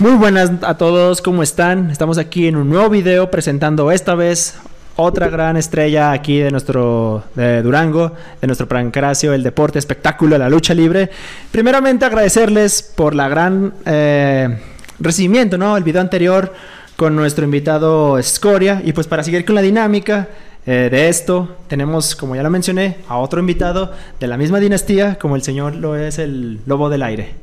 [0.00, 1.90] Muy buenas a todos, ¿cómo están?
[1.92, 4.58] Estamos aquí en un nuevo video presentando esta vez
[4.96, 10.74] otra gran estrella aquí de nuestro Durango, de nuestro Pancracio, el deporte, espectáculo, la lucha
[10.74, 11.10] libre.
[11.52, 14.58] Primeramente agradecerles por la gran eh,
[14.98, 15.76] recibimiento, ¿no?
[15.76, 16.52] El video anterior
[16.96, 20.26] con nuestro invitado Scoria y pues para seguir con la dinámica
[20.66, 25.18] eh, de esto tenemos, como ya lo mencioné, a otro invitado de la misma dinastía
[25.18, 27.34] como el señor lo es el Lobo del Aire.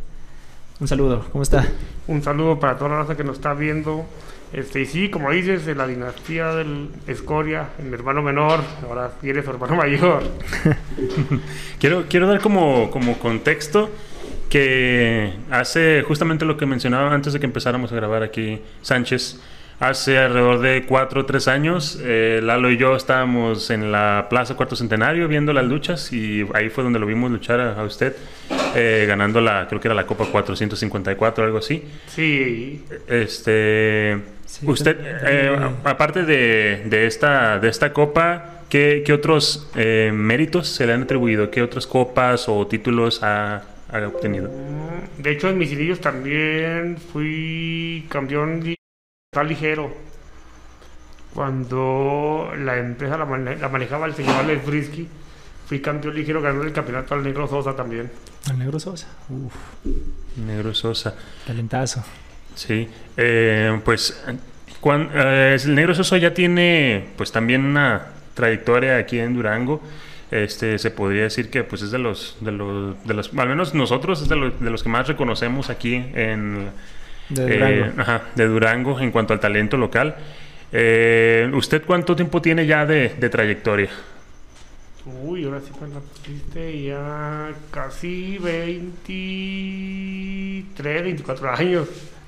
[0.79, 1.65] Un saludo, ¿cómo está?
[2.07, 4.05] Un saludo para toda la raza que nos está viendo.
[4.53, 9.41] Este, y sí, como dices, de la dinastía del Escoria, mi hermano menor, ahora tiene
[9.41, 10.23] su hermano mayor.
[11.79, 13.89] quiero, quiero dar como, como contexto
[14.49, 19.41] que hace justamente lo que mencionaba antes de que empezáramos a grabar aquí Sánchez.
[19.79, 24.55] Hace alrededor de cuatro o tres años, eh, Lalo y yo estábamos en la Plaza
[24.55, 28.15] Cuarto Centenario viendo las luchas y ahí fue donde lo vimos luchar a, usted,
[28.73, 31.83] eh, ganando la, creo que era la Copa 454 o algo así.
[32.07, 32.85] Sí.
[33.09, 34.17] Este,
[34.63, 40.93] usted, eh, aparte de, de, esta, de esta Copa, ¿qué, qué otros méritos se le
[40.93, 41.51] han atribuido?
[41.51, 44.49] ¿Qué otras copas o títulos ha, ha obtenido?
[45.17, 48.61] De hecho, en mis inicios también fui campeón
[49.43, 49.93] ligero.
[51.33, 55.07] Cuando la empresa la, manejaba el señor Alex Frisky,
[55.67, 58.09] fui campeón ligero, ganó el campeonato al Negro Sosa también.
[58.49, 59.53] Al Negro Sosa, Uf.
[60.37, 61.13] Negro Sosa.
[61.45, 62.03] Talentazo.
[62.55, 64.23] Sí, eh, pues
[64.79, 69.81] cuando, eh, el Negro Sosa ya tiene pues también una trayectoria aquí en Durango.
[70.31, 73.73] Este, se podría decir que pues es de los, de los, de los al menos
[73.73, 76.69] nosotros es de los, de los que más reconocemos aquí en,
[77.29, 77.85] de Durango.
[77.85, 77.91] Eh,
[78.35, 80.15] de Durango en cuanto al talento local.
[80.71, 83.89] Eh, ¿Usted cuánto tiempo tiene ya de, trayectoria?
[85.23, 91.87] Uy, ahora sí me la pusiste ya casi 23, 24 años.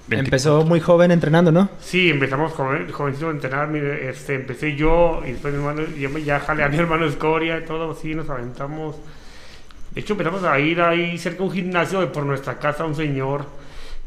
[0.10, 1.70] Empezó muy joven entrenando, ¿no?
[1.82, 3.76] Sí, empezamos joven, jovencito a entrenar.
[3.76, 5.82] este, empecé yo y después mi hermano,
[6.24, 8.96] ya jalé a mi hermano Escoria y todo así, nos aventamos.
[9.94, 12.96] De hecho, empezamos a ir ahí cerca de un gimnasio de por nuestra casa, un
[12.96, 13.57] señor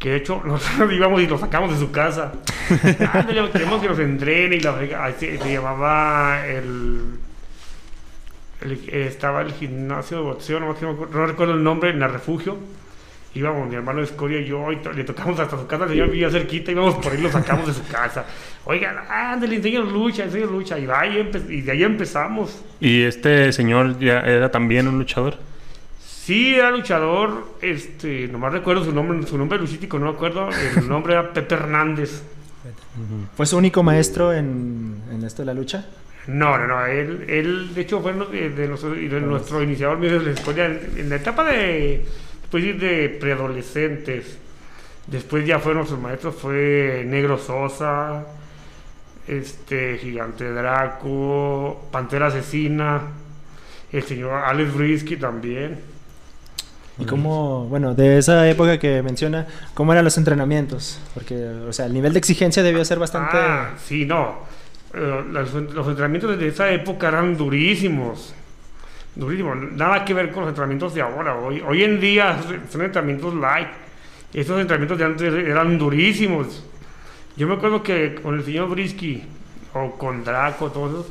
[0.00, 2.32] que de hecho nosotros íbamos y lo sacamos de su casa.
[3.52, 4.74] queremos que nos entrene y la
[5.16, 7.18] se, se llamaba el,
[8.90, 12.56] estaba el gimnasio de boxeo, no, no, recuerdo el nombre, en el refugio.
[13.32, 16.30] Íbamos mi hermano Escoria y yo, y le tocamos hasta su casa, el señor vivía
[16.30, 18.24] cerquita, íbamos por ahí, lo sacamos de su casa.
[18.64, 22.60] Oigan, ándale, enseño lucha, enseño lucha, y, va, y, y de ahí empezamos.
[22.80, 25.38] ¿Y este señor ya era también un luchador?
[26.24, 30.86] Sí, era luchador, este, nomás recuerdo su nombre, su nombre luchístico, no me acuerdo, el
[30.88, 32.22] nombre era Pepe Hernández.
[33.34, 35.86] ¿Fue su único maestro en, esto de la lucha?
[36.26, 41.08] No, no, no, él, él de hecho fue de, nuestro, iniciador de la escuela en,
[41.08, 42.04] la etapa de,
[42.50, 44.38] pues, de preadolescentes.
[45.06, 48.26] Después ya fueron sus maestros, fue Negro Sosa,
[49.26, 53.00] este, Gigante Draco, Pantera Asesina,
[53.90, 55.99] el señor Alex Brisky también.
[57.00, 61.00] Y cómo, bueno, de esa época que menciona, ¿cómo eran los entrenamientos?
[61.14, 61.34] Porque,
[61.68, 63.36] o sea, el nivel de exigencia debió ser bastante...
[63.36, 64.40] Ah, sí, no.
[64.92, 68.34] Eh, los, entrenamientos de esa época eran durísimos.
[69.14, 69.56] Durísimos.
[69.72, 71.36] Nada que ver con los entrenamientos de ahora.
[71.36, 72.38] Hoy, hoy en día
[72.70, 73.68] son entrenamientos light.
[74.34, 76.64] Estos entrenamientos de antes eran durísimos.
[77.36, 79.22] Yo me acuerdo que con el señor Brisky
[79.72, 81.06] o con Draco, todos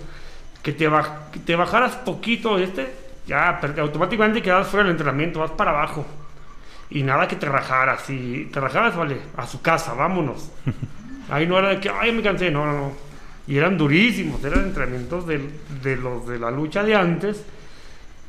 [0.62, 0.90] que te,
[1.32, 6.06] que te bajaras poquito este ya automáticamente quedas fuera del entrenamiento, vas para abajo.
[6.90, 8.02] Y nada que te rajaras.
[8.02, 10.52] Si te rajaras, vale, a su casa, vámonos.
[11.30, 12.92] Ahí no era de que, ay, me cansé, no, no, no.
[13.48, 15.40] Y eran durísimos, eran entrenamientos de,
[15.84, 17.44] de los de la lucha de antes,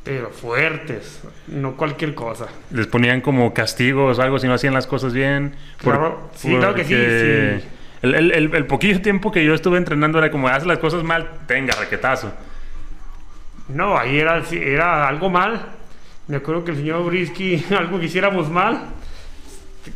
[0.05, 2.47] pero fuertes, no cualquier cosa.
[2.71, 5.55] Les ponían como castigos algo si no hacían las cosas bien.
[5.79, 6.95] Claro, sí, claro que sí.
[6.95, 7.69] sí.
[8.03, 11.03] El, el, el, el, poquito tiempo que yo estuve entrenando era como, haz las cosas
[11.03, 12.33] mal, tenga, raquetazo.
[13.75, 15.61] No, ahí era, era algo mal.
[16.29, 18.81] Me acuerdo que el señor Brisky, algo que hiciéramos mal,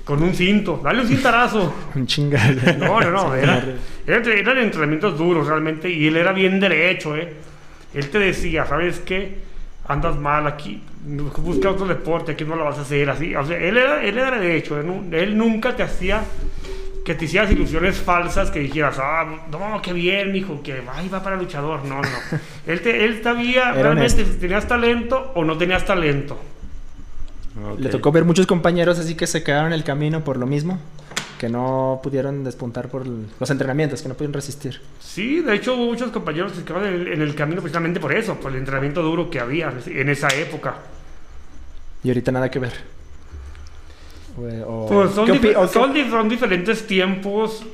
[0.05, 1.75] con un cinto, dale un cintarazo.
[1.95, 2.55] un chingado.
[2.79, 3.63] No, no, no, era,
[4.07, 7.33] eran entrenamientos duros realmente y él era bien derecho, ¿eh?
[7.93, 9.39] Él te decía, ¿sabes qué?
[9.87, 10.83] Andas mal aquí,
[11.39, 13.35] busca otro deporte, aquí no lo vas a hacer así.
[13.37, 16.23] O sea, él era, él era derecho, él nunca te hacía
[17.05, 21.23] que te hicieras ilusiones falsas, que dijeras, ah, no, qué bien, mijo, que ay, va
[21.23, 21.85] para luchador.
[21.85, 22.09] No, no.
[22.67, 26.39] él, te, él sabía realmente si tenías talento o no tenías talento.
[27.79, 30.81] Le tocó ver muchos compañeros así que se quedaron en el camino por lo mismo,
[31.39, 34.81] que no pudieron despuntar por los entrenamientos, que no pudieron resistir.
[34.99, 38.01] Sí, de hecho hubo muchos compañeros que se quedaron en el, en el camino precisamente
[38.01, 40.77] por eso, por el entrenamiento duro que había en esa época.
[42.03, 42.94] Y ahorita nada que ver.
[44.67, 47.65] O- Pues son, ¿qué dif- opi- o qué- son, di- son diferentes tiempos,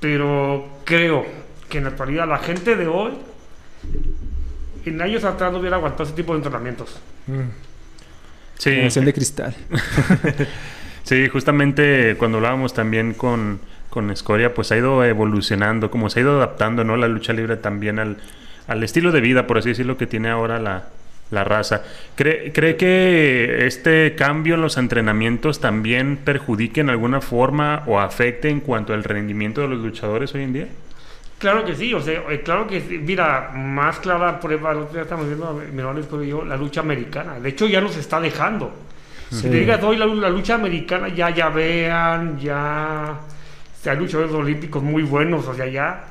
[0.00, 1.26] pero creo
[1.68, 3.12] que en la actualidad la gente de hoy,
[4.84, 6.98] en años atrás no hubiera aguantado ese tipo de entrenamientos.
[7.26, 7.40] Mm,
[8.58, 9.54] Sí, generación de cristal.
[11.02, 13.60] sí, justamente cuando hablábamos también con,
[13.90, 16.96] con Escoria, pues ha ido evolucionando, como se ha ido adaptando, ¿no?
[16.96, 18.16] La lucha libre también al,
[18.66, 20.88] al estilo de vida, por así decirlo, que tiene ahora la,
[21.30, 21.82] la raza.
[22.14, 28.48] ¿Cree, ¿Cree que este cambio en los entrenamientos también perjudique en alguna forma o afecte
[28.48, 30.68] en cuanto al rendimiento de los luchadores hoy en día?
[31.38, 32.98] Claro que sí, o sea, eh, claro que sí.
[32.98, 37.38] Mira, más clara prueba, día estamos viendo, mi hermano Escobar y yo, la lucha americana.
[37.38, 38.72] De hecho, ya nos está dejando.
[39.30, 39.36] Sí.
[39.36, 43.18] Si te digas hoy la, la lucha americana, ya, ya vean, ya.
[43.18, 46.06] O sea, hay luchadores olímpicos muy buenos, o sea, ya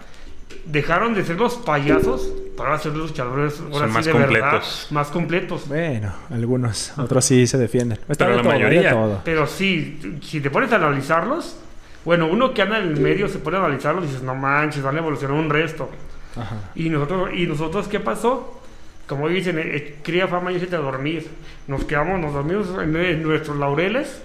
[0.65, 4.27] dejaron de ser los payasos para ser los luchadores ahora Son sí más de verdad,
[4.29, 4.87] completos.
[4.91, 5.67] más completos.
[5.67, 6.93] Bueno, algunos.
[6.97, 7.99] Otros sí se defienden.
[8.07, 8.91] Está Pero de la todo, mayoría.
[8.91, 9.21] todo.
[9.25, 11.57] Pero sí, si te pones a analizarlos,
[12.05, 14.81] bueno, uno que anda en el medio se pone a analizarlos y dices, no manches,
[14.83, 15.89] van a evolucionar un resto.
[16.37, 16.55] Ajá.
[16.75, 18.61] Y nosotros, ¿y nosotros qué pasó?
[19.07, 21.27] Como dicen, eh, eh, cría fama y échate a dormir.
[21.67, 24.21] Nos quedamos, nos dormimos en, en nuestros laureles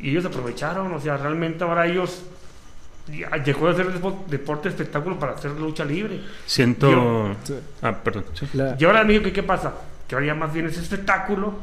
[0.00, 0.92] y ellos aprovecharon.
[0.94, 2.22] O sea, realmente ahora ellos
[3.08, 6.20] de ser depo- deporte espectáculo para hacer lucha libre.
[6.46, 6.90] Siento...
[7.46, 8.24] Yo- Ah, perdón.
[8.34, 8.46] sí.
[8.54, 9.72] La- Y ahora, amigo, ¿qué, qué pasa?
[10.06, 11.54] Que ahora ya más bien es espectáculo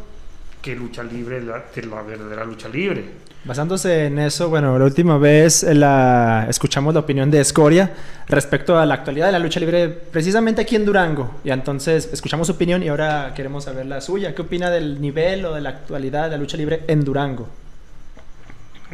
[0.61, 3.25] que lucha libre, la, que la verdadera lucha libre.
[3.43, 7.91] Basándose en eso, bueno, la última vez eh, la, escuchamos la opinión de Escoria
[8.27, 11.35] respecto a la actualidad de la lucha libre, precisamente aquí en Durango.
[11.43, 14.33] Y entonces escuchamos su opinión y ahora queremos saber la suya.
[14.33, 17.47] ¿Qué opina del nivel o de la actualidad de la lucha libre en Durango?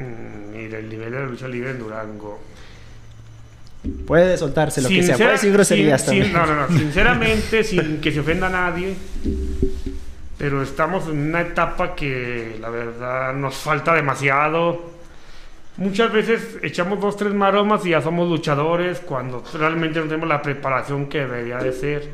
[0.01, 2.39] Mm, y del nivel de la lucha libre en Durango.
[4.05, 8.11] Puede soltarse lo que sea, puede decir groserías sin- no, no, no, sinceramente, sin que
[8.11, 8.93] se ofenda a nadie,
[10.37, 14.91] pero estamos en una etapa que la verdad nos falta demasiado.
[15.77, 20.41] Muchas veces echamos dos, tres maromas y ya somos luchadores cuando realmente no tenemos la
[20.43, 22.09] preparación que debería de ser.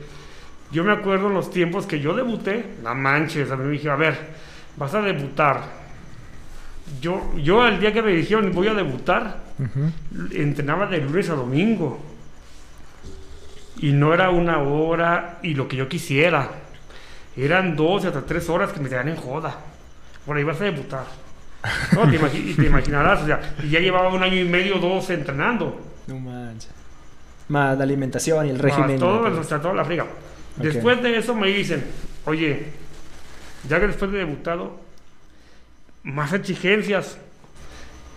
[0.72, 3.90] Yo me acuerdo en los tiempos que yo debuté, no manches, a mí me dije,
[3.90, 4.16] a ver,
[4.78, 5.77] vas a debutar.
[7.02, 9.38] Yo, yo el día que me dijeron voy a debutar,
[10.32, 12.00] entrenaba de lunes a domingo.
[13.80, 16.50] Y no era una hora y lo que yo quisiera.
[17.36, 19.56] Eran dos hasta tres horas que me tenían en joda.
[20.26, 21.06] Por ahí vas a debutar.
[21.94, 24.80] No, te, imagi- y te imaginarás, o sea, y ya llevaba un año y medio,
[24.80, 25.80] dos entrenando.
[26.08, 26.72] No manches.
[27.50, 29.00] Más la alimentación y el Más régimen.
[29.00, 29.40] todo, ¿no?
[29.40, 30.06] o sea, toda la friga.
[30.56, 31.84] Después de eso me dicen,
[32.26, 32.68] oye,
[33.70, 34.80] ya que después de debutado,
[36.08, 37.18] más exigencias.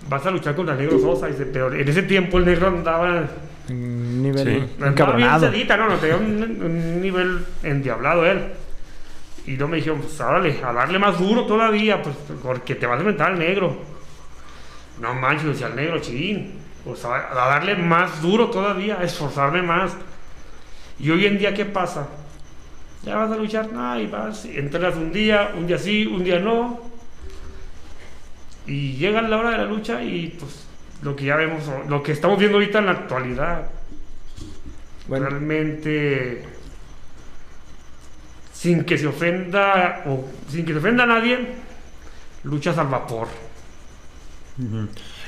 [0.08, 1.26] Vas a luchar contra el negro Sosa.
[1.26, 3.28] Dice, pero en ese tiempo el negro andaba
[3.68, 4.50] Un nivel Sí.
[4.50, 5.52] Andaba bien encabronado.
[5.52, 8.52] sedita, no, no, tenía un, un nivel endiablado él.
[9.46, 12.96] Y no me dijeron, pues órale, a darle más duro todavía, pues porque te vas
[12.96, 13.76] a enfrentar al negro.
[15.00, 16.54] No manches, decía el negro, chidín.
[16.84, 19.92] Pues a, a darle más duro todavía, a esforzarme más.
[20.98, 22.08] Y hoy en día, ¿qué pasa?
[23.02, 26.38] Ya vas a luchar, no, y vas, entrenas un día, un día sí, un día
[26.38, 26.89] no.
[28.66, 30.66] Y llega la hora de la lucha y pues
[31.02, 33.70] lo que ya vemos, lo que estamos viendo ahorita en la actualidad,
[35.08, 36.44] Bueno, realmente
[38.52, 41.54] sin que se ofenda o sin que se ofenda a nadie
[42.44, 43.28] luchas al vapor.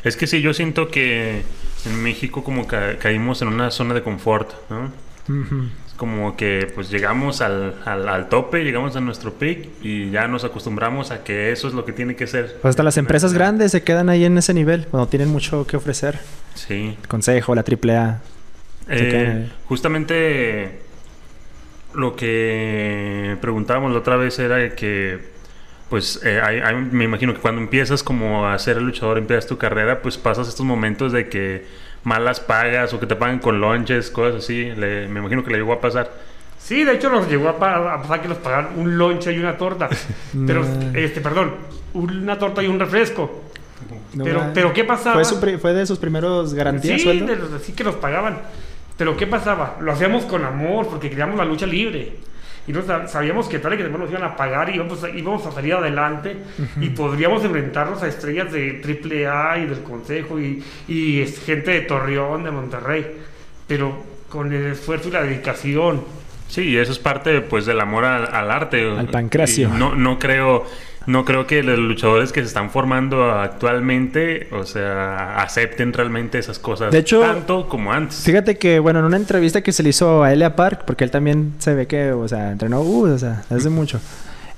[0.05, 1.43] Es que sí, yo siento que
[1.87, 4.93] en México como ca- caímos en una zona de confort, ¿no?
[5.27, 10.27] Es como que pues llegamos al, al, al tope, llegamos a nuestro peak y ya
[10.27, 12.57] nos acostumbramos a que eso es lo que tiene que ser.
[12.61, 15.77] Pues hasta las empresas grandes se quedan ahí en ese nivel, cuando tienen mucho que
[15.77, 16.19] ofrecer.
[16.57, 16.97] Sí.
[17.01, 18.21] El consejo, la AAA.
[18.89, 20.81] Eh, justamente
[21.95, 25.21] lo que preguntábamos la otra vez era que,
[25.89, 29.57] pues, eh, hay- hay- me imagino que cuando empiezas como a ser luchador, empiezas tu
[29.57, 31.65] carrera, pues pasas estos momentos de que
[32.05, 34.65] malas pagas o que te pagan con lonches, cosas así.
[34.77, 36.11] Le- me imagino que le llegó a pasar.
[36.59, 39.39] sí de hecho nos llegó a, pa- a pasar que nos pagaron un lonche y
[39.39, 39.89] una torta.
[40.47, 41.55] Pero este perdón
[41.95, 43.43] una torta y un refresco.
[44.15, 47.27] No pero, pero qué pasaba ¿Fue, su pri- fue de sus primeros garantías sí, sueldo?
[47.27, 48.41] de los, sí que nos pagaban.
[48.97, 52.17] Pero qué pasaba lo hacíamos con amor porque queríamos la lucha libre
[52.67, 55.03] y no sab- sabíamos que tal y que después nos iban a pagar y íbamos
[55.03, 56.37] a, íbamos a salir adelante
[56.81, 58.81] y podríamos enfrentarnos a estrellas de
[59.27, 63.07] AAA y del Consejo y, y es- gente de Torreón, de Monterrey,
[63.67, 66.05] pero con el esfuerzo y la dedicación.
[66.49, 68.89] Sí, y eso es parte pues del amor al, al arte.
[68.91, 69.69] Al pancracio.
[69.75, 70.65] Y No, no creo,
[71.07, 76.59] no creo que los luchadores que se están formando actualmente, o sea, acepten realmente esas
[76.59, 78.19] cosas De hecho, tanto como antes.
[78.25, 81.11] Fíjate que, bueno, en una entrevista que se le hizo a Elia Park, porque él
[81.11, 84.01] también se ve que, o sea, entrenó, uh, o sea, hace mucho.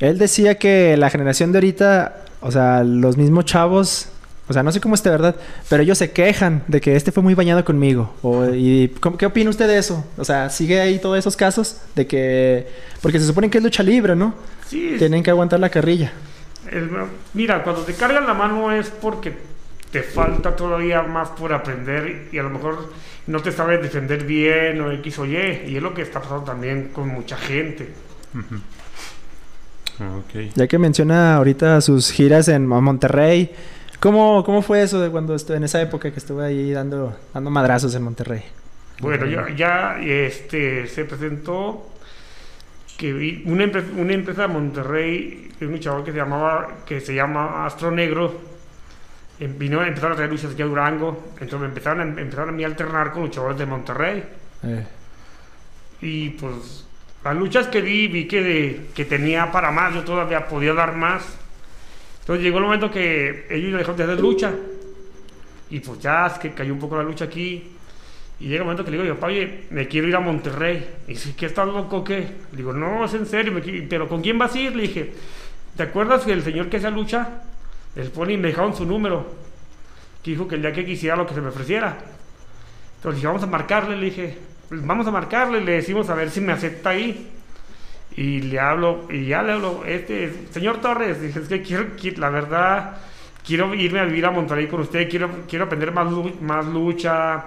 [0.01, 4.09] Él decía que la generación de ahorita, o sea, los mismos chavos
[4.47, 5.37] O sea, no sé cómo esté, ¿verdad?
[5.71, 8.13] Pero ellos se quejan de que este fue muy bañado conmigo.
[8.21, 10.05] O, y, ¿cómo- ¿Qué opina usted de eso?
[10.19, 11.79] O sea, ¿sigue ahí todos esos casos?
[11.95, 12.67] De que...
[13.01, 14.35] Porque se supone que es lucha libre, ¿no?
[14.69, 16.13] Sí, Tienen que aguantar la carrilla.
[16.71, 16.91] El-
[17.35, 19.33] mira, cuando te cargan la mano es porque
[19.91, 22.93] te falta todavía más por aprender y a lo mejor
[23.27, 25.37] no te sabes defender bien o X o Y.
[25.69, 27.93] Y es lo que está pasando también con mucha gente.
[30.01, 30.53] Ok.
[30.55, 33.53] Ya que menciona ahorita sus giras en Mo- Monterrey,
[34.01, 37.51] ¿cómo, cómo fue eso de cuando estuve en esa época que estuve ahí dando, dando
[37.51, 38.43] madrazos en Monterrey?
[39.01, 41.91] Bueno, ya, ya este, se presentó
[42.97, 47.15] que vi una, empre- una empresa de Monterrey, un chaval que se llamaba, que se
[47.15, 48.41] llama Astro Negro,
[49.41, 52.51] em- vino a empezar a traer luchas aquí a Durango, entonces me empezaron a, empezaron
[52.51, 54.25] a mí a alternar con luchadores de Monterrey.
[54.63, 54.87] Eh,
[56.03, 56.87] Y pues
[57.25, 60.95] las luchas que vi, vi que, de- que tenía para más, yo todavía podía dar
[60.95, 61.25] más.
[62.21, 64.53] Entonces llegó el momento que ellos dejaron de hacer lucha.
[65.71, 67.74] Y pues ya es que cayó un poco la lucha aquí.
[68.41, 70.87] Y llega el momento que le digo, yo, oye, me quiero ir a Monterrey.
[71.07, 72.19] Y dice, ¿qué estás loco qué?
[72.51, 74.75] Le digo, no, es en serio, me pero ¿con quién vas a ir?
[74.75, 75.13] Le dije,
[75.77, 77.43] ¿te acuerdas que el señor que hacía lucha?
[77.95, 79.25] El pony me dejaron su número.
[80.23, 81.97] Que dijo que el día que quisiera lo que se me ofreciera.
[82.97, 84.39] Entonces dije, vamos a marcarle, le dije,
[84.69, 87.31] pues vamos a marcarle, le decimos a ver si me acepta ahí.
[88.17, 92.17] Y le hablo, y ya le hablo, este, señor Torres, dije, es que quiero, qui-
[92.17, 92.97] la verdad,
[93.47, 96.07] quiero irme a vivir a Monterrey con usted, quiero, quiero aprender más,
[96.41, 97.45] más lucha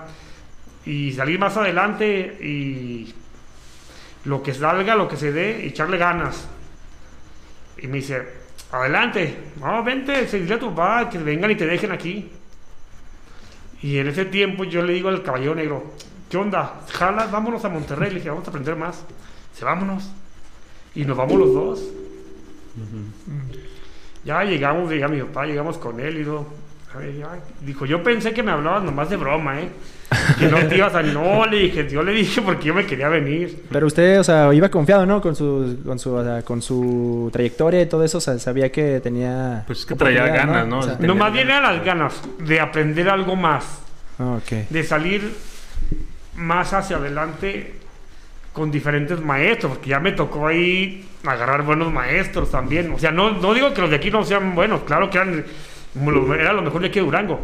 [0.88, 3.13] y salir más adelante y
[4.24, 6.48] lo que salga, lo que se dé, echarle ganas.
[7.77, 8.25] Y me dice,
[8.72, 12.32] adelante, no, vente, se a tu papá que vengan y te dejen aquí.
[13.82, 15.94] Y en ese tiempo yo le digo al caballero negro,
[16.29, 16.82] ¿qué onda?
[16.89, 18.10] Jalas, vámonos a Monterrey.
[18.10, 19.03] Le dije, vamos a aprender más.
[19.51, 20.10] Dice, vámonos.
[20.96, 21.84] Y nos vamos los dos.
[24.24, 26.48] Ya llegamos, llega mi papá, llegamos con él y todo.
[27.62, 29.70] Dijo, yo pensé que me hablabas nomás de broma, ¿eh?
[30.39, 31.03] Que no te ibas a...
[31.03, 33.65] No, le dije, yo le dije porque yo me quería venir.
[33.70, 35.22] Pero usted, o sea, iba confiado, ¿no?
[35.22, 38.72] Con su, con su, o sea, con su trayectoria y todo eso, o sea, sabía
[38.72, 39.63] que tenía...
[39.67, 40.79] Pues es que traía ganas, ¿no?
[40.79, 41.62] O sea, Tenía No, más bien ganas.
[41.62, 43.65] eran las ganas de aprender algo más.
[44.17, 44.70] ah, ok.
[44.70, 45.36] de salir
[46.36, 47.74] más hacia adelante
[48.53, 52.91] con diferentes maestros, porque ya me tocó ahí agarrar buenos maestros también.
[52.94, 55.46] O sea, no, no digo que los de aquí no sean buenos, claro que eran,
[56.34, 57.39] era lo mejor de aquí de Durango.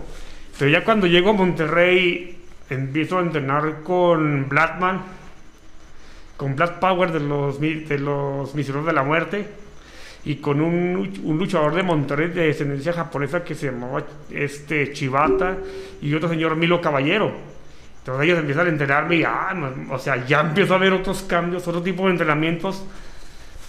[0.57, 2.37] Pero ya cuando llego a Monterrey,
[2.69, 5.01] empiezo a entrenar con Blackman,
[6.37, 9.47] con Black Power de los, de los Misioneros de la Muerte,
[10.25, 14.93] y con un, luch- un luchador de Monterrey de descendencia japonesa que se llamaba este,
[14.93, 15.57] Chivata,
[16.01, 17.31] y otro señor Milo Caballero.
[17.99, 19.53] Entonces ellos empiezan a entrenarme y, ah,
[19.89, 22.85] o sea, ya empiezo a ver otros cambios, otro tipo de entrenamientos,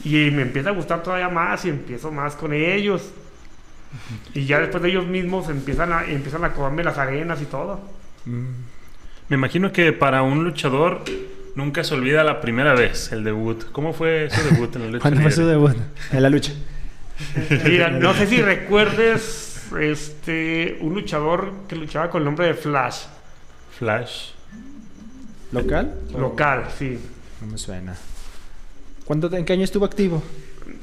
[0.04, 3.12] y me empieza a gustar todavía más y empiezo más con ellos.
[4.34, 7.80] Y ya después de ellos mismos empiezan a, empiezan a comerme las arenas y todo.
[9.28, 11.04] Me imagino que para un luchador
[11.54, 13.64] nunca se olvida la primera vez, el debut.
[13.72, 15.76] ¿Cómo fue su debut en la lucha ¿Cuándo fue su debut?
[16.12, 16.52] En la lucha.
[17.64, 23.04] Mira, no sé si recuerdes este, un luchador que luchaba con el nombre de Flash,
[23.78, 24.30] Flash.
[25.52, 25.94] ¿Local?
[26.16, 26.98] local, sí.
[27.40, 27.94] No me suena.
[29.04, 30.22] ¿Cuánto, ¿En qué año estuvo activo?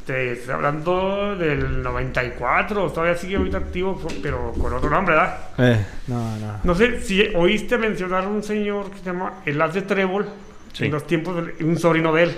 [0.05, 5.37] Te estoy hablando del 94, todavía sigue ahorita activo, pero con otro nombre, ¿verdad?
[5.57, 6.59] Eh, no, no.
[6.63, 10.27] No sé si oíste mencionar a un señor que se llama El As de Trébol,
[10.73, 10.85] Sí.
[10.85, 12.35] en los tiempos de un sobrino de él.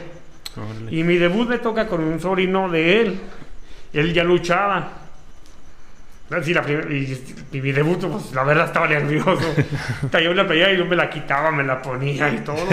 [0.58, 0.96] Órale.
[0.96, 3.20] Y mi debut me toca con un sobrino de él.
[3.94, 4.92] Él ya luchaba.
[6.42, 9.38] Sí, la y, y mi debut, pues la verdad estaba nervioso.
[10.10, 12.58] Traía una playera y yo me la quitaba, me la ponía y todo.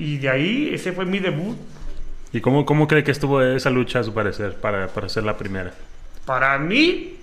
[0.00, 1.56] Y de ahí, ese fue mi debut.
[2.32, 5.36] ¿Y cómo, cómo cree que estuvo esa lucha a su parecer para, para ser la
[5.38, 5.72] primera?
[6.26, 7.16] Para mí,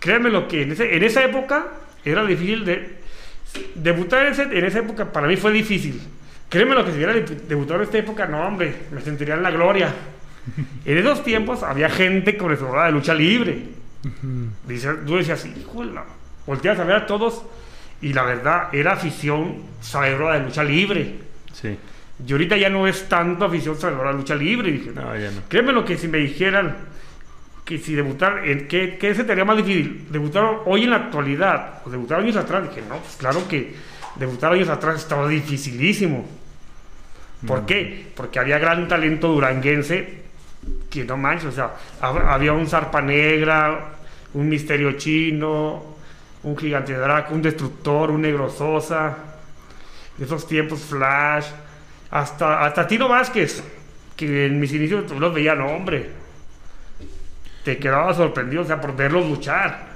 [0.00, 1.66] créeme lo que en, ese- en esa época
[2.04, 2.98] era difícil de
[3.74, 5.12] debutar en, ese- en esa época.
[5.12, 6.00] Para mí fue difícil.
[6.48, 9.42] Créeme lo que si hubiera de- debutado en esta época, no hombre, me sentiría en
[9.42, 9.92] la gloria.
[10.86, 13.64] En esos tiempos había gente conocedora de lucha libre.
[14.66, 15.92] Dice, tú decías, híjole,
[16.46, 17.42] volteas a ver a todos
[18.00, 21.16] y la verdad era afición sabedora de lucha libre.
[21.52, 21.76] Sí.
[22.26, 24.72] Y ahorita ya no es tanto afición sabedora de lucha libre.
[24.72, 25.42] Dije, No, ya no.
[25.48, 26.76] Créeme lo que si me dijeran
[27.64, 30.06] que si debutar, qué, qué se te haría más difícil?
[30.10, 32.68] ¿Debutar hoy en la actualidad o debutar años atrás?
[32.68, 33.74] Dije, no, pues claro que
[34.16, 36.26] debutar años atrás estaba dificilísimo.
[37.46, 38.06] ¿Por qué?
[38.16, 40.22] Porque había gran talento duranguense
[40.90, 43.90] que no manches, o sea, hab- había un zarpa negra,
[44.34, 45.94] un misterio chino,
[46.42, 49.16] un gigante Draco, un destructor, un negro Sosa,
[50.16, 51.46] de esos tiempos Flash,
[52.10, 53.62] hasta, hasta Tino Vázquez,
[54.16, 56.10] que en mis inicios tú los veía, no, hombre.
[57.64, 59.86] te quedabas sorprendido, o sea, por verlos luchar.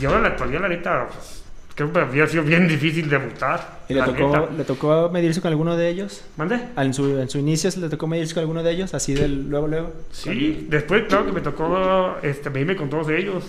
[0.00, 3.80] Y ahora en la actualidad, la neta, pues, creo que había sido bien difícil debutar.
[3.88, 4.48] ¿Y le tocó, neta.
[4.56, 6.24] le tocó medirse con alguno de ellos?
[6.36, 6.60] ¿Mande?
[6.76, 8.94] Ah, ¿En su, en su inicio se le tocó medirse con alguno de ellos?
[8.94, 9.92] Así del luego, luego.
[10.12, 13.44] Sí, después, claro que me tocó este, medirme con todos ellos.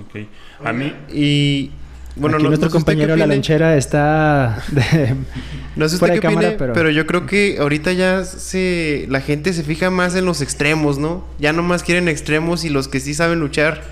[0.00, 0.26] Ok.
[0.64, 1.70] A mí, Y
[2.16, 3.26] bueno, Aquí no, nuestro no sé compañero La.
[3.26, 5.14] Lonchera está de-
[5.76, 6.90] No sé usted qué de cámara, opine, pero- pero...
[6.90, 11.24] yo creo que ahorita ya se la gente se fija más en los extremos, ¿no?
[11.38, 13.82] Ya nomás quieren extremos y los que sí saben luchar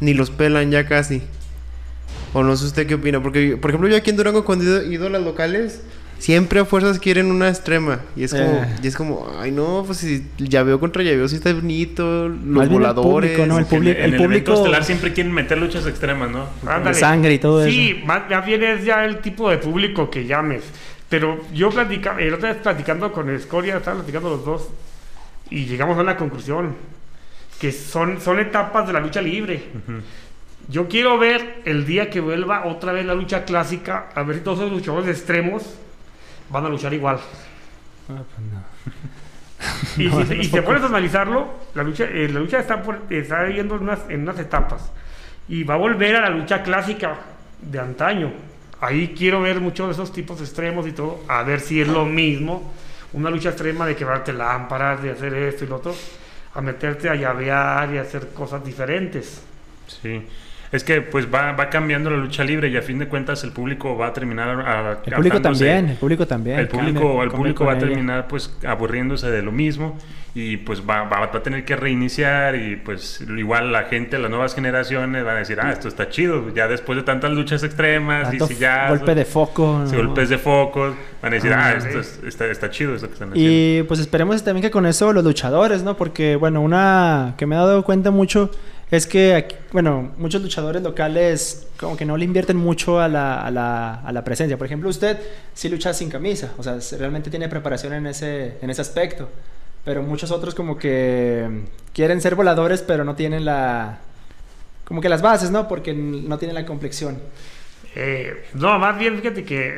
[0.00, 1.20] ni los pelan ya casi.
[2.32, 4.68] O no sé usted qué opina, porque por ejemplo yo aquí en Durango cuando he
[4.68, 5.80] ido- he ido a las locales
[6.20, 8.76] siempre a fuerzas quieren una extrema y es como Eh.
[8.82, 12.68] y es como, ay no, pues si llaveo contra llaveo sí está bonito, los Más
[12.68, 13.30] bien el voladores.
[13.32, 13.58] público, ¿no?
[13.58, 16.46] El evento público- estelar siempre quieren meter luchas extremas, ¿no?
[16.70, 16.94] Ándale.
[16.94, 20.62] sangre y todo Sí, más, más bien es ya el tipo de público que llames.
[21.08, 24.68] Pero yo platicaba, el otra vez platicando con Escoria, estaban platicando los dos,
[25.50, 26.76] y llegamos a una conclusión,
[27.58, 29.60] que son, son etapas de la lucha libre.
[30.68, 34.42] Yo quiero ver el día que vuelva otra vez la lucha clásica, a ver si
[34.42, 35.64] todos esos luchadores extremos
[36.50, 37.18] van a luchar igual.
[38.08, 38.62] Ah, pues no.
[39.98, 40.52] Y No, si, te- y no.
[40.52, 44.00] te pones a analizarlo, la lucha, eh, la lucha está, por- está yendo en unas,
[44.08, 44.90] en unas etapas.
[45.48, 47.16] Y va a volver a la lucha clásica
[47.60, 48.32] de antaño.
[48.80, 52.06] Ahí quiero ver muchos de esos tipos extremos y todo, a ver si es lo
[52.06, 52.72] mismo.
[53.12, 55.94] Una lucha extrema de quebrarte lámparas, de hacer esto y lo otro,
[56.54, 59.42] a meterte a llavear y a hacer cosas diferentes.
[59.86, 60.22] Sí.
[60.72, 63.50] Es que pues va, va cambiando la lucha libre y a fin de cuentas el
[63.50, 66.58] público va a terminar a- El público también, el público también.
[66.60, 69.98] El cambia, público, el público va a terminar pues aburriéndose de lo mismo
[70.32, 74.30] y pues va, va, va a tener que reiniciar y pues igual la gente, las
[74.30, 78.32] nuevas generaciones van a decir, ah, esto está chido, ya después de tantas luchas extremas
[78.32, 78.90] y si ya...
[78.90, 79.82] golpe de foco.
[79.86, 80.04] si ¿no?
[80.04, 83.14] golpes de focos, van a decir, ah, Ah, esto es- está, está chido esto que
[83.14, 83.50] están haciendo.
[83.52, 85.96] Y pues esperemos también que con eso los luchadores, ¿no?
[85.96, 88.52] Porque, bueno, una que me he dado cuenta mucho
[88.90, 93.50] es que, bueno, muchos luchadores locales como que no le invierten mucho a la, a
[93.50, 94.58] la, a la presencia.
[94.58, 95.18] Por ejemplo, usted
[95.54, 99.28] sí lucha sin camisa, o sea, se- realmente tiene preparación en ese, en ese aspecto.
[99.84, 101.48] Pero muchos otros como que
[101.94, 103.98] quieren ser voladores, pero no tienen la...
[104.84, 105.68] Como que las bases, ¿no?
[105.68, 107.18] Porque no tienen la complexión.
[107.94, 109.72] Eh, no, más bien fíjate que,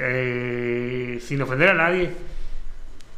[1.16, 2.10] eh, sin ofender a nadie,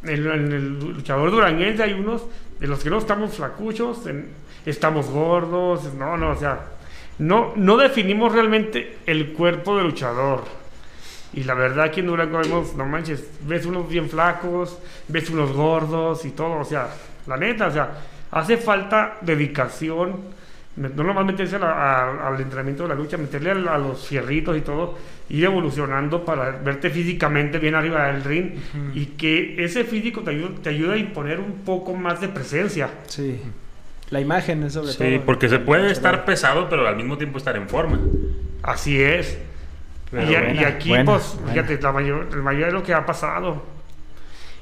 [0.03, 2.23] en, en el luchador duranguense hay unos
[2.61, 4.27] de los que no estamos flacuchos, en-
[4.71, 6.61] estamos gordos, no, no, o sea,
[7.19, 10.45] no, no definimos realmente el cuerpo del luchador.
[11.33, 15.53] Y la verdad aquí en Durango vemos, no manches, ves unos bien flacos, ves unos
[15.53, 16.89] gordos y todo, o sea,
[17.27, 17.91] la neta, o sea,
[18.31, 20.33] hace falta dedicación,
[20.77, 24.07] no nomás meterse a la- a- al entrenamiento de la lucha, meterle a, a los
[24.07, 24.97] fierritos y todo,
[25.29, 28.53] ir evolucionando para verte físicamente bien arriba del ring
[28.95, 32.91] y que ese físico te ayuda, te ayuda a imponer un poco más de presencia.
[33.07, 33.41] Sí.
[34.15, 35.09] La imagen es sobre todo.
[35.09, 37.99] Sí, porque se puede estar pesado, pero al mismo tiempo estar en forma.
[38.63, 39.37] Así es.
[40.11, 41.53] Pero y, buena, y aquí, buena, pues, buena.
[41.65, 43.65] fíjate, la mayor- la mayoría de lo que ha pasado.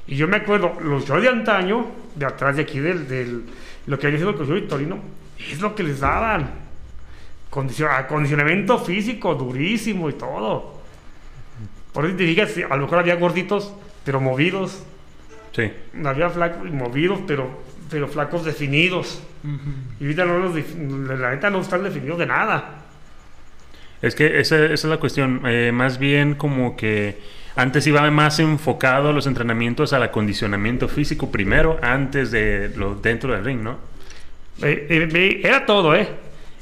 [0.07, 1.85] Y yo me acuerdo, los shows de antaño,
[2.15, 3.43] de atrás de aquí, del, del
[3.85, 4.97] lo que había sido el Colegio Victorino,
[5.37, 6.49] es lo que les daban.
[7.51, 10.81] Condicion- acondicionamiento físico durísimo y todo.
[11.93, 13.71] Por eso te digas, sí, a lo mejor había gorditos,
[14.03, 14.83] pero movidos.
[15.51, 15.71] Sí.
[16.03, 17.61] Había flacos y movidos, pero,
[17.93, 19.21] pero flacos definidos.
[19.99, 20.55] Y ahorita no los,
[21.19, 22.81] la neta no están definidos de nada.
[24.01, 25.41] Es que esa, esa es la cuestión.
[25.45, 27.21] eh, más bien como que
[27.55, 33.45] antes iba más enfocado los entrenamientos al acondicionamiento físico primero, antes de lo dentro del
[33.45, 33.77] ring, ¿no?
[34.63, 36.09] Eh, eh, era todo, ¿eh?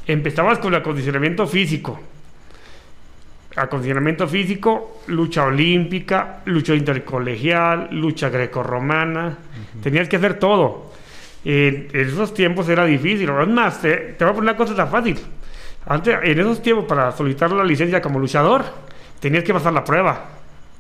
[0.06, 1.98] Empezabas con el acondicionamiento físico.
[3.56, 9.38] Acondicionamiento físico, lucha olímpica, lucha intercolegial, lucha grecorromana.
[9.82, 10.91] Tenías que hacer todo.
[11.44, 13.30] En, en esos tiempos era difícil.
[13.30, 15.18] Es más, te, te voy a poner una cosa tan fácil.
[15.88, 18.64] Antes, en esos tiempos, para solicitar la licencia como luchador,
[19.20, 20.26] tenías que pasar la prueba.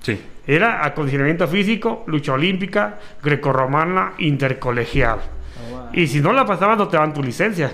[0.02, 0.20] Sí.
[0.46, 5.20] Era acondicionamiento físico, lucha olímpica, grecorromana, intercolegial.
[5.20, 5.90] Oh, wow.
[5.94, 7.72] Y si no la pasabas, no te dan tu licencia.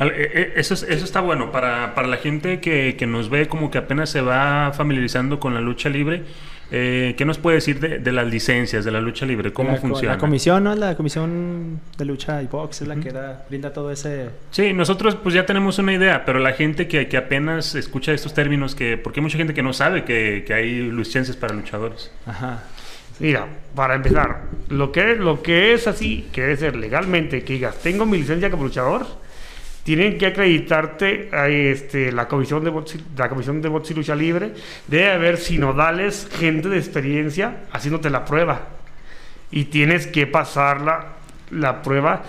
[0.00, 3.46] Eh, eh, Eso, es- eso está bueno para, para la gente que, que nos ve
[3.46, 6.24] como que apenas se va familiarizando con la lucha libre.
[6.74, 9.52] Eh, ¿Qué nos puede decir de, de las licencias de la lucha libre?
[9.52, 10.14] ¿Cómo la, funciona?
[10.14, 10.74] La comisión, ¿no?
[10.74, 14.30] La comisión de lucha y box es la que da, brinda todo ese...
[14.50, 18.32] Sí, nosotros pues ya tenemos una idea, pero la gente que, que apenas escucha estos
[18.32, 22.10] términos, que porque hay mucha gente que no sabe que, que hay licencias para luchadores.
[22.24, 22.62] Ajá.
[23.18, 27.76] Mira, para empezar, lo que, lo que es así, que debe ser legalmente, que digas,
[27.82, 29.06] tengo mi licencia como luchador,
[29.84, 34.14] tienen que acreditarte a este, la comisión de box, y- la comisión de y lucha
[34.14, 34.52] libre,
[34.86, 38.68] debe haber sinodales, gente de experiencia haciéndote la prueba.
[39.50, 41.06] Y tienes que pasar la,
[41.50, 42.22] la prueba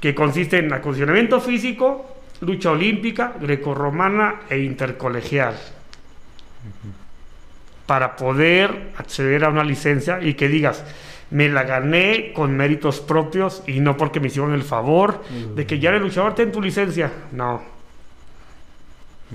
[0.00, 5.54] que consiste en acondicionamiento físico, lucha olímpica, grecorromana e intercolegial.
[7.86, 10.82] Para poder acceder a una licencia y que digas,
[11.30, 15.22] me la gané con méritos propios y no porque me hicieron el favor
[15.54, 17.10] de que ya eres luchador, ten tu licencia.
[17.32, 17.62] No.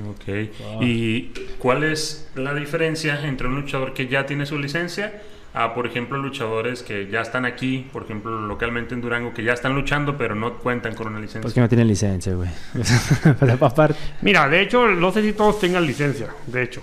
[0.09, 0.49] Ok.
[0.81, 1.23] ¿Y
[1.57, 5.21] cuál es la diferencia entre un luchador que ya tiene su licencia
[5.53, 9.51] a, por ejemplo, luchadores que ya están aquí, por ejemplo, localmente en Durango, que ya
[9.53, 11.41] están luchando pero no cuentan con una licencia?
[11.41, 12.49] Porque no tienen licencia, güey.
[14.21, 16.81] Mira, de hecho, no sé si todos tengan licencia, de hecho.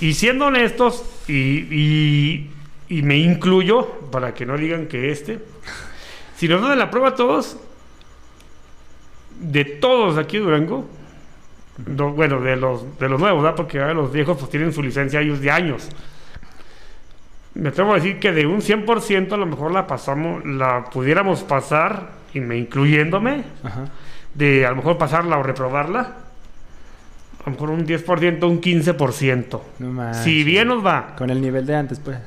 [0.00, 2.50] Y siendo honestos, y, y-
[2.88, 5.40] y me incluyo, para que no digan que este,
[6.36, 7.58] si nos dan la prueba a todos,
[9.40, 10.88] de todos aquí Durango,
[11.86, 13.56] no, bueno, de los, de los nuevos, ¿verdad?
[13.56, 15.88] Porque los viejos pues tienen su licencia ellos de años.
[17.54, 21.42] Me atrevo a decir que de un 100% a lo mejor la pasamos, la pudiéramos
[21.42, 23.86] pasar, y me incluyéndome, Ajá.
[24.34, 29.60] de a lo mejor pasarla o reprobarla, a lo mejor un 10%, un 15%.
[29.78, 30.14] No.
[30.14, 32.18] Si bien nos va, Con el nivel de antes, pues.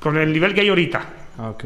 [0.00, 1.04] Con el nivel que hay ahorita.
[1.38, 1.64] Ok.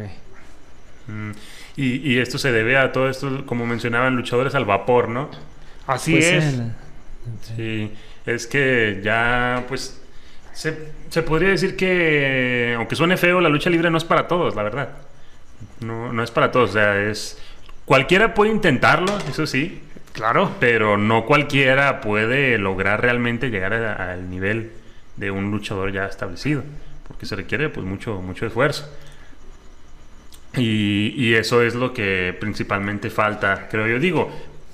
[1.09, 1.31] Mm,
[1.77, 5.31] Y, y esto se debe a todo esto, como mencionaban, luchadores al vapor, ¿no?
[5.87, 6.44] Así Pues, es.
[6.55, 6.73] el-
[7.57, 7.92] Sí,
[8.27, 10.01] es que ya, pues,
[10.53, 14.57] se, se podría decir que, aunque suene feo, la lucha libre no es para todos,
[14.57, 14.88] la verdad.
[15.81, 17.38] No, no es para todos, o sea, es...
[17.85, 19.81] Cualquiera puede intentarlo, eso sí,
[20.12, 20.51] Claro.
[20.59, 24.73] pero no cualquiera puede lograr realmente llegar al nivel
[25.16, 26.64] de un luchador ya establecido,
[27.09, 28.88] porque se requiere pues mucho, mucho esfuerzo.
[30.57, 33.99] Y, y eso es lo que principalmente falta, creo yo.
[33.99, 34.31] Digo,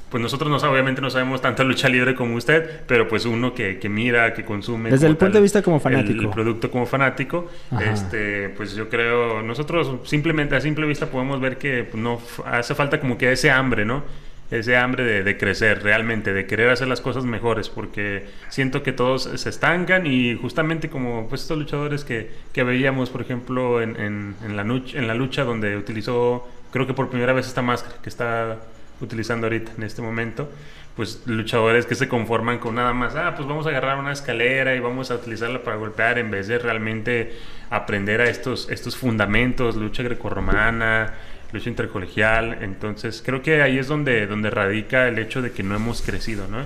[0.09, 3.79] pues nosotros no, obviamente no sabemos tanta lucha libre como usted, pero pues uno que,
[3.81, 4.91] que mira, que consume.
[4.91, 6.23] Desde el punto tal de vista como el- fanático.
[6.23, 7.85] El, producto como fanático, Ajá.
[7.93, 13.01] este, pues yo creo, nosotros simplemente a simple vista podemos ver que no hace falta
[13.01, 14.05] como que ese hambre, ¿no?
[14.55, 18.93] Ese hambre de, de crecer realmente, de querer hacer las cosas mejores, porque siento que
[18.93, 23.97] todos se estancan y justamente como pues estos luchadores que, que veíamos, por ejemplo, en,
[24.01, 27.63] en, en la lucha, en la lucha donde utilizó, creo que por primera vez esta
[27.63, 28.59] máscara que está
[29.01, 30.49] utilizando ahorita en este momento,
[30.97, 34.77] pues luchadores que se conforman con nada más, ah, pues vamos a agarrar una escalera
[34.77, 37.37] y vamos a utilizarla para golpear en vez de realmente
[37.71, 41.15] aprender a estos, estos fundamentos, lucha grecorromana,
[41.55, 42.59] lucha intercolegial.
[42.63, 46.47] Entonces creo que ahí es donde, donde radica el hecho de que no hemos crecido,
[46.49, 46.65] ¿no?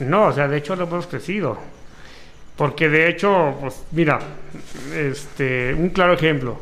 [0.00, 1.58] No, o sea, de hecho lo hemos crecido.
[2.56, 4.18] Porque de hecho, pues mira,
[4.94, 6.60] este, un claro ejemplo.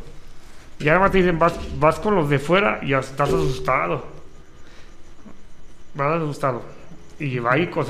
[0.78, 4.06] Ya además te dicen, vas, vas con los de fuera y estás asustado.
[5.94, 6.62] Vas asustado.
[7.18, 7.86] Y va y, o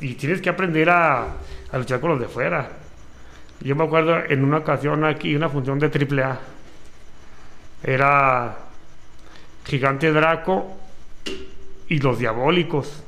[0.00, 1.36] y tienes que aprender a,
[1.70, 2.70] a luchar con los de fuera.
[3.60, 6.40] Yo me acuerdo en una ocasión aquí, una función de AAA.
[7.82, 8.56] Era
[9.64, 10.76] Gigante Draco
[11.88, 13.02] y los Diabólicos.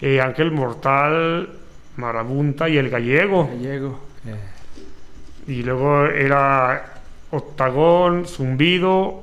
[0.00, 1.48] Eh, Ángel Mortal,
[1.96, 3.46] Marabunta y el Gallego.
[3.48, 4.00] Gallego.
[4.26, 9.22] eh, Y luego era Octagón, Zumbido,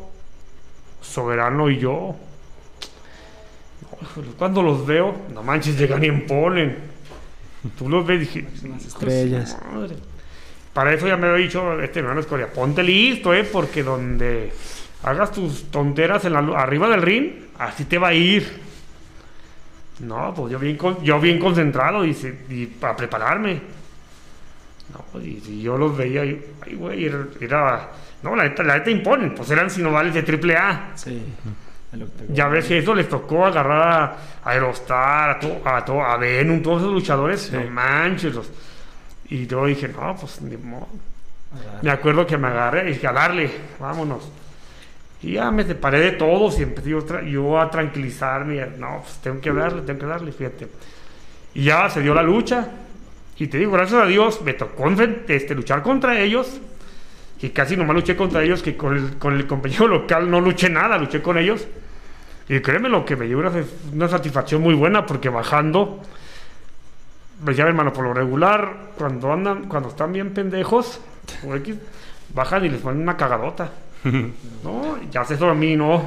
[1.01, 2.15] Soberano y yo.
[4.37, 6.77] Cuando los veo, no manches, llegan y imponen.
[7.77, 8.47] Tú los ves y dije,
[8.85, 9.57] estrellas.
[9.73, 9.95] madre.
[10.73, 14.51] Para eso ya me había dicho este hermano Escoria, ponte listo, eh, porque donde
[15.05, 18.61] hagas tus tonteras en la, lu- arriba del ring, así te va a ir.
[19.99, 22.13] No, pues yo bien, yo bien concentrado y,
[22.79, 23.61] para prepararme.
[24.93, 27.89] No, y, y yo los veía y, ay, güey, era, era-
[28.23, 30.91] no, la neta, la neta imponen, pues eran sinovales de triple A.
[30.95, 31.23] Sí.
[32.29, 36.61] Ya ves que eso les tocó agarrar a, Aerostar, a, to- a, to- a Venom,
[36.61, 38.33] todos esos luchadores, no manches.
[38.35, 38.51] los-
[39.29, 40.87] Y yo dije, no, pues ni modo.
[41.81, 44.29] Me acuerdo que me agarré y dije, a darle, vámonos.
[45.21, 46.91] Y ya me separé de todos y empecé
[47.29, 48.55] yo, a tranquilizarme.
[48.57, 50.67] y no, pues tengo que darle, tengo que darle, fíjate.
[51.53, 52.67] Y ya se dio la lucha.
[53.37, 54.89] Y te digo, gracias a Dios, me tocó
[55.27, 56.59] este, luchar contra ellos.
[57.41, 60.69] Y casi nomás luché contra ellos, que con el, con el compañero local no luché
[60.69, 61.67] nada, luché con ellos.
[62.47, 63.51] Y créeme lo que me dio una,
[63.93, 66.01] una satisfacción muy buena, porque bajando,
[67.43, 71.01] pues ya hermano, por lo regular, cuando andan, cuando están bien pendejos,
[72.33, 73.71] bajan y les ponen una cagadota.
[74.63, 76.01] No, ya sé eso a mí, no,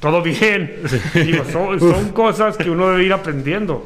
[0.00, 0.76] todo bien.
[1.14, 3.84] Digo, son, son cosas que uno debe ir aprendiendo.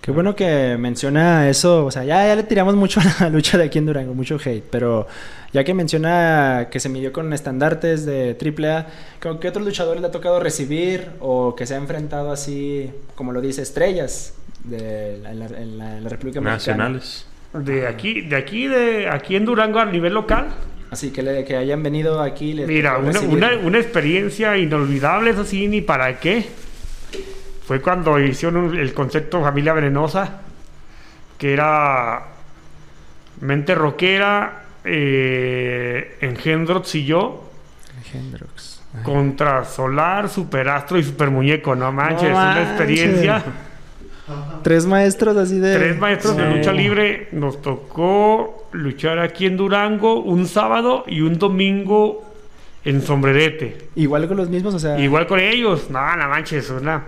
[0.00, 1.84] Qué bueno que menciona eso.
[1.84, 4.38] O sea, ya, ya le tiramos mucho a la lucha de aquí en Durango, mucho
[4.42, 4.64] hate.
[4.70, 5.06] Pero
[5.52, 8.86] ya que menciona que se midió con estandartes de AAA,
[9.20, 13.32] ¿con qué otros luchadores le ha tocado recibir o que se ha enfrentado así, como
[13.32, 14.32] lo dice, estrellas
[14.64, 16.88] de, en, la, en la- en la República Mexicana?
[16.88, 17.26] Nacionales.
[17.52, 20.46] De aquí, de aquí, de aquí en Durango a nivel local,
[20.90, 22.52] Así que, le- que hayan venido aquí.
[22.52, 26.48] les Mira, una, una, una experiencia inolvidable, eso sí, ni para qué.
[27.66, 30.40] Fue cuando hicieron un- el concepto familia venenosa,
[31.38, 32.22] que era
[33.40, 37.46] mente rockera, eh, Engendrox y yo.
[38.92, 39.02] Ay.
[39.04, 41.76] contra Solar, Superastro y Super Muñeco.
[41.76, 42.68] No manches, No una manches.
[42.68, 43.44] experiencia.
[44.62, 45.74] Tres maestros así de.
[45.76, 47.28] Tres maestros de lucha libre.
[47.32, 52.22] Nos tocó luchar aquí en Durango un sábado y un domingo
[52.84, 53.88] en Sombrerete.
[53.96, 54.98] Igual con los mismos, o sea.
[54.98, 55.90] Igual con ellos.
[55.90, 57.04] No, no manches, es una,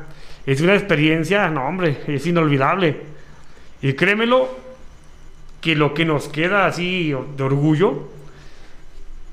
[0.47, 2.97] es una experiencia, no, hombre, es inolvidable.
[3.81, 4.49] Y créemelo,
[5.61, 8.09] que lo que nos queda así de orgullo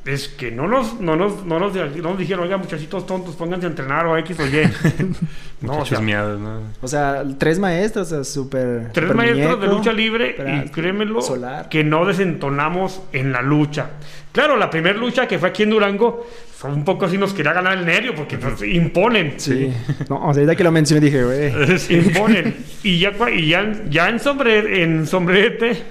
[0.05, 3.65] es que no nos, no nos, no nos, no nos dijeron, oiga, muchachitos tontos, pónganse
[3.65, 5.15] a entrenar o X o Y.
[5.61, 6.61] no, o sea, miados, ¿no?
[6.81, 8.91] O sea, tres maestros, o sea, súper.
[8.93, 10.35] Tres maestros de lucha libre
[10.65, 11.69] y créemelo Solar.
[11.69, 13.91] que no desentonamos en la lucha.
[14.31, 17.53] Claro, la primera lucha que fue aquí en Durango, fue un poco así nos quería
[17.53, 19.33] ganar el nervio porque pues, imponen.
[19.37, 19.71] Sí.
[20.09, 21.51] No, o sea, ahorita que lo mencioné dije, güey.
[21.89, 22.55] imponen.
[22.83, 25.83] Y ya, y ya, ya en, sombre, en sombrerete,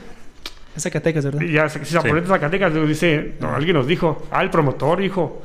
[0.79, 1.41] Es Zacatecas, ¿verdad?
[1.43, 5.43] ya se- Zaporetes Zacatecas, dice, no, alguien nos dijo, ah, el promotor dijo,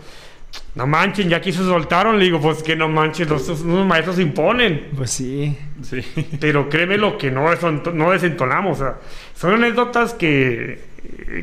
[0.76, 2.20] no manchen, ya aquí se soltaron.
[2.20, 4.90] Le digo, pues que no manchen, los, los maestros imponen.
[4.96, 5.58] Pues sí.
[5.82, 6.02] Sí.
[6.40, 8.80] Pero créeme lo que no, desento- no desentonamos.
[8.80, 8.96] o sea,
[9.36, 10.80] son anécdotas que,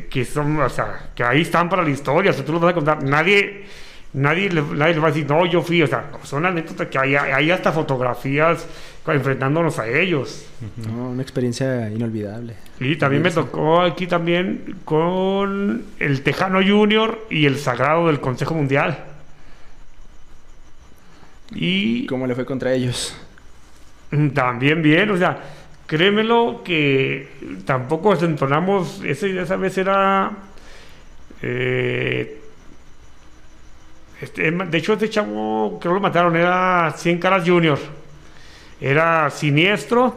[0.09, 2.31] que son, o sea, que ahí están para la historia.
[2.31, 3.03] O sea, tú lo vas a contar.
[3.03, 3.65] Nadie,
[4.13, 5.81] nadie, le, nadie le va a decir, no, yo fui.
[5.81, 8.67] O sea, son anécdotas que hay, hay hasta fotografías
[9.07, 10.45] enfrentándonos a ellos.
[10.87, 12.55] No, una experiencia inolvidable.
[12.79, 18.53] Y también me tocó aquí también con el Tejano Junior y el Sagrado del Consejo
[18.53, 19.05] Mundial.
[21.53, 23.15] Y ¿Cómo le fue contra ellos?
[24.11, 25.37] Mm, También bien, o sea,
[25.87, 27.29] créemelo que
[27.65, 30.31] tampoco desentonamos, ese, esa vez era...
[31.41, 32.40] eh,
[34.21, 37.79] este, de hecho, este chavo, creo que lo mataron, era 100 Caras Junior.
[38.79, 40.15] Era siniestro.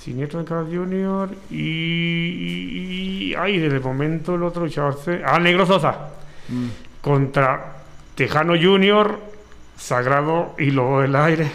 [0.00, 1.30] Siniestro de Caras Junior.
[1.50, 4.98] Y, y- y- Ay, en el momento el otro luchador.
[5.04, 6.10] se- Ah, Negro Sosa.
[6.48, 6.66] Mm.
[7.00, 7.76] Contra
[8.14, 9.18] Tejano Junior,
[9.76, 11.50] Sagrado y Lobo del Aire.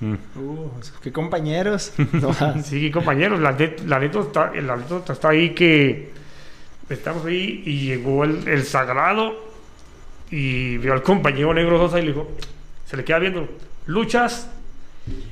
[0.00, 0.14] Mm.
[0.38, 0.70] Uh,
[1.02, 1.92] qué compañeros.
[2.64, 4.52] Sí, compañeros, la, net- la anécdota
[5.12, 6.12] está, ahí que
[6.90, 9.34] estamos ahí y llegó el, el sagrado
[10.30, 12.30] y vio al compañero negro Sosa y le dijo,
[12.86, 13.48] se le queda viendo,
[13.86, 14.50] luchas.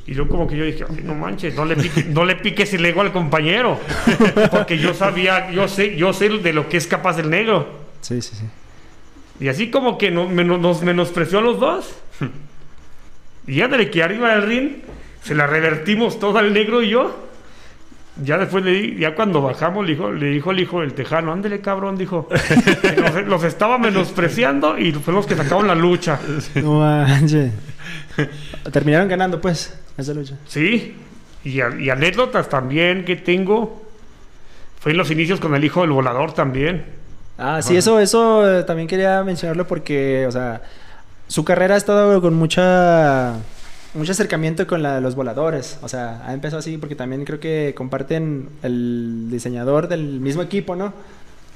[0.06, 2.72] Y yo como que yo dije, "Ay, no manches, no le, pique- no le piques
[2.74, 3.80] el ego al compañero.
[4.52, 7.68] Porque yo sabía, yo sé, yo sé de lo que es capaz el negro.
[8.00, 8.44] sí, sí, sí.
[9.40, 11.96] Y así como que no- menos- nos menospreció a los dos.
[13.48, 14.70] Y ya de que arriba del ring
[15.24, 17.28] se la revertimos todo al negro y yo.
[18.22, 21.32] Ya después le di, ya cuando bajamos le dijo, le dijo el hijo del tejano,
[21.32, 22.28] ándele cabrón, dijo.
[22.96, 26.20] Los, los estaba menospreciando y fueron los que sacaron la lucha.
[26.54, 27.52] No manches.
[28.72, 30.36] Terminaron ganando, pues, esa lucha.
[30.46, 30.96] Sí.
[31.42, 33.82] Y, y anécdotas también que tengo.
[34.78, 36.84] Fue en los inicios con el hijo del volador también.
[37.36, 40.62] Ah, sí, eso, eso eh, también quería mencionarlo porque, o sea,
[41.26, 43.34] su carrera ha estado con mucha
[43.94, 45.78] mucho acercamiento con la de los voladores.
[45.82, 50.74] O sea, ha empezado así porque también creo que comparten el diseñador del mismo equipo,
[50.76, 50.92] ¿no?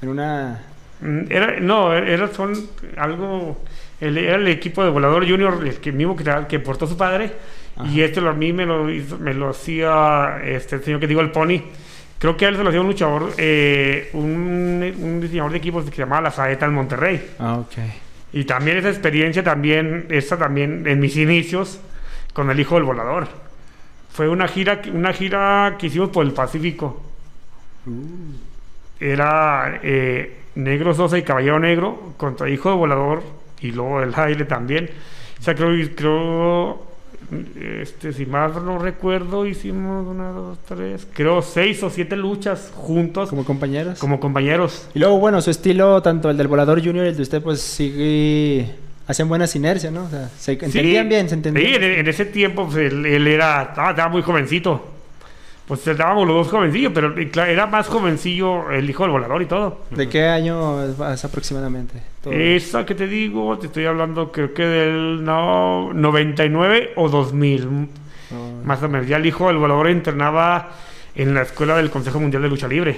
[0.02, 0.60] En una...
[1.00, 2.52] Mm, Era, no, era son
[2.96, 3.56] algo.
[4.00, 7.32] el- era el equipo de volador junior, el que mismo que, que portó su padre.
[7.92, 11.06] Y este lo, a mí me lo, hizo- me lo hacía este el señor que
[11.06, 11.62] digo, el Pony.
[12.18, 15.84] Creo que a él se lo hacía un luchador, eh, un, un diseñador de equipos
[15.84, 17.30] que se llamaba La Saeta en Monterrey.
[17.38, 17.74] Ah, ok.
[18.32, 21.78] Y también esa experiencia, también, esta también en mis inicios
[22.32, 23.28] con el hijo del volador.
[24.10, 27.02] Fue una gira, que- una gira que hicimos por el Pacífico.
[29.00, 33.22] Era eh, Negro Sosa y Caballero Negro contra Hijo de Volador
[33.60, 34.90] y luego el aire también.
[35.38, 36.82] O sea, creo, creo
[37.80, 43.30] este, si más no recuerdo, hicimos una, dos, tres, creo seis o siete luchas juntos
[43.30, 43.98] Como compañeros.
[44.00, 44.88] como compañeros.
[44.94, 47.60] Y luego, bueno, su estilo, tanto el del volador junior y el de usted, pues
[47.60, 48.74] sigue...
[49.08, 50.04] Hacen buena sinergia, ¿no?
[50.04, 51.66] O sea, se entendían Sí, bien, se entendían.
[51.66, 54.94] Sí, en, en ese tiempo pues, él, él era, estaba, estaba muy jovencito.
[55.66, 59.82] Pues estábamos los dos jovencillos, pero era más jovencillo el hijo del volador y todo.
[59.90, 62.02] ¿De qué año es aproximadamente?
[62.22, 62.32] Todo.
[62.32, 67.88] Esa que te digo, te estoy hablando creo que del no, 99 o 2000, No,
[68.64, 69.06] más o menos.
[69.08, 70.70] Ya el hijo del volador entrenaba
[71.14, 72.96] en la escuela del Consejo Mundial de Lucha Libre.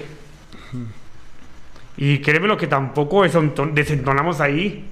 [1.96, 4.84] Y créeme lo que tampoco desenton- desentonamos ahí.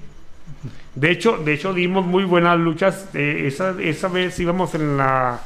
[0.95, 3.09] De hecho, de hecho dimos muy buenas luchas.
[3.13, 5.39] Eh, esa, esa vez íbamos en la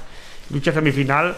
[0.50, 1.36] lucha semifinal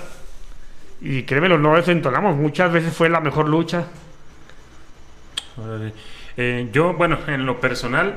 [1.02, 2.36] y créemelo, no desentonamos.
[2.36, 3.86] Muchas veces fue la mejor lucha.
[6.38, 8.16] Eh, yo, bueno, en lo personal,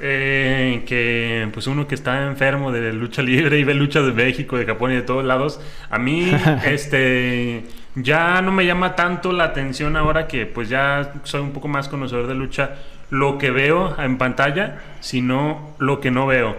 [0.00, 4.56] eh, que pues uno que está enfermo de lucha libre y ve lucha de México,
[4.56, 6.30] de Japón y de todos lados, a mí
[6.64, 11.68] este ya no me llama tanto la atención ahora que pues ya soy un poco
[11.68, 12.76] más conocedor de lucha
[13.10, 16.56] lo que veo en pantalla, sino lo que no veo.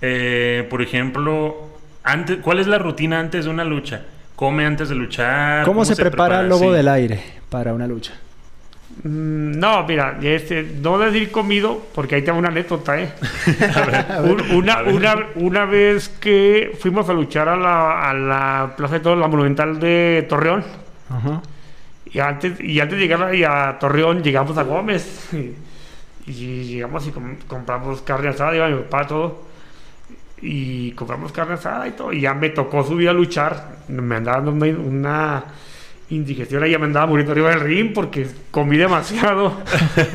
[0.00, 1.56] Eh, por ejemplo,
[2.04, 4.02] antes, ¿cuál es la rutina antes de una lucha?
[4.36, 5.64] ¿Come antes de luchar?
[5.64, 6.76] ¿Cómo, se, prepara el lobo Sí.
[6.76, 8.12] del aire para una lucha?
[9.02, 13.10] Mm, No, mira, este, no decir comido, porque ahí tengo una anécdota, ¿eh?
[14.24, 14.94] Un- una, A ver.
[14.94, 19.26] una, una vez que fuimos a luchar a la, a la Plaza de Toros, la
[19.28, 20.64] Monumental de Torreón,
[21.10, 21.42] Ajá.
[22.06, 25.28] y antes, y antes de llegar ahí a Torreón, llegamos a Gómez.
[26.28, 29.42] Y, llegamos y com- compramos carne asada, iba mi papá, todo.
[30.40, 32.12] Y compramos carne asada y todo.
[32.12, 33.78] Y ya me tocó subir a luchar.
[33.88, 35.44] Me andaba dando una, una
[36.10, 39.54] indigestión ahí, ya me andaba muriendo arriba del ring porque comí demasiado.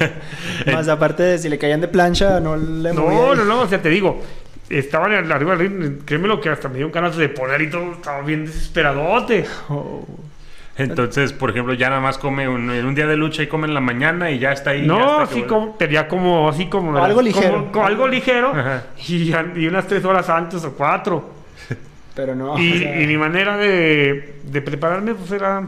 [0.72, 3.36] Más aparte de si le caían de plancha, no le No, movía.
[3.36, 4.22] no, no, o sea, te digo,
[4.70, 7.92] estaban arriba del ring, créeme lo que hasta me dio ganas de poner y todo,
[7.94, 9.46] estaba bien desesperadote.
[9.70, 10.06] Oh.
[10.76, 13.68] Entonces, por ejemplo, ya nada más come un, en un día de lucha y come
[13.68, 14.88] en la mañana y ya está ahí.
[14.88, 16.98] No, así que- como, tenía como, así como...
[16.98, 17.72] Algo ligero.
[17.72, 18.54] como algo ligero,
[19.08, 19.32] y,
[19.68, 21.32] unas tres horas antes o cuatro.
[22.16, 22.60] Pero no.
[22.60, 25.64] y, o sea, y mi manera de, de prepararme, pues era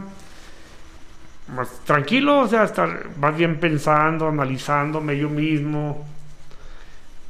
[1.54, 6.04] más tranquilo, o sea, estar más bien pensando, analizándome yo mismo,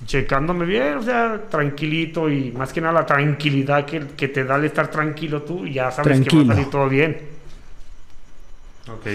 [0.07, 4.57] checándome bien, o sea, tranquilito y más que nada la tranquilidad que, que te da
[4.57, 7.36] el estar tranquilo tú y ya sabes que va a salir todo bien.
[8.89, 9.07] Ok.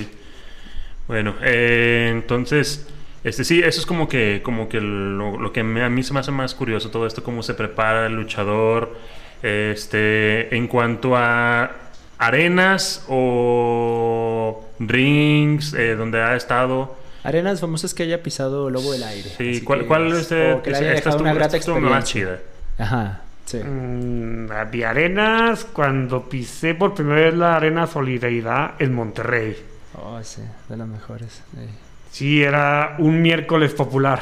[1.08, 2.88] Bueno, eh, entonces,
[3.24, 6.14] este sí, eso es como que, como que lo, lo que me- a mí se
[6.14, 8.96] me hace más curioso todo esto, cómo se prepara el luchador,
[9.42, 11.72] este, en cuanto a
[12.18, 16.96] arenas o rings eh, donde ha estado.
[17.24, 19.30] Arenas famosas que haya pisado Lobo del Aire.
[19.38, 21.58] Sí, ¿cuál, que cuál digas, este, o que le haya esta dejado estuvo- una grata
[21.58, 22.40] esta estuvo más chida?
[22.78, 23.58] Ajá, sí.
[23.58, 29.58] Mm, había arenas cuando pisé por primera vez la arena Solidaridad en Monterrey.
[29.96, 31.42] Oh, sí, de las mejores.
[31.54, 31.68] sí.
[32.12, 34.20] Sí, era un miércoles popular.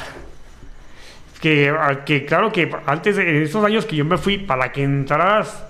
[1.41, 4.71] Que, a- que claro que antes de en esos años que yo me fui, para
[4.71, 5.63] que entraras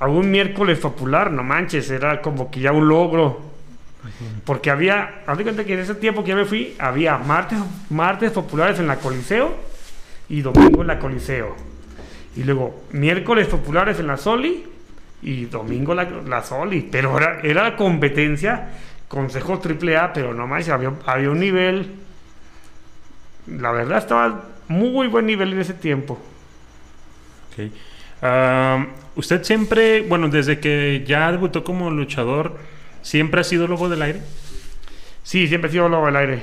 [0.00, 3.40] a un miércoles popular, no manches, era como que ya un logro.
[4.44, 7.58] Porque había, haz de cuenta que en ese tiempo que yo me fui, había martes,
[7.90, 9.52] martes populares en la Coliseo
[10.28, 11.56] y domingo en la Coliseo.
[12.36, 14.64] Y luego miércoles populares en la Soli
[15.22, 16.86] y domingo la, la Soli.
[16.90, 18.70] Pero era, era competencia,
[19.08, 21.94] consejo triple A, pero no más, había, había un nivel.
[23.46, 26.20] La verdad estaba muy buen nivel en ese tiempo.
[29.14, 32.58] Usted siempre, bueno, desde que ya debutó como luchador,
[33.02, 34.20] ¿siempre ha sido lobo del aire?
[35.22, 36.42] Sí, siempre he sido lobo del aire.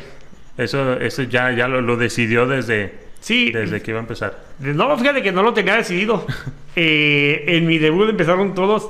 [0.57, 4.37] Eso, eso ya, ya lo, lo decidió desde, Sí, desde que iba a empezar.
[4.59, 6.25] No, fíjate que no lo tenía decidido.
[6.75, 8.89] Eh, en mi debut empezaron todos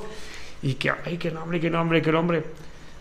[0.62, 2.42] y que, ay, qué nombre, qué nombre, qué nombre.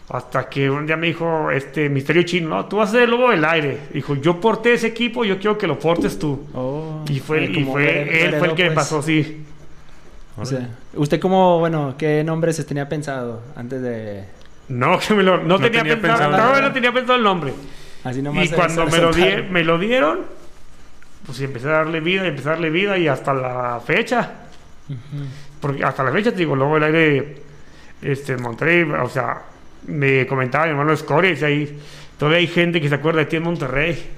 [0.10, 3.12] Hasta que un día me dijo este misterio chino, no, tú vas a ser el
[3.12, 3.78] lobo del aire.
[3.94, 6.48] Dijo, yo porté ese equipo, yo quiero que lo portes tú.
[6.54, 8.76] Oh, Y fue, y fue heredó, él fue el que me pues.
[8.86, 9.46] pasó, sí.
[10.36, 14.26] O sea, ¿usted cómo, bueno, qué nombres se tenía pensado antes de...
[14.68, 16.62] No, que me lo, no, No tenía, tenía pensado, pensado nada.
[16.62, 17.54] no tenía pensado el nombre.
[18.04, 20.20] Así nomás Y cuando me lo, di- me lo dieron,
[21.26, 24.32] pues empecé a darle vida, empecé a darle vida y hasta la fecha.
[25.60, 27.38] Porque hasta la fecha, te digo, luego el aire
[28.02, 29.42] este, Monterrey, o sea,
[29.88, 30.92] me comentaba mi hermano
[31.30, 31.80] decía ahí,
[32.18, 34.10] todavía hay gente que se acuerda de ti en Monterrey.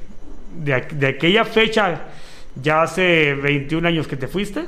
[0.57, 2.01] De, de aquella fecha,
[2.55, 4.65] ya hace 21 años que te fuiste,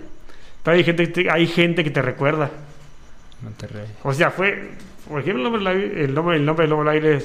[0.62, 2.52] todavía hay gente, que te- hay gente que te recuerda.
[3.42, 3.86] Monterrey.
[4.04, 4.70] O sea, fue,
[5.08, 7.20] por ejemplo, el nombre, el nombre, el nombre del Lobo del Aire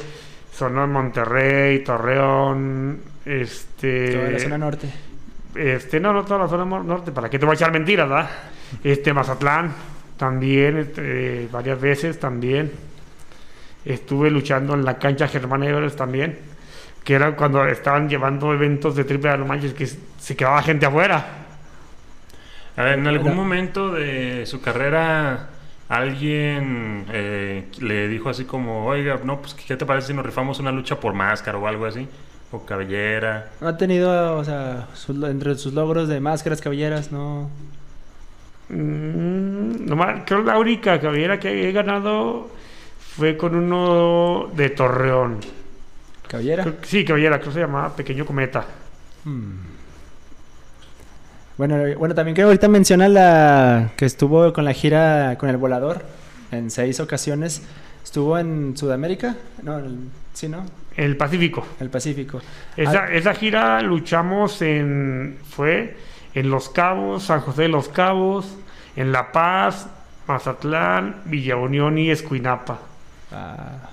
[0.54, 4.12] sonó en Monterrey, Torreón, este...
[4.12, 4.88] Toda la zona norte.
[5.54, 8.30] Este, no, no toda la zona norte, ¿para qué te voy a echar mentiras, verdad?
[8.82, 9.72] Este, Mazatlán,
[10.16, 12.72] también, este, varias veces también.
[13.84, 16.38] Estuve luchando en la cancha Germán Everest también,
[17.04, 20.86] que era cuando estaban llevando eventos de triple A, no manches, que se quedaba gente
[20.86, 21.26] afuera.
[22.76, 25.50] A ver, ¿en algún momento de su carrera
[25.88, 30.58] alguien eh, le dijo así como, oiga, no, pues, ¿qué te parece si nos rifamos
[30.58, 32.08] una lucha por máscara o algo así?
[32.52, 33.50] O cabellera.
[33.60, 37.48] ¿No ha tenido, o sea, entre sus logros de máscaras, cabelleras, no?
[38.68, 42.50] Mm, nomás, creo la única cabellera que he ganado
[43.16, 45.38] fue con uno de Torreón.
[46.28, 46.62] ¿Cabellera?
[46.62, 48.64] Creo Sí, cabellera, creo que se llamaba Pequeño Cometa.
[49.24, 49.72] Hmm.
[51.58, 55.56] Bueno, eh, bueno, también que ahorita menciona la que estuvo con la gira con el
[55.58, 56.02] volador
[56.50, 57.62] en seis ocasiones.
[58.02, 60.64] Estuvo en Sudamérica, no, el- sí, ¿no?
[60.96, 61.66] El Pacífico.
[61.80, 62.40] El Pacífico.
[62.76, 65.38] Esa, Ah, esa gira luchamos en.
[65.48, 65.96] Fue
[66.34, 68.54] en Los Cabos, San José de los Cabos,
[68.96, 69.86] en La Paz,
[70.28, 72.78] Mazatlán, Villa Unión y Escuinapa.
[73.32, 73.88] ah,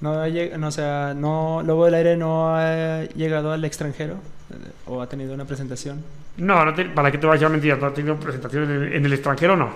[0.00, 0.14] no,
[0.58, 4.14] no, o sea, no, Lobo del Aire no ha llegado al extranjero
[4.50, 4.54] eh,
[4.86, 6.02] o ha tenido una presentación.
[6.38, 7.78] No, no te- ¿para qué te voy a mentiras?
[7.78, 9.66] No ha tenido presentaciones en el, en el extranjero, no.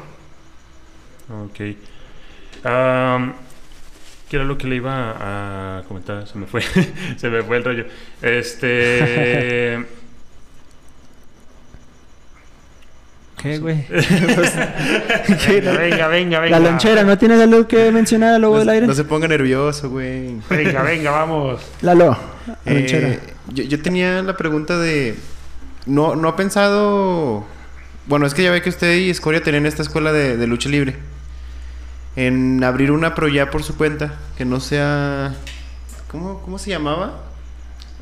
[1.45, 1.77] Ok.
[2.63, 3.35] Am,
[4.29, 6.27] ¿Qué era lo que le iba a comentar?
[6.27, 6.63] Se me fue.
[7.17, 7.85] Se me fue el rollo.
[8.23, 9.85] Este.
[13.43, 13.85] ¿Qué, güey?
[13.91, 14.07] Venga,
[15.79, 16.41] venga, venga.
[16.41, 16.49] venga.
[16.51, 18.87] La lonchera, ¿no tienes algo que mencionar a Lobo No, del se- Aire?
[18.87, 20.37] no se ponga nervioso, güey.
[20.49, 21.61] Venga, venga, vamos.
[21.83, 23.17] Lalo, la Eh, lonchera.
[23.49, 25.17] yo, yo tenía la pregunta de...
[25.85, 27.45] No, no ha pensado...
[28.07, 30.69] Bueno, es que ya ve que usted y Escoria tenían esta escuela de, de lucha
[30.71, 30.97] libre.
[32.17, 34.15] En abrir una pro ya por su cuenta.
[34.39, 35.35] Que no sea...
[36.09, 37.23] ¿Cómo, cómo se llamaba?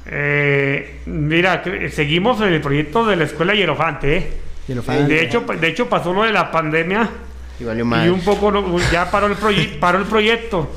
[0.06, 4.16] Eh, mira, seguimos en el proyecto de la escuela Hierofante.
[4.16, 4.32] ¿eh?
[4.68, 5.04] Hierofante.
[5.14, 7.08] De hecho, de hecho, pasó lo de la pandemia
[7.60, 10.70] Y valió y un poco ya paró el, proye- paró el proyecto.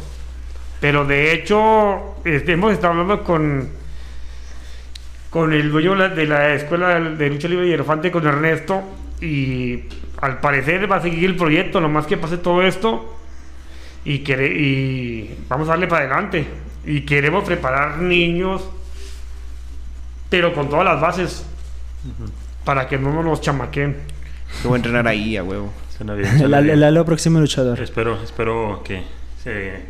[0.80, 3.68] Pero de hecho, hemos estado hablando con,
[5.30, 8.82] con el dueño de la- de la escuela de lucha libre Hierofante, con Ernesto,
[9.22, 9.84] y
[10.22, 13.12] al parecer va a seguir el proyecto, nomás que pase todo esto
[14.06, 16.48] y, quere- y vamos a darle para adelante.
[16.86, 18.64] Y queremos preparar niños,
[20.30, 21.46] pero con todas las bases,
[22.64, 23.98] para que no nos chamaquen.
[24.62, 25.74] Que voy a entrenar ahí, a huevo.
[25.98, 26.30] Suena bien.
[26.54, 27.80] El, próximo luchador.
[27.82, 29.04] Espero, espero que,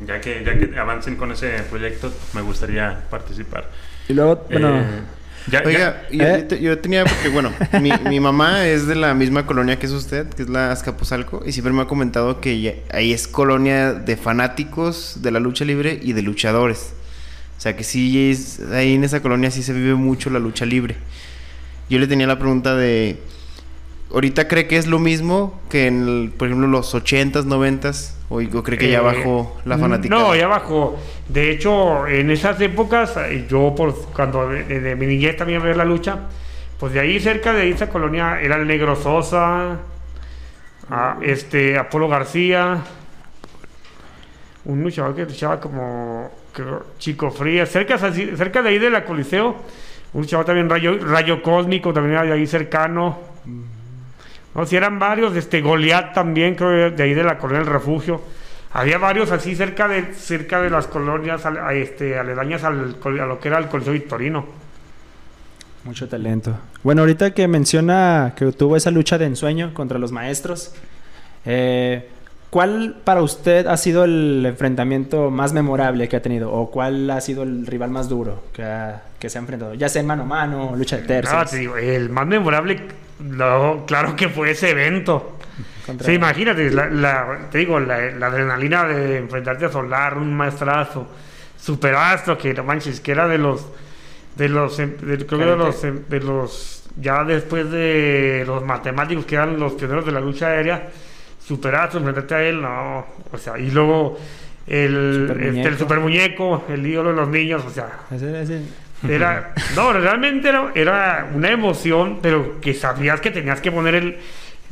[0.06, 3.70] ya que ya que avancen con ese proyecto, me gustaría participar.
[4.08, 4.84] Y luego, bueno, Eh,
[5.52, 6.38] ya- ya- Oiga, yo, ¿Eh?
[6.42, 9.86] yo te- yo tenía, porque bueno, mi, mi mamá es de la misma colonia que
[9.86, 13.28] es usted, que es la Azcapotzalco, y siempre me ha comentado que ya- ahí es
[13.28, 16.94] colonia de fanáticos de la lucha libre y de luchadores.
[17.58, 20.66] O sea que sí, es, ahí en esa colonia sí se vive mucho la lucha
[20.66, 20.96] libre.
[21.90, 23.18] Yo le tenía la pregunta de,
[24.16, 28.14] ¿ahorita cree que es lo mismo que en, el- por ejemplo, los 80s, 90s?
[28.30, 30.16] ¿O, o cree que ya Eh, bajó la fanática?
[30.16, 30.98] No, ya bajó.
[31.30, 35.86] De hecho, en esas épocas, eh, yo por cuando de, mi niñez también veía la
[35.86, 36.18] lucha,
[36.80, 39.80] pues de ahí cerca de esa colonia era el Negro Sosa,
[40.90, 42.80] a- este Apolo García,
[44.66, 49.56] un luchador que luchaba como creo, Chico Frías, cerca, cerca de ahí de la Coliseo,
[50.14, 53.35] un luchador también Rayo, Rayo Cósmico, también era de ahí cercano.
[54.56, 58.22] No, si eran varios, este Goliat también, creo, de ahí de la colonia del refugio.
[58.72, 63.26] Había varios así cerca de cerca de las colonias al- a este, aledañas al, a
[63.26, 64.46] lo que era el Coliseo Victorino.
[65.84, 66.58] mucho talento.
[66.84, 70.74] Bueno, ahorita que menciona que tuvo esa lucha de ensueño contra los maestros,
[71.46, 72.10] eh,
[72.50, 76.52] ¿cuál para usted ha sido el enfrentamiento más memorable que ha tenido?
[76.52, 79.74] ¿O cuál ha sido el rival más duro que, ha- que se ha enfrentado?
[79.76, 81.52] Ya sea en mano a mano, lucha de Ah, tercios.
[81.52, 82.80] te digo, el más memorable,
[83.20, 85.38] no, claro que fue ese evento.
[85.86, 90.36] contra- Sí, imagínate, la, la- te digo, la, la adrenalina de enfrentarte a Solar, un
[90.36, 91.08] maestrazo,
[91.58, 93.66] superazo, que no manches, que era de los,
[94.36, 98.64] de los, em- de- creo que de los, em- de los, ya después de los
[98.66, 100.90] matemáticos que eran los pioneros de la lucha aérea,
[101.40, 104.18] superazo, enfrentarte a él, no, o sea, y luego
[104.68, 105.78] el, Super este, el muñeco.
[105.78, 108.62] super muñeco, el ídolo de los niños, o sea, Ese- ese-
[109.10, 114.18] era, no, realmente era, era una emoción, pero que sabías que tenías que poner el,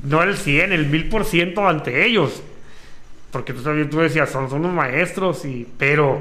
[0.04, 2.42] no el 100, el 1000% ante ellos.
[3.32, 6.20] Porque tú, tú decías, son, son unos maestros, y, pero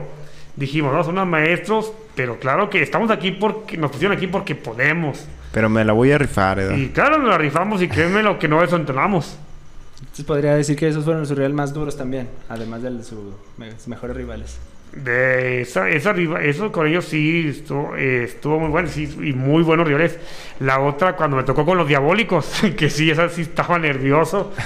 [0.57, 4.55] dijimos, no, son unos maestros, pero claro que estamos aquí porque nos pusieron aquí porque
[4.55, 5.27] podemos.
[5.53, 6.75] Pero me la voy a rifar, ¿eh?
[6.79, 9.37] Y claro, nos la rifamos y créeme lo que no desentrenamos.
[10.01, 13.35] Entonces podría decir que esos fueron sus rivales más duros también, además de su-
[13.77, 14.59] sus mejores rivales.
[14.95, 19.33] De esa, esa riva- eso con ellos sí estuvo, eh, estuvo muy bueno sí, y
[19.33, 20.19] muy buenos rivales.
[20.61, 24.53] La otra, cuando me tocó con los diabólicos, que sí, esa sí estaba nervioso.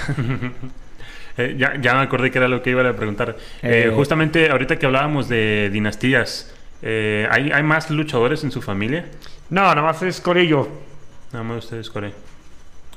[1.39, 3.37] Eh, ya, ya me acordé que era lo que iba a preguntar.
[3.63, 8.63] Eh, Eh, justamente ahorita que hablábamos de dinastías, eh, ¿hay, ¿hay más luchadores en su
[8.63, 9.05] familia?
[9.51, 10.67] No, nada más es Corillo.
[11.33, 12.13] Nada más ustedes, Core.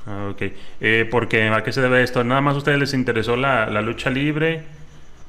[0.08, 0.42] Ah, ok.
[0.80, 2.24] Eh, porque, ¿A qué se debe esto?
[2.24, 4.64] ¿Nada más a ustedes les interesó la, la lucha libre?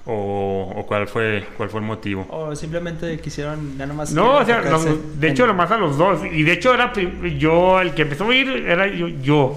[0.07, 2.27] ¿O, o cuál, fue, cuál fue el motivo?
[2.31, 4.13] O simplemente quisieron ya nomás...
[4.13, 6.21] No, o sea, no, de hecho, en- nomás a los dos.
[6.25, 6.93] Y de hecho, era
[7.39, 9.09] yo, el que empezó a ir era yo.
[9.09, 9.57] yo.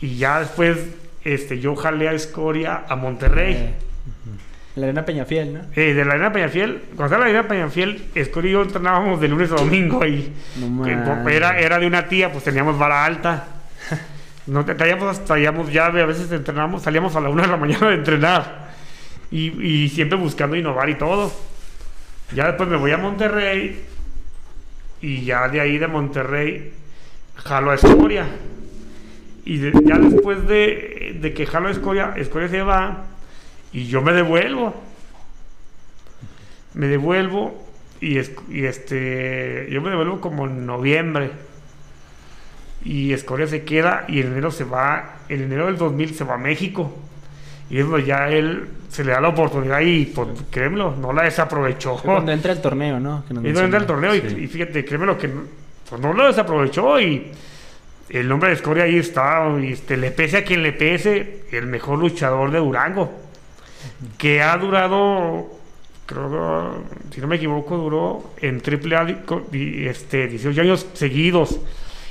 [0.00, 0.78] Y ya después,
[1.24, 3.54] este, yo jalé a Escoria a Monterrey.
[3.54, 3.74] Eh,
[4.76, 5.60] La arena Peñafiel, ¿no?
[5.76, 9.20] Eh, de la Arena Peñafiel, cuando estaba en la Arena Peñafiel, Escoria y yo entrenábamos
[9.20, 10.32] de lunes a domingo ahí.
[10.58, 13.46] No era, era de una tía, pues teníamos vara alta.
[14.44, 17.94] No traíamos, traíamos llave, a veces entrenábamos, salíamos a la una de la mañana de
[17.94, 18.61] entrenar.
[19.32, 21.32] Y, siempre buscando innovar y todo.
[22.34, 23.82] Ya después me voy a Monterrey
[25.00, 26.72] y ya de ahí de Monterrey
[27.36, 28.26] jalo a Escoria.
[29.44, 33.04] Y ya después de, de que jalo a Escoria, Escoria se va
[33.72, 34.74] y yo me devuelvo.
[36.74, 37.66] Me devuelvo
[38.00, 41.30] y este yo me devuelvo como en noviembre.
[42.84, 46.34] Y Escoria se queda y en enero se va, en enero del 2000 se va
[46.34, 46.92] a México.
[47.70, 51.22] Y es donde ya él se le da la oportunidad y pues créemelo, no la
[51.22, 51.96] desaprovechó.
[51.96, 53.24] Cuando entra el torneo, ¿no?
[53.26, 55.42] Que nos Y no entra el torneo y, y fíjate, créemelo que no,
[55.88, 57.30] pues no lo desaprovechó y
[58.10, 61.66] el nombre de Escoria ahí está, y este, le pese a quien le pese, el
[61.66, 63.10] mejor luchador de Durango,
[64.18, 65.46] que ha durado,
[66.04, 66.30] creo
[67.08, 68.60] que, si no me equivoco, duró en
[69.24, 71.58] co- di- este, 18 años seguidos.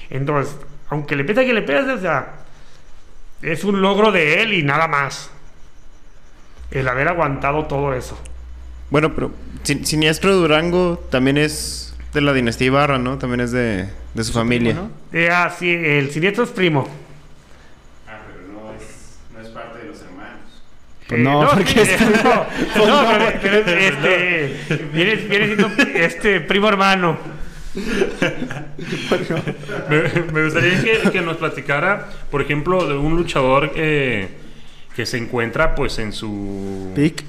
[0.09, 0.55] Entonces,
[0.89, 2.33] aunque le pese a quien le pese, o sea,
[3.43, 5.29] es un logro de él y nada más.
[6.71, 8.17] El haber aguantado todo eso.
[8.89, 9.31] Bueno, pero
[9.63, 13.17] Sin- Siniestro Durango también es de la dinastía Ibarra, ¿no?
[13.17, 14.73] También es de, de su familia.
[14.73, 14.89] ¿no?
[15.13, 16.87] Eh, ah, sí, el siniestro es primo.
[18.07, 20.39] Ah, pero no es, no es parte de los hermanos.
[21.07, 22.45] Pues Eh, no, porque sí, es- no,
[22.75, 27.17] pues no, pero, pero es- este, viene, viene siendo este primo hermano.
[29.89, 30.01] Me,
[30.33, 34.27] me gustaría que, que nos platicara, por ejemplo, de un luchador eh,
[34.95, 36.91] que se encuentra pues en su...
[36.95, 37.23] Pic.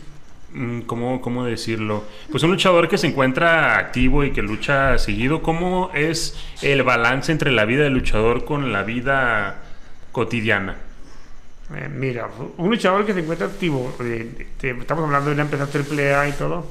[0.54, 2.04] Mm, ¿Cómo, ¿Cómo decirlo?
[2.30, 5.42] Pues un luchador que se encuentra activo y que lucha seguido.
[5.42, 9.62] ¿Cómo es el balance entre la vida del luchador con la vida
[10.12, 10.76] cotidiana?
[11.74, 15.66] Eh, mira, un luchador que se encuentra activo, eh, te- estamos hablando de una empresa
[15.68, 16.66] triple A y todo.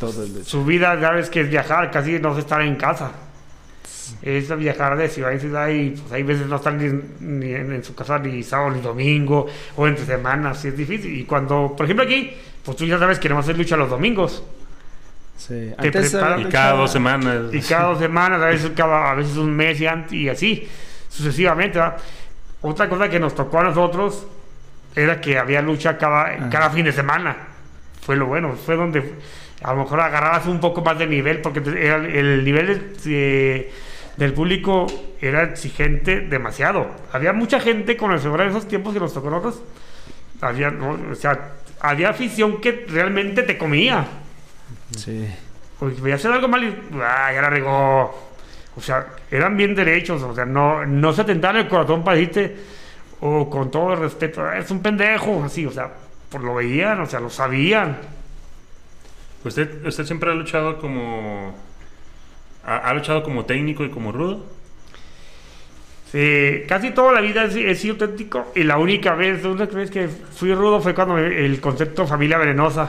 [0.00, 0.48] Todo el lucha.
[0.48, 3.12] Su vida, ya ves que es viajar, casi no es estar en casa.
[4.22, 7.72] Es viajar de ciudad en ciudad y pues hay veces no están ni, ni en,
[7.72, 11.18] en su casa ni sábado ni domingo o entre semanas, y es difícil.
[11.18, 12.32] Y cuando, por ejemplo aquí,
[12.64, 14.42] pues tú ya sabes que no hacer lucha los domingos.
[15.36, 15.72] Sí.
[15.80, 17.52] Te Antes preparas- Y cada dos semanas.
[17.52, 20.68] Y cada dos semanas, a veces, cada, a veces un mes y, ant- y así,
[21.08, 21.78] sucesivamente.
[21.78, 21.96] ¿verdad?
[22.62, 24.26] Otra cosa que nos tocó a nosotros
[24.94, 26.48] era que había lucha cada, Ah.
[26.50, 27.36] cada fin de semana.
[28.00, 29.14] Fue lo bueno, fue donde
[29.64, 33.10] a lo mejor agarrabas un poco más de nivel, porque era el, el nivel de-
[33.10, 33.72] de-
[34.16, 34.86] del público
[35.20, 36.86] era exigente demasiado.
[37.12, 39.60] Había mucha gente con el de esos tiempos que nos tocó nosotros.
[40.40, 40.96] Había, ¿no?
[41.10, 44.06] o sea, había afición que realmente te comía.
[44.96, 45.28] Sí.
[45.78, 48.30] Pues voy a hacer algo mal y ah, ya la regó.
[48.76, 52.56] O sea, eran bien derechos, o sea, no, no se atentaban el corazón para decirte,
[53.20, 55.90] o con todo el respeto, "Ah, es un pendejo, así, o sea,
[56.28, 57.96] por lo veían, o sea, lo sabían.
[59.44, 61.54] ¿Usted, usted siempre ha luchado como...
[62.64, 64.44] Ha, ha luchado como técnico y como rudo?
[66.10, 69.90] Sí, casi toda la vida he, sido auténtico y la única vez, la única vez
[69.90, 72.88] que fui rudo fue cuando me- el concepto familia venenosa.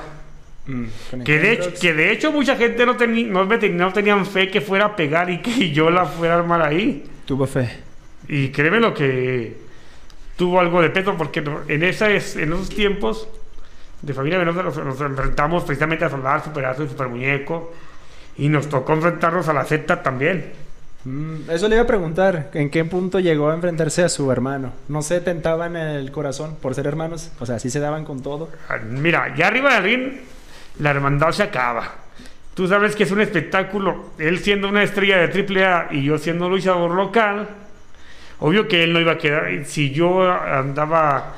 [0.67, 0.85] Mm,
[1.23, 4.25] Que de, hecho, que de hecho mucha gente no, teni- no, me ten- no tenían
[4.25, 7.03] fe que fuera a pegar y que yo la fuera a armar ahí.
[7.25, 7.69] Tuvo fe.
[8.27, 9.57] Y créeme lo que
[10.37, 13.27] tuvo algo de peso, porque en, esa es- en esos tiempos
[14.01, 17.73] de familia Venosa nos, nos enfrentamos precisamente a Soldar, Superazo y Super Muñeco.
[18.37, 20.51] Y nos tocó enfrentarnos a la Z también.
[21.05, 22.49] Mm, eso le iba a preguntar.
[22.53, 24.73] ¿En qué punto llegó a enfrentarse a su hermano?
[24.89, 27.31] ¿No se tentaban en el corazón por ser hermanos?
[27.39, 28.49] O sea, ¿sí se daban con todo?
[28.67, 30.13] Ah, Mira, ya arriba del ring,
[30.79, 31.93] la hermandad se acaba.
[32.55, 34.11] Tú sabes que es un espectáculo.
[34.17, 37.49] Él siendo una estrella de AAA y yo siendo luchador local,
[38.39, 39.65] obvio que él no iba a quedar.
[39.65, 41.35] Si yo andaba,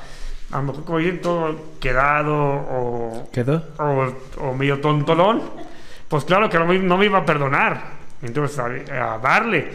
[0.52, 3.62] a lo mejor como dicen, todo quedado o ¿Quedó?
[3.78, 4.12] o,
[4.48, 5.42] o medio tontolón,
[6.08, 7.98] pues claro que no me, no me iba a perdonar.
[8.22, 9.68] Entonces, a, a darle,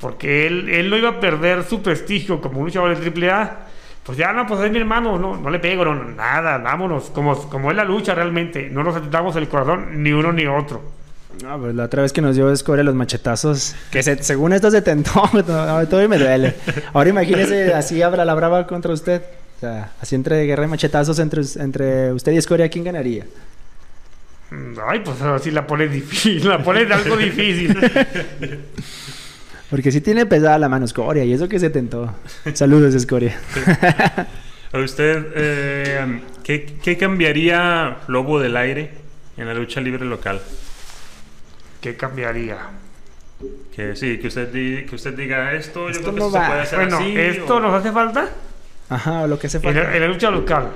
[0.00, 3.56] porque él, él no iba a perder su prestigio como un luchador de AAA.
[4.02, 7.34] Pues ya no, pues es mi hermano, no, no le pego, no, nada, vámonos, como,
[7.48, 10.82] como es la lucha realmente, no nos atentamos el corazón ni uno ni otro.
[11.42, 14.70] No, pues la otra vez que nos dio Escoria los machetazos, que se- según esto
[14.70, 16.54] se tentó, no, todavía me duele.
[16.92, 19.22] Ahora imagínese así habla la brava contra usted.
[20.00, 23.24] Así entre guerra y machetazos entre, entre usted y Escoria, ¿quién ganaría?
[24.50, 27.76] Mm, Ay, pues así la pone difícil, la pone de algo difícil.
[29.70, 32.14] Porque sí tiene pesada la mano Escoria y eso que se tentó.
[32.52, 33.36] Saludos, Escoria.
[34.72, 38.90] ¿A usted eh, ¿qué, qué cambiaría Lobo del Aire
[39.36, 40.40] en la lucha libre local?
[41.80, 42.58] ¿Qué cambiaría?
[43.74, 46.32] Que sí, que usted, di- que usted diga esto, yo Esto creo que no esto
[46.32, 46.46] se va.
[46.48, 47.14] puede hacer Bueno, así.
[47.18, 48.28] ¿esto o- nos hace falta?
[48.90, 49.96] Ajá, o lo que hace En la, falta.
[49.96, 50.70] en la lucha local.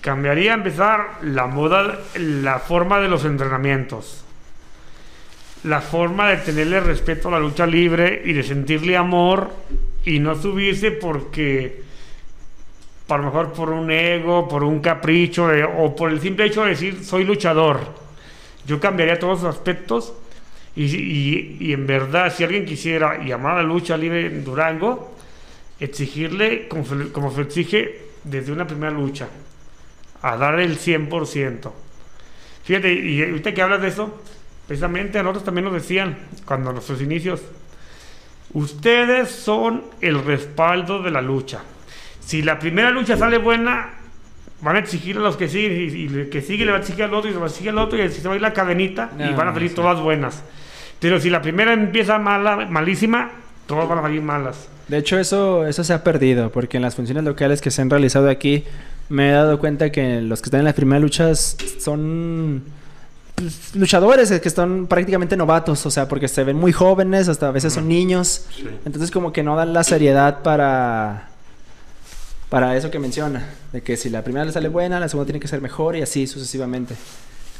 [0.00, 4.22] Cambiaría empezar la moda, la forma de los entrenamientos.
[5.64, 9.50] La forma de tenerle respeto a la lucha libre y de sentirle amor
[10.04, 11.82] y no subirse porque
[13.08, 16.62] a lo mejor por un ego, por un capricho de- o por el simple hecho
[16.62, 17.80] de decir soy luchador.
[18.64, 20.12] Yo cambiaría todos los aspectos
[20.76, 25.15] y, y- y en verdad si alguien quisiera y amar la lucha libre en Durango,
[25.80, 29.28] exigirle como se, como se exige desde una primera lucha,
[30.22, 31.72] a dar el 100%.
[32.64, 34.20] Fíjate, y ahorita que hablas de eso,
[34.66, 37.42] precisamente a nosotros también nos decían, cuando nuestros inicios,
[38.52, 41.60] ustedes son el respaldo de la lucha.
[42.20, 43.90] Si la primera lucha sale buena,
[44.62, 46.80] van a exigir a los que siguen, y, y el que sigue le va a
[46.80, 48.36] exigir al otro, y le va a exigir al otro, y así se va a
[48.36, 50.42] ir la cadenita, y van a salir todas buenas.
[50.98, 53.30] Pero si la primera empieza mala, malísima,
[53.66, 54.68] todas van a salir malas.
[54.88, 57.90] De hecho, eso, eso se ha perdido, porque en las funciones locales que se han
[57.90, 58.64] realizado aquí,
[59.08, 62.62] me he dado cuenta que los que están en las primeras luchas son
[63.34, 67.52] pues, luchadores que están prácticamente novatos, o sea, porque se ven muy jóvenes, hasta a
[67.52, 68.46] veces son niños.
[68.54, 68.66] Sí.
[68.84, 71.30] Entonces como que no dan la seriedad para
[72.48, 75.40] para eso que menciona, de que si la primera le sale buena, la segunda tiene
[75.40, 76.94] que ser mejor y así sucesivamente.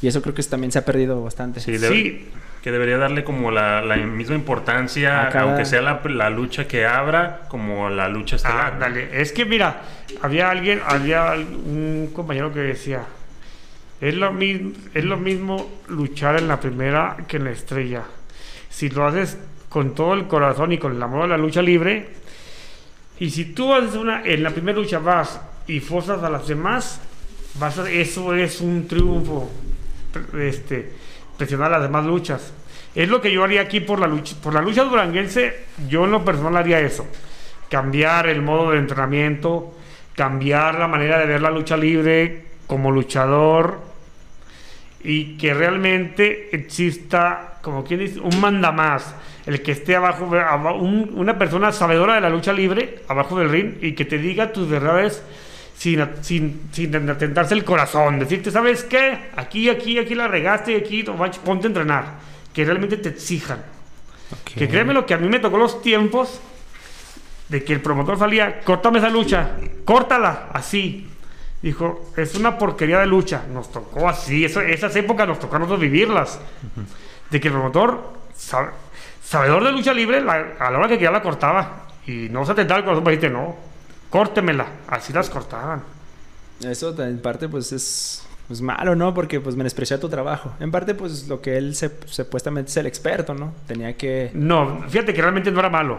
[0.00, 1.60] Y eso creo que también se ha perdido bastante.
[1.60, 2.26] Sí, Sí.
[2.66, 6.84] Que debería darle como la, la misma importancia, cada- aunque sea la, la lucha que
[6.84, 8.72] abra, como la lucha estelar.
[8.74, 9.20] Ah, dale.
[9.20, 9.82] Es que mira,
[10.20, 13.04] había alguien, había un compañero que decía,
[14.00, 18.02] es lo mismo, es lo mismo luchar en la primera que en la estrella.
[18.68, 19.38] Si lo haces
[19.68, 22.08] con todo el corazón y con el amor a la lucha libre,
[23.20, 27.00] y si tú haces una, en la primera lucha vas y forzas a las demás,
[27.60, 29.48] vas a- eso es un triunfo.
[30.36, 31.05] Este,
[31.36, 32.52] presionar las demás luchas.
[32.94, 36.12] Es lo que yo haría aquí por la lucha, por la lucha duranguense, yo en
[36.12, 37.06] lo personal haría eso.
[37.70, 39.74] Cambiar el modo de entrenamiento,
[40.14, 43.80] cambiar la manera de ver la lucha libre como luchador
[45.04, 49.14] y que realmente exista, como quien dice, un mandamás,
[49.44, 53.50] el que esté abajo, aba- un- una persona sabedora de la lucha libre, abajo del
[53.50, 55.22] ring, y que te diga tus verdades
[55.76, 59.30] sin, sin, sin atentarse el corazón, decirte, ¿sabes qué?
[59.36, 61.04] Aquí, aquí, aquí la regaste, y aquí,
[61.44, 62.04] ponte a entrenar,
[62.52, 63.62] que realmente te exijan.
[64.44, 66.40] Que créeme lo que a mí me tocó los tiempos
[67.48, 69.50] de que el promotor salía, córtame esa lucha,
[69.84, 71.08] córtala, así.
[71.62, 73.42] Dijo, es una porquería de lucha.
[73.52, 76.40] Nos tocó así, eso, esas épocas nos tocó a nosotros vivirlas.
[77.30, 78.70] De que el promotor, sabe-
[79.22, 81.86] sabedor de lucha libre, la- a la hora que quería la cortaba.
[82.06, 83.56] Y no se atentaba el corazón para decirte, no,
[84.10, 84.66] córtemela.
[84.88, 85.82] Así las cortaban.
[86.62, 89.12] Eso en parte pues es pues, malo, ¿no?
[89.12, 90.54] Porque pues menosprecia tu trabajo.
[90.60, 93.52] En parte pues lo que él se, supuestamente es el experto, ¿no?
[93.66, 94.30] Tenía que...
[94.34, 95.98] No, fíjate que realmente no era malo.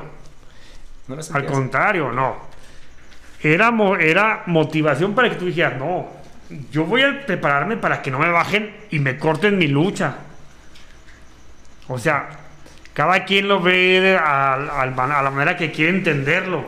[1.07, 2.35] No lo Al contrario, no.
[3.41, 6.07] Era, mo- era motivación para que tú dijeras, no,
[6.71, 10.15] yo voy a prepararme para que no me bajen y me corten mi lucha.
[11.87, 12.29] O sea,
[12.93, 16.65] cada quien lo ve a, la manera que quiere entenderlo.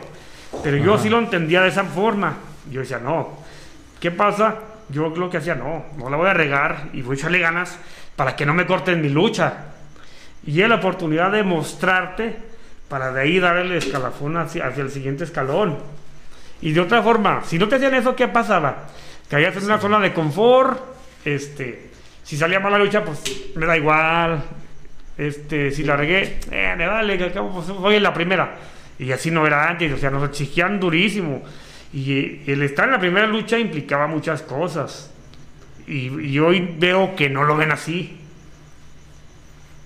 [0.62, 2.36] Pero yo sí lo entendía de esa forma.
[2.70, 3.38] Yo decía, no,
[4.00, 4.56] ¿qué pasa?
[4.88, 7.78] Yo lo que hacía, no, no la voy a regar y voy a echarle ganas
[8.16, 9.66] para que no me corten mi lucha.
[10.44, 12.36] Y es la oportunidad de mostrarte
[12.88, 15.78] para de ahí dar el escalafón hacia, hacia el siguiente escalón.
[16.60, 18.88] Y de otra forma, si no te hacían eso, ¿qué pasaba?
[19.28, 20.78] Caías en una zona de confort,
[21.24, 21.90] este,
[22.24, 23.22] si salía mal la lucha, pues
[23.54, 24.42] me da igual,
[25.16, 28.56] este, si la regué, eh, me vale, que acabo, pues voy en la primera.
[29.00, 31.42] Y así no era antes, o sea, nos exigían durísimo.
[31.92, 35.10] Y eh, el estar en la primera lucha implicaba muchas cosas.
[35.86, 38.16] Y, y hoy veo que no lo ven así.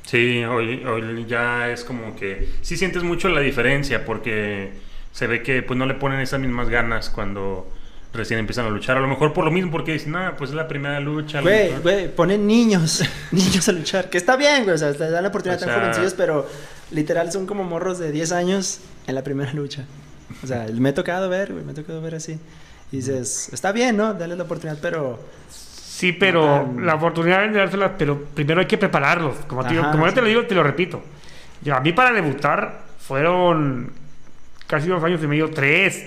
[0.06, 4.72] Sí, hoy, hoy ya es como que sí sientes mucho la diferencia porque
[5.12, 7.70] se ve que pues no le ponen esas mismas ganas cuando
[8.12, 8.98] recién empiezan a luchar.
[8.98, 11.40] A lo mejor por lo mismo porque dicen, ah, pues es la primera lucha.
[11.40, 11.82] Güey, mejor".
[11.82, 13.02] güey, ponen niños,
[13.32, 14.10] niños a luchar.
[14.10, 16.48] Que está bien, güey, o sea, te dan la oportunidad O tan sea- jovencillos, pero
[16.94, 19.84] literal son como morros de 10 años en la primera lucha.
[20.42, 22.38] O sea, me ha tocado ver, güey, me ha tocado ver así.
[22.92, 24.14] Y dices, está bien, ¿no?
[24.14, 25.18] Dale la oportunidad, pero...
[25.50, 29.36] Sí, pero No la oportunidad de dárselas, pero primero hay que prepararlos.
[29.46, 30.20] Como, te, digo- Ajá, como yo te sí.
[30.22, 31.02] lo digo, te lo repito.
[31.62, 33.92] Yo, a mí para debutar fueron
[34.66, 36.04] casi dos años y medio, tres.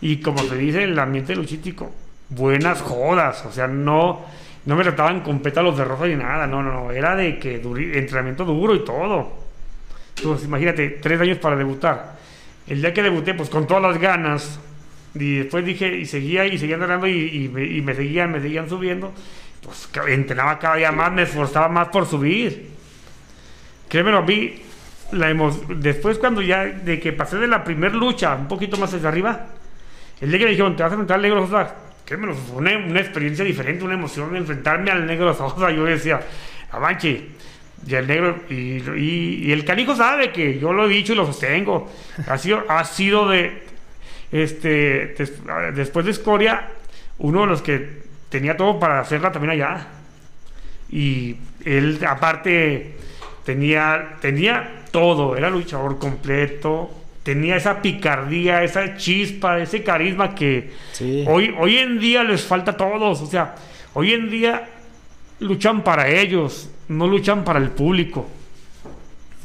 [0.00, 1.92] Y como se dice en el ambiente luchístico,
[2.28, 3.44] buenas jodas.
[3.46, 4.22] O sea, no,
[4.66, 6.46] no me trataban con pétalos de rosa ni nada.
[6.46, 6.90] No, no, no.
[6.90, 9.43] Era de que duri- entrenamiento duro y todo.
[10.16, 12.16] Entonces, imagínate, tres años para debutar.
[12.66, 14.58] El día que debuté, pues con todas las ganas.
[15.14, 18.40] Y después dije, y seguía, y seguía entrenando, y, y me, y me seguían, me
[18.40, 19.12] seguían subiendo.
[19.62, 22.70] Pues entrenaba cada día más, me esforzaba más por subir.
[23.88, 24.62] Créemelo, a mí,
[25.12, 25.32] la
[25.76, 29.46] después cuando ya, de que pasé de la primer lucha, un poquito más hacia arriba,
[30.20, 32.76] el día que me dijeron, te vas a enfrentar al negro Sosa, créemelo, fue una,
[32.76, 35.70] una experiencia diferente, una emoción de enfrentarme al negro Sosa.
[35.72, 36.20] Yo decía,
[36.74, 37.28] Avanche,
[37.86, 38.54] y el negro, y,
[38.96, 41.90] y- y el canijo sabe que yo lo he dicho y lo sostengo.
[42.26, 43.62] Ha sido, ha sido de.
[44.32, 45.32] este, des-
[45.74, 46.68] después de Escoria,
[47.18, 49.86] uno de los que tenía todo para hacerla también allá.
[50.90, 52.94] Y él, aparte,
[53.44, 56.90] tenía, tenía todo, era luchador completo,
[57.22, 61.24] tenía esa picardía, esa chispa, ese carisma que Sí.
[61.28, 63.20] hoy, hoy en día les falta a todos.
[63.22, 63.54] O sea,
[63.94, 64.68] hoy en día
[65.40, 68.28] luchan para ellos, no luchan para el público.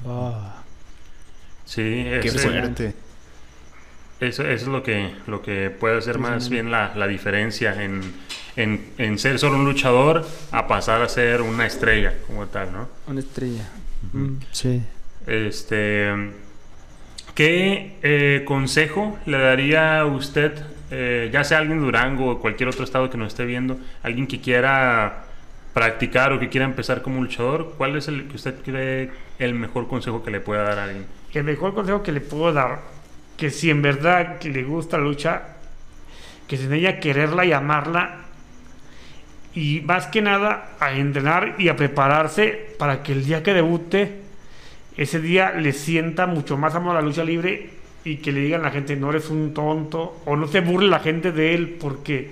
[0.06, 0.36] Oh.
[1.66, 2.94] Sí, Qué es- fuerte.
[4.20, 8.02] Eso, eso es lo que, lo que puede ser más bien la, la diferencia en,
[8.58, 12.90] en, en ser solo un luchador a pasar a ser una estrella como tal, ¿no?
[13.08, 13.70] Una estrella.
[14.12, 14.82] Mm, sí.
[15.26, 16.32] Este,
[17.34, 20.52] ¿Qué eh, consejo le daría a usted,
[20.92, 24.28] eh, ya sea alguien de Durango o cualquier otro estado que nos esté viendo, alguien
[24.28, 25.28] que quiera
[25.80, 27.76] practicar o que quiera empezar como luchador?
[27.78, 31.06] ¿Cuál es el que usted cree el mejor consejo que le pueda dar a alguien?
[31.34, 32.82] El mejor consejo que le puedo dar,
[33.38, 35.56] que si en verdad que le gusta la lucha,
[36.50, 38.26] que se enseñe a quererla y amarla,
[39.56, 44.20] y más que nada a entrenar y a prepararse para que el día que debute,
[44.98, 47.70] ese día le sienta mucho más amor a la lucha libre
[48.04, 50.90] y que le digan a la gente, no eres un tonto, o no se burle
[50.90, 52.32] la gente de él porque,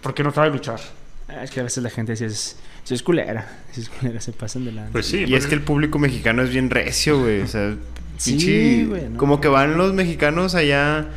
[0.00, 0.80] porque no sabe luchar.
[1.28, 3.46] Ah, Es que a veces la gente sí es, sí es culera.
[3.76, 4.86] Sí es culera, se pasan de la...
[4.90, 7.42] Pues sí, Y pues es que el público mexicano es bien recio, güey.
[7.42, 7.74] O sea,
[8.16, 9.18] Sí, pinche- güey, no.
[9.18, 11.08] Como que van los mexicanos allá.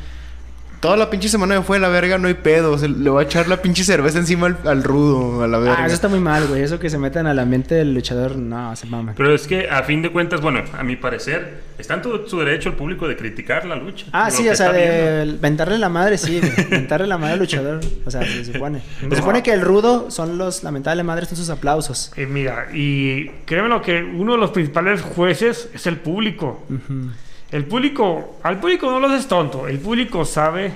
[0.80, 2.78] Toda la pinche semana me fue de la verga, no hay pedo.
[2.78, 5.78] Se le va a echar la pinche cerveza encima al, al rudo, a la verga.
[5.80, 6.64] Ah, eso está muy mal, güey.
[6.64, 9.16] Eso que se metan al ambiente del luchador, no, se maman.
[9.18, 12.40] Pero es que a fin de cuentas, bueno, a mi parecer, está en todo su
[12.40, 14.06] derecho el público de criticar la lucha.
[14.14, 14.94] Ah, sí, o sea, viendo.
[14.94, 16.70] de ventarle la madre, sí, güey.
[16.70, 17.82] Ventarle la madre al luchador.
[18.06, 18.82] O sea, se supone.
[19.10, 22.12] Se supone que el rudo son los, lamentable madre, son sus aplausos.
[22.16, 26.66] Y mira, y créeme lo que uno de los principales jueces es el público.
[26.70, 27.10] Ujú.
[27.52, 30.72] El público, al público no lo haces tonto, el público sabe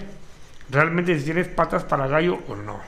[0.71, 2.79] realmente si tienes patas para gallo o no.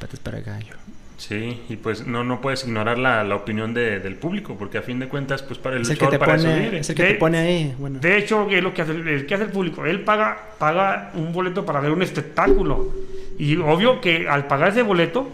[0.00, 0.74] Patas para gallo.
[1.16, 4.82] Sí, y pues no, no puedes ignorar la, la opinión de- del público, porque a
[4.82, 6.78] fin de cuentas, pues para el Es el que te para pone, vive.
[6.78, 7.74] es el que De- te pone ahí.
[7.76, 7.98] Bueno.
[7.98, 9.84] De hecho, es lo que hace, el, que hace el público.
[9.84, 12.92] Él paga, paga un boleto para ver un espectáculo.
[13.36, 15.28] Y obvio que al pagar ese boleto,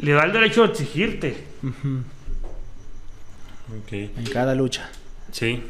[0.00, 1.44] le da el derecho de exigirte.
[1.62, 1.98] Ujú.
[3.84, 3.92] Ok.
[3.92, 4.90] En cada lucha.
[5.30, 5.62] Sí.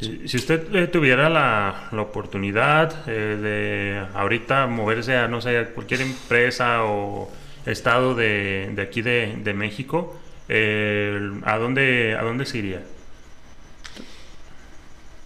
[0.00, 5.58] Si, si usted eh, tuviera la, la oportunidad eh, de ahorita moverse a, no sé,
[5.58, 7.30] a cualquier empresa o
[7.64, 12.82] estado de, de aquí de, de México, eh, ¿a, dónde, ¿a dónde se iría?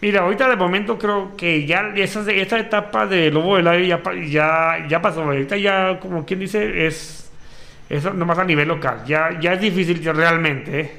[0.00, 4.00] Mira, ahorita de momento creo que ya esa, esa etapa de Lobo del Aire ya,
[4.26, 5.22] ya, ya pasó.
[5.22, 7.30] Ahorita ya, como quien dice, es
[7.90, 9.02] eso nomás a nivel local.
[9.04, 10.80] Ya, ya es difícil realmente.
[10.80, 10.90] ¿eh?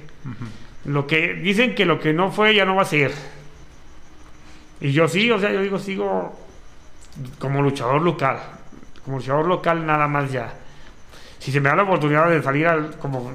[0.86, 3.11] Lo que dicen que lo que no fue ya no va a ser.
[4.79, 6.36] Y yo sí, o sea, yo digo, sigo
[7.39, 8.39] como luchador local.
[9.05, 10.53] Como luchador local nada más ya.
[11.39, 13.32] Si se me da la oportunidad de salir al, como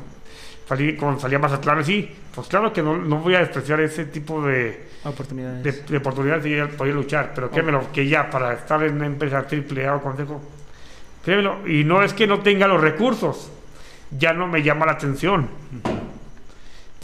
[0.69, 4.43] salir, como salía Mazatlán, sí, pues claro que no, no voy a despreciar ese tipo
[4.43, 5.63] de, Oportunidades.
[5.63, 9.47] de, de oportunidades de poder luchar, pero créemelo, que ya para estar en una empresa
[9.47, 10.41] triple A o consejo,
[11.25, 13.51] créemelo, y no es que no tenga los recursos,
[14.11, 15.49] ya no me llama la atención.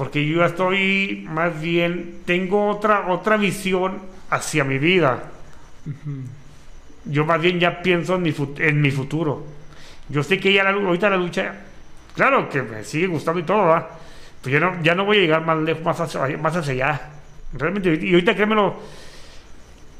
[0.02, 4.00] Porque yo estoy más bien, tengo otra, otra visión
[4.30, 5.30] hacia mi vida.
[7.04, 8.22] Yo más bien ya pienso en
[8.80, 9.46] mi, futuro.
[10.08, 11.54] Yo sé que ya la, ahorita la lucha,
[12.16, 13.90] claro que me sigue gustando y todo, ¿va?
[14.42, 17.10] Pero ya no, ya no voy a llegar más lejos, más hacia, más hacia allá.
[17.52, 18.80] Realmente, y ahorita créemelo,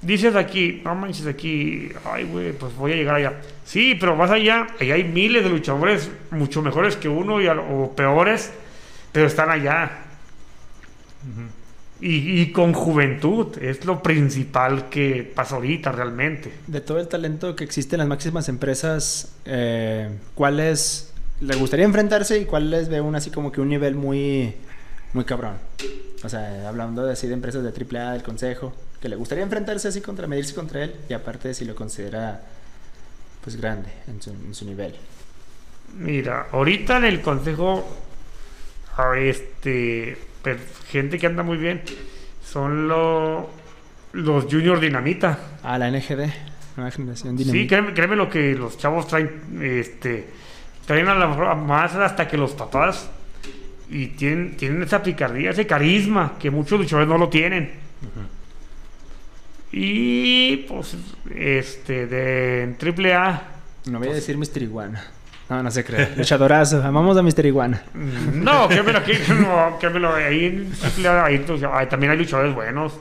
[0.01, 3.35] dices aquí, no manches aquí, ay güey, pues voy a llegar allá.
[3.65, 7.93] Sí, pero más allá, allá hay miles de luchadores mucho mejores que uno y o
[7.95, 8.53] peores,
[9.13, 9.91] pero están allá.
[12.01, 16.53] y, y con juventud, es lo principal que pasa ahorita realmente.
[16.67, 22.39] De todo el talento que existe en las máximas empresas, eh, ¿cuáles le gustaría enfrentarse
[22.39, 24.55] y cuáles ve un así como que un nivel muy,
[25.13, 25.57] muy cabrón?
[26.25, 29.89] O sea, hablando de así de empresas de AAA, del consejo, que le gustaría enfrentarse
[29.89, 32.41] así contra, medirse contra él y aparte si lo considera
[33.43, 34.95] pues grande en su, en su nivel.
[35.99, 37.85] Mira, ahorita en el consejo,
[38.97, 40.17] a este,
[40.89, 41.83] gente que anda muy bien,
[42.45, 43.51] son lo-
[44.13, 45.39] los Junior Dinamita.
[45.63, 46.31] Ah, la NGD,
[46.77, 49.31] nueva generación Sí, créeme, créeme lo que los chavos traen,
[49.63, 50.27] este,
[50.87, 53.09] traen a la más hasta que los papás
[53.91, 57.71] y tienen, tienen esa picardía, ese carisma que muchos luchadores no lo tienen.
[59.71, 60.97] Y pues,
[61.35, 63.43] este, de en triple A,
[63.87, 64.63] No voy a decir Mr.
[64.63, 65.03] Iguana.
[65.53, 66.09] No, no se cree.
[66.17, 66.83] Luchadorazo.
[66.83, 67.45] Amamos a Mr.
[67.45, 67.83] Iguana.
[67.93, 70.73] No, créemelo, que, no, créemelo, ahí, en
[71.07, 72.95] AAA, ahí, pues, ahí también hay luchadores buenos.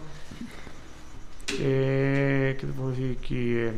[1.60, 3.36] Eh, ¿Qué te puedo decir aquí?
[3.56, 3.72] Eh,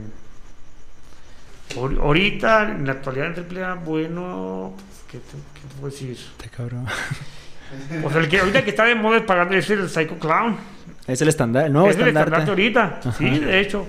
[1.75, 5.91] ahor- ahorita, en la actualidad en triple A, bueno, pues, ¿qué, te, qué te puedo
[5.93, 6.11] decir?
[6.17, 6.87] Este cabrón.
[8.03, 10.57] O sea, el que ahorita que está de moda es pagando es el Psycho Clown.
[11.05, 12.51] Es el estándar, el nuevo es el estandarte.
[12.51, 13.09] estandarte ahorita.
[13.09, 13.17] Ajá.
[13.19, 13.87] Sí, de hecho.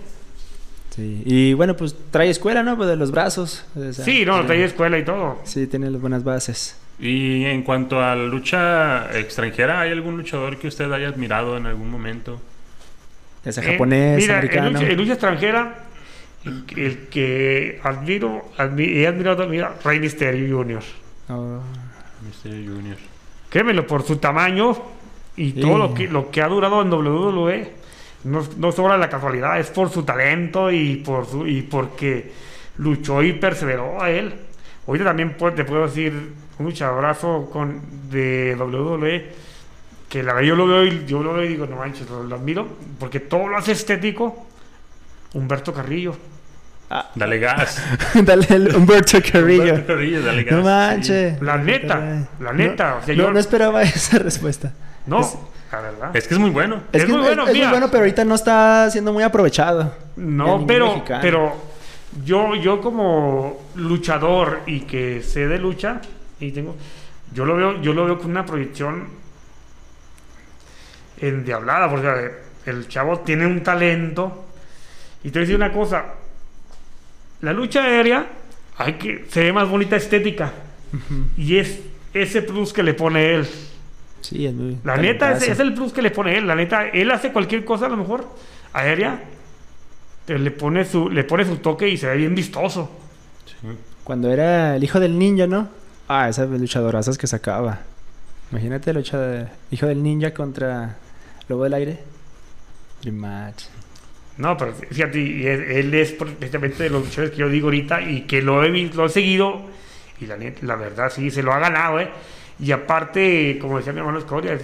[0.95, 1.22] Sí.
[1.24, 2.76] Y bueno, pues trae escuela, ¿no?
[2.76, 3.64] Pues de los brazos.
[3.76, 5.40] o sea, Sí, no, ahí escuela y todo.
[5.45, 6.76] Sí, tiene las buenas bases.
[7.01, 11.66] Y en cuanto a la lucha extranjera, ¿hay algún luchador que usted haya admirado en
[11.66, 12.40] algún momento?
[13.45, 14.68] Ya sea Eh, japonés, mira, americano.
[14.68, 15.74] En lucha, en lucha extranjera,
[16.45, 20.82] el, que- el que admiro, admi- he admirado también a Rey Mysterio Jr.
[21.30, 21.59] Oh,
[22.24, 22.97] Mysterio Junior.
[23.51, 24.76] Créemelo, por su tamaño
[25.36, 25.61] y Sí.
[25.61, 27.72] todo lo que, lo que ha durado en WWE,
[28.24, 32.32] no, no sobra la casualidad, es por su talento y por su y porque
[32.78, 34.34] luchó y perseveró a él.
[34.86, 39.26] Ahorita también te puedo decir un luchadorazo con, de WWE
[40.08, 42.22] que la verdad yo lo veo y yo lo veo y digo, no manches, lo,
[42.22, 42.68] lo admiro,
[43.00, 44.46] porque todo lo hace estético.
[45.32, 46.16] Humberto Carrillo.
[47.16, 47.82] Dale gas.
[48.24, 49.62] Dale el Humberto Carrillo.
[49.64, 50.54] Humberto Carrillo, dale gas.
[50.58, 51.42] No manches.
[51.42, 54.72] La neta, la neta, No, o sea, no, yo- no esperaba esa respuesta.
[55.06, 55.36] No, Es-
[55.76, 56.16] la verdad.
[56.16, 56.82] Es que es muy bueno.
[56.92, 59.22] Es, Es que muy es- bueno, es, muy bueno, pero ahorita no está siendo muy
[59.22, 59.94] aprovechado.
[60.16, 61.20] No, pero, mexicano.
[61.22, 61.56] pero
[62.24, 66.00] yo, yo como luchador y que sé de lucha
[66.40, 66.76] y tengo,
[67.32, 69.08] yo lo veo, yo lo veo con una proyección
[71.20, 72.30] endiablada, porque
[72.66, 74.44] el chavo tiene un talento.
[75.22, 76.04] Y te voy a decir una cosa,
[77.40, 78.26] la lucha aérea
[78.76, 80.52] hay que se ve más bonita estética
[81.36, 81.80] y es
[82.12, 83.48] ese plus que le pone él.
[84.24, 84.78] Sí, es muy.
[84.84, 86.46] La neta, ese es el plus que le pone él.
[86.46, 88.26] La neta, él hace cualquier cosa a lo mejor
[88.72, 89.22] aérea,
[90.24, 92.90] pero le pone su, le pone su toque y se ve bien vistoso.
[93.44, 93.68] Sí.
[94.02, 95.68] Cuando era el hijo del ninja, ¿no?
[96.08, 97.80] Ah, esas luchadorazas que sacaba.
[98.50, 100.96] Imagínate la lucha de hijo del ninja contra
[101.48, 101.98] Lobo del Aire.
[103.02, 103.64] Rematch.
[104.38, 108.00] No, pero fíjate, y él, él es precisamente de los luchadores que yo digo ahorita
[108.00, 109.60] y que lo he, lo he seguido
[110.18, 112.08] y la, la verdad sí, se lo ha ganado, ¿eh?
[112.59, 114.62] Y aparte, como decía mi hermano Escoria, es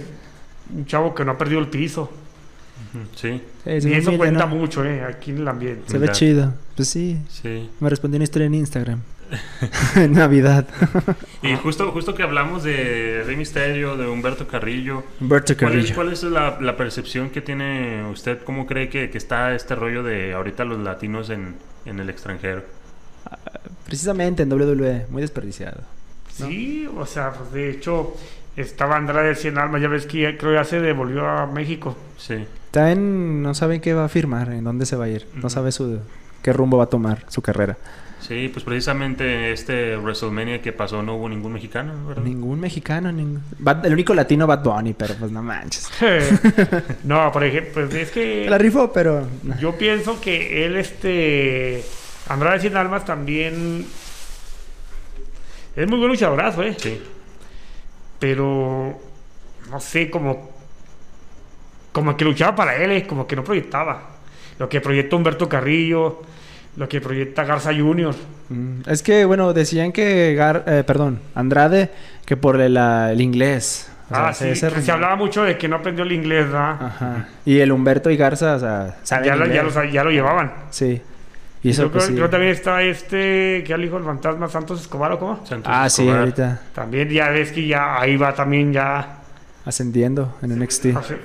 [0.73, 2.11] un chavo que no ha perdido el piso.
[3.15, 4.55] Sí, y eso cuenta ¿no?
[4.55, 5.03] mucho, ¿eh?
[5.03, 5.83] Aquí en el ambiente.
[5.87, 6.53] Se ve chido.
[6.75, 7.17] Pues sí.
[7.29, 7.69] sí.
[7.79, 9.01] Me respondió una historia en Instagram.
[9.95, 10.67] en Navidad.
[11.41, 15.95] Y justo, justo que hablamos de Rey Misterio, de Humberto Carrillo, Humberto ¿cuál es, Carrillo.
[15.95, 18.43] cuál es la, la percepción que tiene usted?
[18.43, 22.63] ¿Cómo cree que, que está este rollo de ahorita los latinos en, en el extranjero?
[23.85, 25.07] Precisamente en WWE.
[25.09, 25.81] Muy desperdiciado.
[26.33, 28.15] Sí, o sea, pues de hecho,
[28.55, 31.95] estaba Andrade de 100 almas, ya ves que ya- creo ya se devolvió a México.
[32.17, 32.45] Sí.
[32.71, 35.27] También no saben qué va a firmar, en dónde se va a ir.
[35.35, 35.99] No sabe su
[36.41, 37.77] qué rumbo va a tomar su carrera.
[38.21, 42.21] Sí, pues precisamente este WrestleMania que pasó no hubo ningún mexicano, ¿verdad?
[42.23, 43.41] Ningún mexicano, ningún...
[43.57, 45.89] Bad- el único latino Bad Bunny, pero pues no manches.
[47.03, 49.27] no, por ejemplo, pues es que La rifó, pero...
[49.59, 51.83] yo pienso que él, este,
[52.29, 53.85] Andrade Sin Almas también
[55.75, 56.75] es muy buen luchadorazo, ¿eh?
[56.77, 57.01] Sí.
[58.19, 58.99] Pero,
[59.69, 60.49] no sé, como,
[61.91, 63.07] como que luchaba para él, ¿eh?
[63.07, 64.01] como que no proyectaba.
[64.59, 66.21] Lo que proyecta Humberto Carrillo,
[66.77, 68.13] lo que proyecta Garza Jr.
[68.49, 70.35] Mm, Es que, bueno, decían que...
[70.37, 71.89] Gar- eh, perdón, Andrade,
[72.25, 73.89] que por el, la- el inglés.
[74.11, 76.45] O sea, ah, sí, se que se hablaba mucho de que no aprendió el inglés,
[76.45, 76.71] ¿verdad?
[76.85, 77.27] Ajá.
[77.45, 80.51] Y el Humberto y Garza, o sea, ya, lo, ya, lo, ya lo llevaban.
[80.69, 81.01] Sí.
[81.63, 82.13] Y eso, pues, creo, sí.
[82.15, 85.45] creo también está este, que el hijo del fantasma Santos Escobar o cómo.
[85.45, 89.19] Santos Ah, sí, ahorita También ya ves que ya ahí va también ya
[89.65, 90.85] ascendiendo en NXT.
[90.95, 91.17] asce-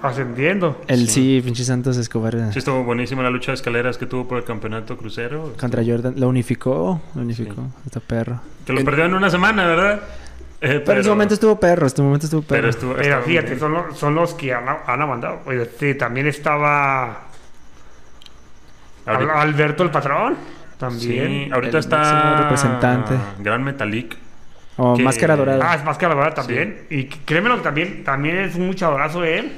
[0.00, 0.80] ascendiendo.
[0.88, 4.38] El sí, pinche Santos Escobar Sí, estuvo buenísima la lucha de escaleras que tuvo por
[4.38, 5.52] el campeonato crucero.
[5.60, 6.14] contra Jordan.
[6.16, 7.66] Lo unificó, lo unificó.
[7.84, 8.40] Este perro.
[8.66, 10.00] Que lo perdió en una semana, ¿verdad?
[10.60, 12.56] Eh, Pero, en su momento estuvo perro, en su momento estuvo perro.
[12.60, 15.40] pero estuvo- Pero fíjate, son, los- son los que han, han mandado.
[15.52, 17.26] Este, también estaba
[19.06, 20.36] Ahorita- Alberto el patrón.
[20.78, 21.44] También.
[21.46, 23.14] Sí, ahorita el está representante.
[23.38, 24.16] Gran Metalik.
[24.76, 25.70] o que- Máscara Dorada.
[25.70, 26.86] Ah, es más que la verdad también.
[26.90, 29.52] Y créemelo que también, también es un luchadorazo él.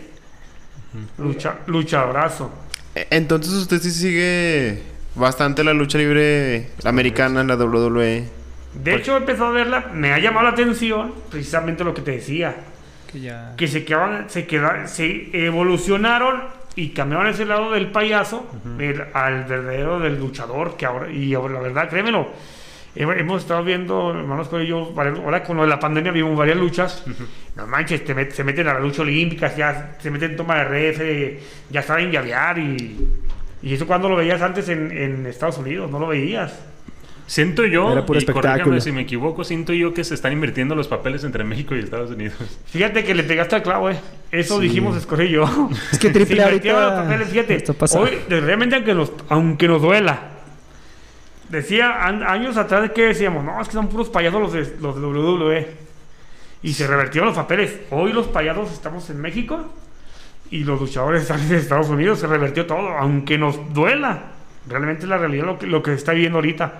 [1.19, 2.53] Lucha, luchadorazo.
[2.95, 4.83] E- Entonces usted sí sigue
[5.15, 8.29] bastante la lucha libre americana, la WWE.
[8.75, 12.11] De hecho, he empezado a verla, me ha llamado la atención precisamente lo que te
[12.13, 12.55] decía.
[13.11, 13.55] que ya...
[13.57, 16.43] que se quedaban, se quedaron, se evolucionaron
[16.77, 18.47] y cambiaron ese lado del payaso
[18.79, 22.29] el- al verdadero del luchador que ahora y ahora, la verdad créemelo
[22.97, 26.37] he- hemos estado viendo hermanos con ellos varias- ahora con lo de la pandemia vimos
[26.37, 27.05] varias luchas.
[27.57, 30.57] No manches te met- se meten a la lucha olímpica ya se meten en toma
[30.57, 33.09] de ref eh, ya saben llavear y
[33.63, 36.59] y eso cuando lo veías antes en, en Estados Unidos no lo veías
[37.27, 38.81] Siento yo, Era puro y espectáculo.
[38.81, 42.11] si me equivoco, siento yo que se están invirtiendo los papeles entre México y Estados
[42.11, 42.35] Unidos.
[42.67, 43.99] Fíjate que le pegaste al clavo, eh.
[44.31, 44.69] Eso Sí.
[44.69, 45.45] dijimos Escorre y yo.
[45.93, 47.65] Es que Triple Se A ahorita los papeles, fíjate.
[47.99, 50.21] Hoy, realmente, aunque nos, aunque nos duela.
[51.49, 54.95] Decía an- años atrás que decíamos, no, es que son puros payasos los de, los
[54.97, 55.69] de WWE.
[56.63, 57.79] Y se revertieron los papeles.
[57.91, 59.65] Hoy los payasos estamos en México
[60.51, 62.19] y los luchadores están en Estados Unidos.
[62.19, 64.25] Se revertió todo, aunque nos duela.
[64.69, 66.73] Realmente es la realidad lo que, lo que se está viviendo ahorita.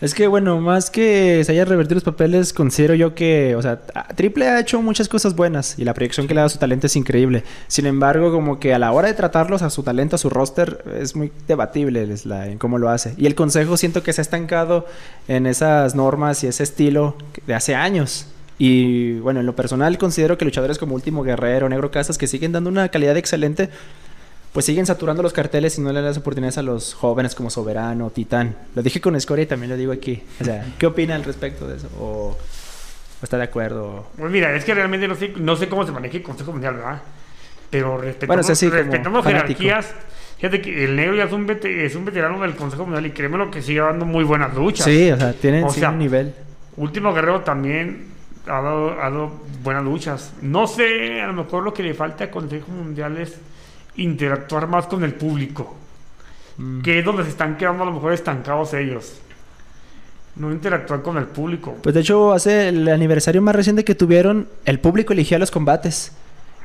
[0.00, 3.80] Es que, bueno, más que se hayan revertido los papeles, considero yo que, o sea,
[4.16, 6.88] Triple ha hecho muchas cosas buenas y la proyección que le da a su talento
[6.88, 7.44] es increíble.
[7.68, 10.84] Sin embargo, como que a la hora de tratarlos a su talento, a su roster,
[11.00, 13.14] es muy debatible en cómo lo hace.
[13.16, 14.86] Y el consejo siento que se ha estancado
[15.28, 17.16] en esas normas y ese estilo
[17.46, 18.26] de hace años.
[18.58, 22.52] Y bueno, en lo personal considero que luchadores como Último Guerrero, Negro Casas, que siguen
[22.52, 23.70] dando una calidad excelente,
[24.54, 27.50] pues siguen saturando los carteles y no le dan las oportunidades a los jóvenes como
[27.50, 28.56] Soberano, Titán.
[28.76, 30.22] Lo dije con Scoria y también lo digo aquí.
[30.40, 31.88] O sea, ¿qué opina al respecto de eso?
[31.98, 32.38] ¿O, o
[33.20, 34.06] está de acuerdo?
[34.16, 36.74] Pues mira, es que realmente no sé, no sé cómo se maneja el Consejo Mundial,
[36.76, 37.02] ¿verdad?
[37.68, 39.22] Pero respetando, Bueno, o sea, sí, fanático.
[39.24, 39.92] jerarquías,
[40.36, 43.36] fíjate que el negro ya es un, es un veterano del Consejo Mundial y créeme
[43.38, 44.84] lo que sigue dando muy buenas luchas.
[44.84, 45.34] Sí, o sea,
[45.64, 46.32] O sea, un nivel.
[46.76, 48.06] Último Guerrero también
[48.46, 49.32] ha dado, ha dado
[49.64, 50.32] buenas luchas.
[50.42, 53.36] No sé, a lo mejor lo que le falta al Consejo Mundial es
[53.96, 55.76] interactuar más con el público,
[56.56, 56.82] Mm.
[56.82, 59.14] que es donde se están quedando a lo mejor estancados ellos.
[60.36, 61.76] No interactuar con el público.
[61.82, 66.12] Pues de hecho, hace el aniversario más reciente que tuvieron, el público eligía los combates.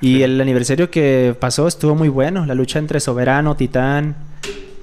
[0.02, 2.46] Y el aniversario que pasó estuvo muy bueno.
[2.46, 4.16] La lucha entre Soberano, Titán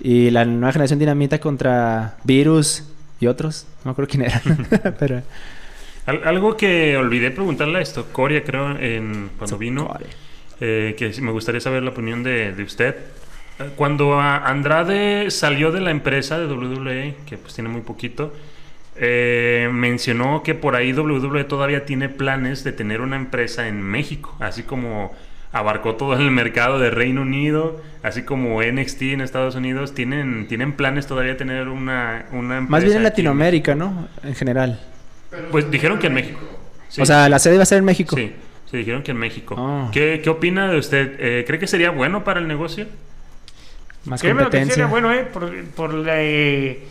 [0.03, 2.85] y la nueva generación Dinamita contra Virus
[3.19, 3.67] y otros.
[3.85, 4.43] No me acuerdo quién era.
[4.99, 5.23] Pero.
[6.05, 9.91] Al- algo que olvidé preguntarle a esto, Coria, creo, en, cuando vino,
[10.61, 12.97] eh, que me gustaría saber la opinión de, de usted.
[13.77, 18.33] Cuando Andrade salió de la empresa de WWE, que pues tiene muy poquito,
[18.97, 24.35] eh, mencionó que por ahí WWE todavía tiene planes de tener una empresa en México,
[24.41, 25.15] así como
[25.53, 30.73] abarcó todo el mercado de Reino Unido, así como NXT en Estados Unidos, tienen, tienen
[30.73, 32.71] planes todavía de tener una, una empresa.
[32.71, 34.09] Más bien en Latinoamérica, ¿no?
[34.23, 34.81] En general.
[35.51, 36.41] Pues dijeron que en México.
[36.89, 37.01] Sí.
[37.01, 38.17] O sea, la sede iba a ser en México.
[38.17, 38.33] Sí,
[38.77, 39.55] sí, dijeron que en México.
[39.59, 39.91] Ah.
[39.93, 41.17] ¿Qué, ¿Qué opina de usted?
[41.19, 42.87] Eh, ¿Cree que sería bueno para el negocio?
[44.05, 44.75] Más Créeme lo que competencia.
[44.75, 45.25] sería bueno, ¿eh?
[45.25, 46.85] Por, por la, eh,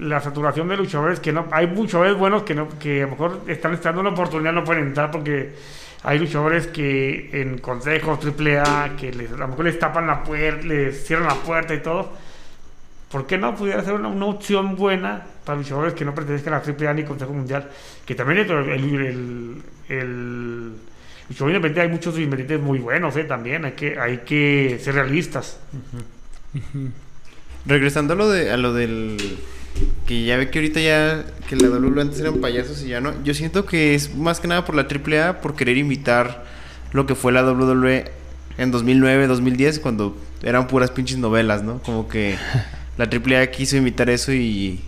[0.00, 1.46] la saturación de luchadores que no...
[1.50, 4.84] Hay luchadores buenos que, no, que a lo mejor están esperando una oportunidad, no pueden
[4.88, 5.54] entrar porque
[6.02, 10.66] hay luchadores que en consejos AAA, que les, a lo mejor les tapan la puerta,
[10.66, 12.12] les cierran la puerta y todo.
[13.10, 16.58] ¿Por qué no pudiera ser una, una opción buena para luchadores que no pertenezcan a
[16.58, 17.68] AAA ni Consejo Mundial?
[18.04, 20.72] Que también el, el, el, el
[21.28, 23.24] luchador independiente hay muchos independientes muy buenos, ¿eh?
[23.24, 25.58] También hay que, hay que ser realistas.
[27.66, 29.16] Regresando a lo, de, a lo del...
[30.06, 31.24] Que ya ve que ahorita ya...
[31.48, 33.12] Que la WWE antes eran payasos y ya no.
[33.22, 36.44] Yo siento que es más que nada por la AAA por querer imitar
[36.92, 38.10] lo que fue la WWE
[38.56, 41.80] en 2009, 2010 cuando eran puras pinches novelas, ¿no?
[41.82, 42.36] Como que
[42.96, 44.80] la AAA quiso imitar eso y...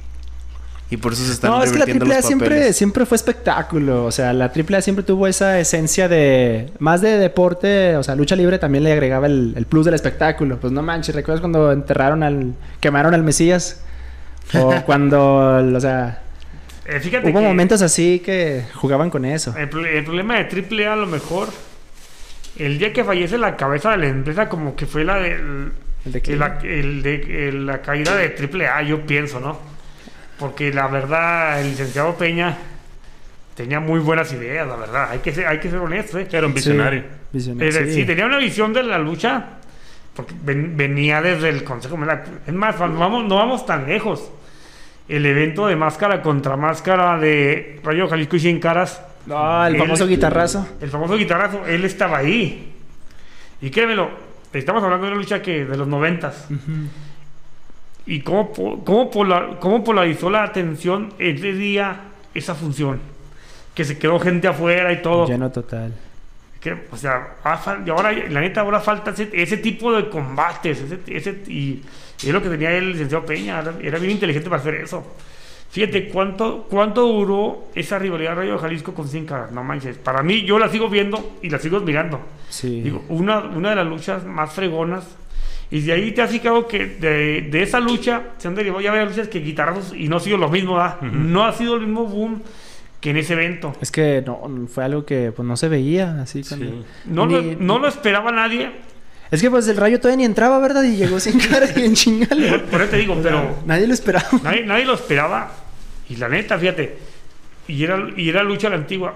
[0.92, 4.04] Y por eso se están No, es que la AAA siempre, siempre fue espectáculo.
[4.04, 6.68] O sea, la AAA siempre tuvo esa esencia de...
[6.80, 10.58] Más de deporte, o sea, lucha libre también le agregaba el, el plus del espectáculo.
[10.58, 12.54] Pues no manches, ¿recuerdas cuando enterraron al...
[12.80, 13.82] Quemaron al Mesías?
[14.58, 16.22] O cuando, o sea...
[16.86, 19.54] Eh, fíjate Hubo que- momentos así que jugaban con eso.
[19.56, 20.42] El, pro- el problema de
[20.88, 21.50] AAA a lo mejor,
[22.58, 25.72] el día que fallece la cabeza de la empresa como que fue la de, ¿El
[26.12, 26.34] de qué?
[26.34, 29.69] la, el de el- la caída de AAA, yo pienso, ¿no?
[30.40, 32.56] Porque la verdad, el licenciado Peña
[33.54, 35.10] tenía muy buenas ideas, la verdad.
[35.10, 36.26] Hay que ser, hay que ser honesto, ¿eh?
[36.32, 37.02] Era un visionario.
[37.02, 38.04] Sí, visionario, sí.
[38.04, 39.44] tenía una visión de la lucha
[40.14, 42.22] porque ven- venía desde el Consejo Mundial.
[42.46, 44.32] Es más, vamos, no vamos tan lejos.
[45.08, 49.80] El evento de máscara contra máscara de Rayo Jalisco y Sin Caras No, el Él-
[49.80, 50.66] famoso guitarrazo.
[50.80, 52.72] el famoso guitarrazo, él estaba ahí.
[53.60, 54.08] Y créemelo,
[54.54, 56.46] estamos hablando de una lucha que de los noventas.
[58.06, 58.52] Y cómo,
[58.84, 62.00] cómo, polar- cómo polarizó la atención ese día
[62.34, 63.00] esa función.
[63.74, 65.26] Que se quedó gente afuera y todo.
[65.26, 65.94] Lleno total.
[66.60, 70.80] Que, o sea, ahora, la neta, ahora falta ese, ese tipo de combates.
[70.80, 71.82] Ese, ese- y,
[72.22, 73.62] es lo que tenía el licenciado Peña.
[73.80, 75.04] Era, bien inteligente para hacer eso.
[75.70, 79.52] Fíjate cuánto, cuánto duró esa rivalidad Rayo de Jalisco con Sin Caras.
[79.52, 79.96] No manches.
[79.98, 82.20] Para mí, yo la sigo viendo y la sigo admirando.
[82.48, 82.80] Sí.
[82.82, 85.04] Digo, una, una de las luchas más fregonas.
[85.70, 88.90] Y de ahí te has fijado que de, de esa lucha se han derivado ya
[88.90, 91.00] varias luchas que guitarrazos y no ha sido lo mismo, ¿verdad?
[91.02, 92.42] No ha sido el mismo boom
[93.00, 93.72] que en ese evento.
[93.80, 96.42] Es que no, fue algo que pues no se veía así.
[96.42, 96.82] cuando- Sí.
[97.06, 98.70] No, lo, Ni- no lo esperaba nadie.
[99.30, 100.82] Es que pues el rayo todavía ni entraba, ¿verdad?
[100.82, 102.58] Y llegó sin cara y en chingale.
[102.58, 104.26] Por eso te digo, pero Nadie lo esperaba.
[104.42, 105.52] nadie, nadie lo esperaba.
[106.08, 106.98] Y la neta, fíjate,
[107.68, 109.14] y era, y era lucha a la antigua.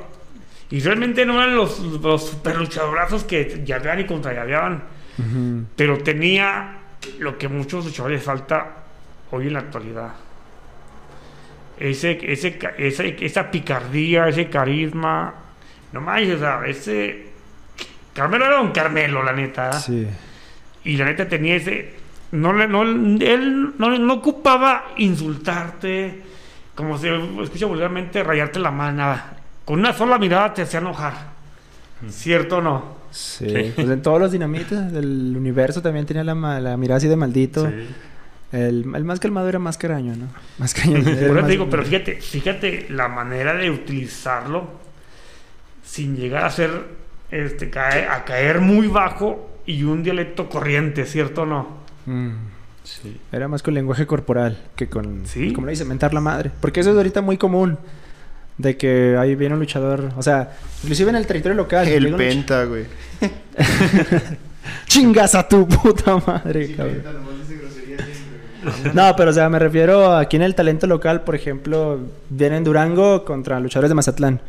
[0.70, 4.32] Y realmente no eran los, los super luchadorazos que llaveaban y contra
[5.76, 6.78] pero tenía
[7.18, 8.84] lo que muchos luchadores falta
[9.30, 10.12] hoy en la actualidad.
[11.78, 12.58] Ese, ese,
[13.20, 15.34] esa picardía, ese carisma.
[15.92, 17.26] No manches, o sea, ese.
[18.12, 19.72] Carmelo era un Carmelo, la neta.
[19.72, 20.06] Sí.
[20.84, 21.94] Y la neta tenía ese.
[22.32, 26.20] No, no, él no, no ocupaba insultarte,
[26.74, 28.98] como se escucha vulgarmente, rayarte la mano.
[28.98, 29.36] nada.
[29.64, 31.14] Con una sola mirada te hacía enojar.
[32.08, 33.03] ¿Cierto o no?
[33.14, 33.46] Sí.
[33.48, 33.72] Sí.
[33.76, 37.68] Pues en todos los dinamitas del universo también tenía la, la mirada así de maldito.
[37.68, 37.86] Sí.
[38.52, 40.26] El, el más calmado era más caraño, ¿no?
[40.58, 41.02] Más caraño.
[41.02, 44.68] Por eso te digo, pero fíjate, fíjate la manera de utilizarlo
[45.84, 46.70] sin llegar a ser,
[47.30, 51.68] este, cae- a caer muy bajo y un dialecto corriente, ¿cierto o no?
[52.06, 52.30] Mm.
[52.84, 53.18] Sí.
[53.32, 55.52] Era más con lenguaje corporal que con, Sí.
[55.52, 56.50] como le dice, mentar la madre.
[56.60, 57.78] Porque eso es ahorita muy común.
[58.58, 60.12] De que ahí viene un luchador.
[60.16, 60.52] O sea,
[60.82, 61.88] inclusive en el territorio local.
[61.88, 62.84] El penta, güey.
[64.86, 67.02] Chingas a tu puta madre, cabrón.
[68.94, 72.00] No, pero o sea, me refiero aquí en el talento local, por ejemplo,
[72.30, 74.40] vienen Durango contra luchadores de Mazatlán.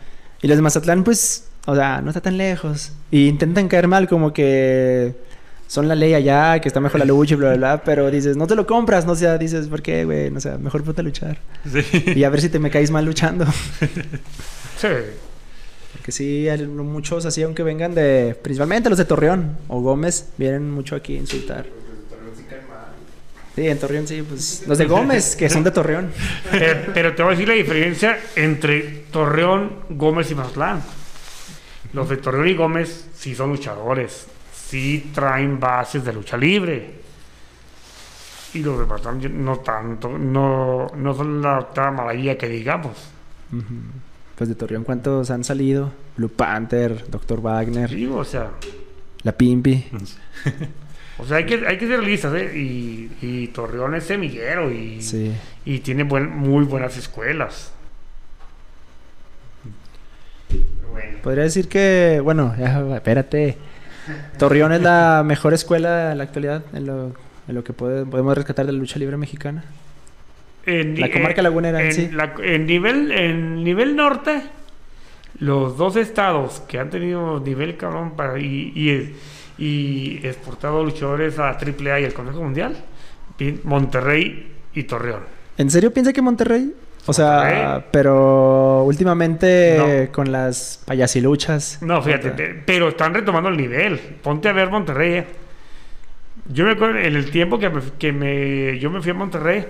[0.42, 2.92] Y los de Mazatlán, pues, o sea, no está tan lejos.
[3.12, 5.16] Y intentan caer mal, como que
[5.68, 7.84] son la ley allá, que está mejor la lucha y bla, bla, bla.
[7.84, 10.30] Pero dices, no te lo compras, no o sea, dices, ¿por qué, güey?
[10.32, 11.38] No sé, mejor ponte a luchar.
[11.72, 12.14] Sí.
[12.16, 13.46] Y a ver si te me caes mal luchando.
[14.78, 14.90] Sí.
[15.94, 20.70] Porque sí, hay muchos así, aunque vengan de, principalmente los de Torreón o Gómez, vienen
[20.70, 21.66] mucho aquí a insultar.
[23.56, 26.12] Sí, en Torreón sí, pues los de Gómez, que son de Torreón.
[26.52, 30.84] Eh, pero te voy a decir la diferencia entre Torreón, Gómez y Mazatlán.
[31.94, 34.28] Los de Torreón y Gómez sí son luchadores,
[34.68, 37.06] sí traen bases de lucha libre.
[38.54, 43.10] Y los de no tanto, no, no son la octava maravilla que digamos.
[44.38, 45.92] Pues de Torreón, ¿cuántos han salido?
[46.16, 47.42] Blue Panther, Dr.
[47.42, 48.52] Wagner, Digo, o sea,
[49.24, 49.86] La Pimpi.
[51.18, 52.58] o sea hay, que, hay que ser realistas, ¿eh?
[52.58, 55.34] Y, y Torreón es semillero y, Sí.
[55.66, 57.74] y tiene buen, muy buenas escuelas.
[60.92, 61.18] Bueno.
[61.24, 63.58] Podría decir que, bueno, ya, espérate.
[64.38, 67.06] Torreón es la mejor escuela en la actualidad, en lo,
[67.48, 69.64] en lo que puede- podemos rescatar de la lucha libre mexicana.
[70.66, 72.10] En, La comarca lagunera, en, sí.
[72.12, 74.42] la- en nivel, en nivel norte,
[75.40, 79.16] los dos estados que han tenido nivel cabrón para, y, y,
[79.64, 82.76] y exportado luchadores a AAA y el Consejo Mundial,
[83.64, 85.22] Monterrey y Torreón.
[85.58, 86.74] ¿En serio piensa que Monterrey?
[87.08, 91.80] O sea, pero últimamente con las payasiluchas.
[91.82, 92.32] No, fíjate,
[92.66, 94.00] pero están retomando el nivel.
[94.00, 95.14] Ponte a ver Monterrey.
[95.14, 95.26] eh.
[96.48, 99.66] Yo me acuerdo en el tiempo que, me, que me- yo me fui a Monterrey,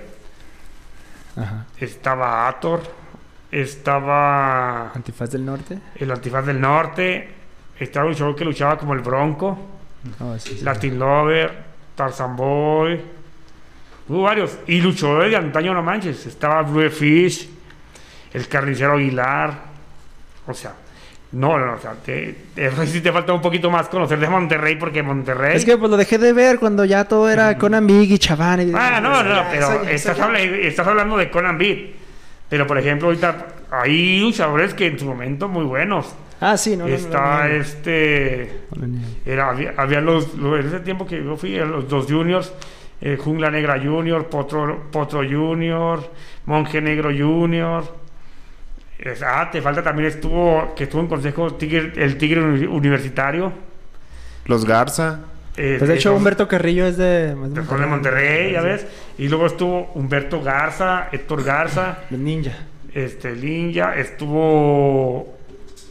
[1.38, 1.65] Ajá.
[1.79, 2.81] estaba Ator,
[3.51, 5.79] estaba Antifaz del Norte.
[5.95, 7.29] el Antifaz del Norte,
[7.79, 9.57] estaba un luchador que luchaba como el Bronco.
[10.19, 10.63] Oh, sí, sí.
[10.65, 11.51] Latin Lover,
[11.95, 13.01] Tarzan Boy,
[14.08, 14.58] hubo varios.
[14.68, 16.26] Y luchadores de antaño, no manches.
[16.26, 17.49] Estaba Blue Fish,
[18.34, 19.53] el carnicero Aguilar.
[20.47, 20.74] O sea,
[21.32, 24.76] no, no, o sea, te, eso sí te falta un poquito más conocer de Monterrey,
[24.78, 25.58] porque Monterrey.
[25.58, 28.70] Es que pues lo dejé de ver cuando ya todo era Conan Big y Chaván.
[28.70, 31.80] y- Ah, no, no, Ya, pero estás, ya- habla- estás hablando de Conan Beat.
[32.47, 36.14] Pero por ejemplo, ahorita hay luchadores que en su momento muy buenos.
[36.39, 38.60] Ah, sí, no, Está no, no, este.
[38.76, 38.99] no, no.
[39.26, 42.53] Era, había, había los- en ese tiempo que yo fui, los dos juniors,
[43.06, 46.12] eh, Jungla Negra Junior, Potro, Potro Junior,
[46.47, 47.84] Monje Negro Junior.
[48.98, 53.52] Es- ah, te falta también estuvo, que estuvo en consejo Tigre- el Tigre Uni- Universitario.
[54.45, 55.19] Los Garza.
[55.57, 57.32] eh, Pues de hecho son- Humberto Carrillo es de...
[57.32, 58.86] es de son de Monterrey, ya ves.
[59.18, 62.53] Y luego estuvo Humberto Garza, Héctor Garza, Los ninja.
[62.94, 65.34] este Linja, estuvo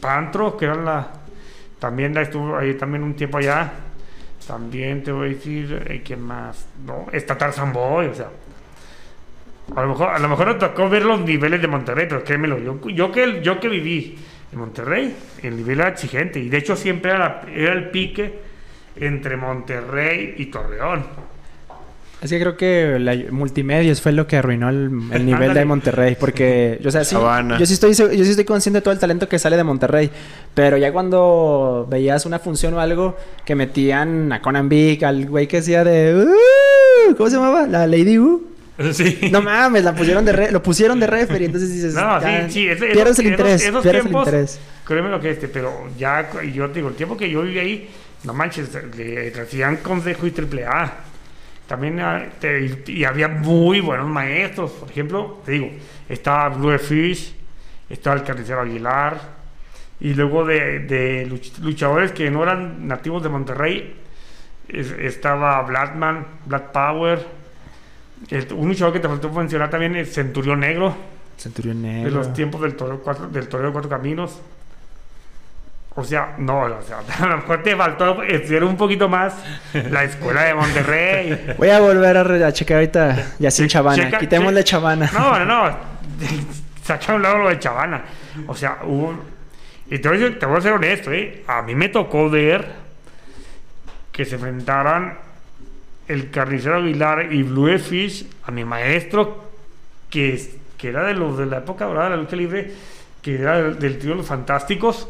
[0.01, 1.07] Pantro, que era la.
[1.79, 3.71] También la estuvo ahí también un tiempo allá.
[4.47, 6.67] También te voy a decir, eh, ¿quién más?
[6.85, 8.29] No, está Tarzan Boy, o sea.
[9.75, 12.59] A lo mejor, a lo mejor nos tocó ver los niveles de Monterrey, pero créemelo,
[12.59, 14.15] yo, yo, que, yo que viví
[14.51, 16.39] en Monterrey, el nivel era exigente.
[16.39, 18.39] Y de hecho siempre era, el pique
[18.95, 21.03] entre Monterrey y Torreón.
[22.21, 26.17] Es que creo que la multimedios fue lo que arruinó el, el nivel de Monterrey.
[26.19, 27.15] Porque, o sea, sí,
[27.59, 30.09] yo sí, estoy, yo sí estoy consciente de todo el talento que sale de Monterrey.
[30.53, 33.15] Pero ya cuando veías una función o algo
[33.45, 36.15] que metían a Conan Big, al güey que hacía de...
[36.25, 37.67] "Uh", ¿Cómo se llamaba?
[37.67, 38.47] La Lady U.
[38.91, 39.19] Sí.
[39.31, 41.45] No mames, la pusieron de re- lo pusieron de referee.
[41.45, 41.93] Entonces dices...
[41.93, 43.61] No, ya, sí, sí, ese- pierdes esos- el interés.
[43.61, 44.59] esos- esos pierdes el tiempos- interés.
[44.85, 47.89] Créeme lo que este, pero ya, yo te digo, el tiempo que yo viví ahí,
[48.23, 50.93] no manches, le hacían consejo y triple A.
[51.67, 54.71] También ah, te- y había muy buenos maestros.
[54.71, 55.69] Por ejemplo, te digo,
[56.07, 57.35] estaba Blue Fish,
[57.89, 59.19] estaba el carnicero Aguilar.
[59.99, 63.95] Y luego de, de luch- luchadores que no eran nativos de Monterrey,
[64.67, 67.25] es- estaba Blackman, Black Power.
[68.29, 70.95] el- un luchador que te faltó mencionar también es Centurión Negro,
[71.37, 72.11] Centurión de Negro.
[72.11, 74.41] los tiempos del Toreo Cuatro, del Toreo de Cuatro Caminos.
[75.97, 79.33] O sea, no, o sea, a lo mejor te faltó estudiar un poquito más
[79.73, 81.55] la escuela de Monterrey.
[81.57, 84.03] Voy a volver a, a checar ahorita ya sin chavana.
[84.09, 85.09] checa- Quitémosle che- chavana.
[85.13, 85.77] No, no, no.
[86.83, 88.03] Saca a un lado lo de Chavana.
[88.47, 89.17] O sea, hubo.
[89.89, 91.43] Y te voy, a, decir- te voy a ser honesto, ¿eh?
[91.47, 92.65] A mí me tocó ver
[94.11, 95.17] que se enfrentaran
[96.07, 99.49] el carnicero Aguilar y Blue Fish a mi maestro,
[100.09, 100.39] que,
[100.77, 102.71] que era de los de la época dorada de la lucha libre,
[103.21, 105.07] que era del, del trío de los fantásticos.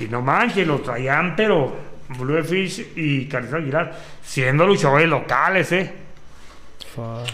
[0.00, 1.76] Y no manches, lo traían, pero
[2.18, 5.92] Blue Fish y carnicero Aguilar, siendo luchadores locales, ¿eh?
[6.94, 7.28] Fuck.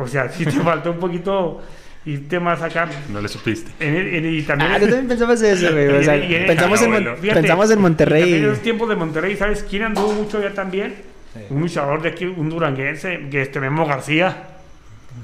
[0.00, 1.62] O sea, sí te faltó un poquito
[2.06, 2.88] irte más acá.
[3.10, 3.72] No le supiste.
[3.84, 5.88] En el- en- y también, Ah, yo también pensabas eso, güey.
[5.88, 7.10] O sea, y- y- pensamos, en, bueno.
[7.10, 8.34] Mon- fíjate, pensamos en Monterrey.
[8.34, 10.94] en los tiempos de Monterrey, ¿sabes quién anduvo mucho allá también?
[11.34, 11.40] Sí.
[11.50, 14.36] Un luchador de aquí, un duranguense, que este Memo García.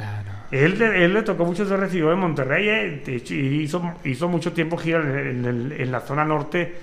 [0.00, 0.21] Ah, no.
[0.52, 4.28] Él, de- él le tocó mucho ser recibido en Monterrey, eh, de hecho, hizo, hizo
[4.28, 6.74] mucho tiempo gira en, en el- en la zona norte,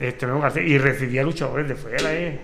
[0.00, 0.26] este
[0.66, 2.38] y recibía luchadores de fuera, eh.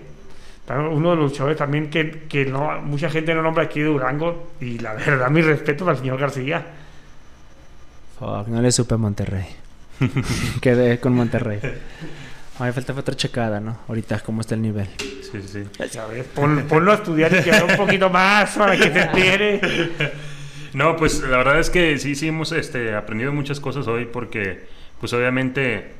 [0.69, 4.51] Uno de los luchadores también que, que no, mucha gente no nombra aquí de Durango,
[4.61, 6.63] y la verdad, mi respeto al señor García.
[8.19, 9.45] Fuck, no le supe a Monterrey.
[10.61, 11.59] Quedé con Monterrey.
[12.59, 13.79] A mí falta otra checada, ¿no?
[13.87, 14.87] Ahorita, ¿cómo está el nivel?
[14.99, 15.63] Sí, sí.
[15.89, 16.25] ¿Sabes?
[16.27, 19.61] Pon- ponlo a estudiar y que un poquito más para que se entere.
[20.71, 24.67] No, pues la verdad es que sí, sí hemos este, aprendido muchas cosas hoy porque,
[24.99, 25.93] pues obviamente,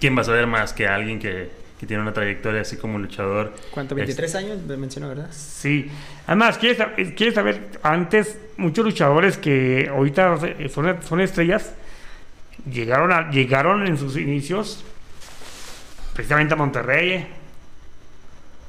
[0.00, 3.52] ¿quién va a saber más que alguien que, que tiene una trayectoria así como luchador?
[3.70, 3.94] ¿Cuánto?
[3.94, 4.58] ¿23 años?
[4.66, 5.28] Me mencionó, ¿verdad?
[5.32, 5.90] Sí.
[6.26, 7.60] Además, ¿quieres, sab- quieres saber?
[7.82, 10.38] Antes, muchos luchadores que ahorita
[10.72, 11.74] son, son estrellas
[12.72, 14.82] llegaron, a, llegaron en sus inicios
[16.20, 17.26] precisamente a Monterrey.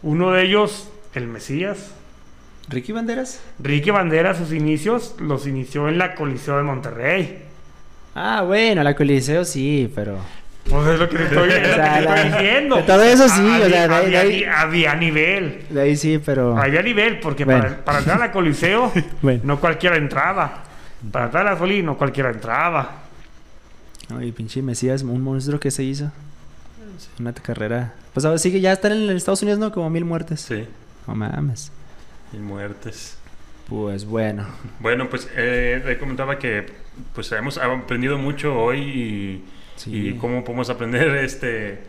[0.04, 1.92] Uno de ellos, el Mesías.
[2.70, 3.42] ¿Ricky Banderas?
[3.60, 7.44] Ricky Bandera, sus inicios los inició en la Coliseo de Monterrey.
[8.16, 10.18] Ah, bueno, la Coliseo sí, pero...
[10.70, 12.76] Pues es lo que te estoy, que la- estoy diciendo.
[12.78, 15.66] de todo eso sí, Había- o sea, de ahí- había, de ahí- había nivel.
[15.70, 16.58] De ahí sí, pero...
[16.58, 17.64] Había nivel, porque Bueno.
[17.64, 19.42] para, para entrar a la Coliseo Bueno.
[19.44, 20.64] no cualquiera entraba.
[21.12, 23.00] Para entrar a la Soli no cualquiera entraba.
[24.18, 26.12] Ay, pinche Mesías, un monstruo que se hizo.
[27.20, 27.94] Una carrera...
[28.14, 29.72] Pues ahora sigue, ya están en Estados Unidos, ¿no?
[29.72, 30.42] Como mil muertes.
[30.42, 30.66] Sí,
[31.08, 31.72] No mames.
[32.34, 33.18] y muertes.
[33.70, 34.46] Pues bueno.
[34.80, 36.66] Bueno, pues eh, le comentaba que
[37.16, 39.44] pues hemos aprendido mucho hoy y,
[39.78, 40.10] Sí.
[40.10, 41.80] y cómo podemos aprender este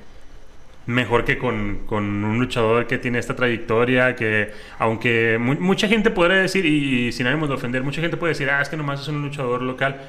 [0.87, 6.11] mejor que con, con un luchador que tiene esta trayectoria, que aunque mu- mucha gente
[6.11, 9.01] podría decir, y, sin ánimo de ofender, mucha gente puede decir, ah, es que nomás
[9.01, 10.01] es un luchador local,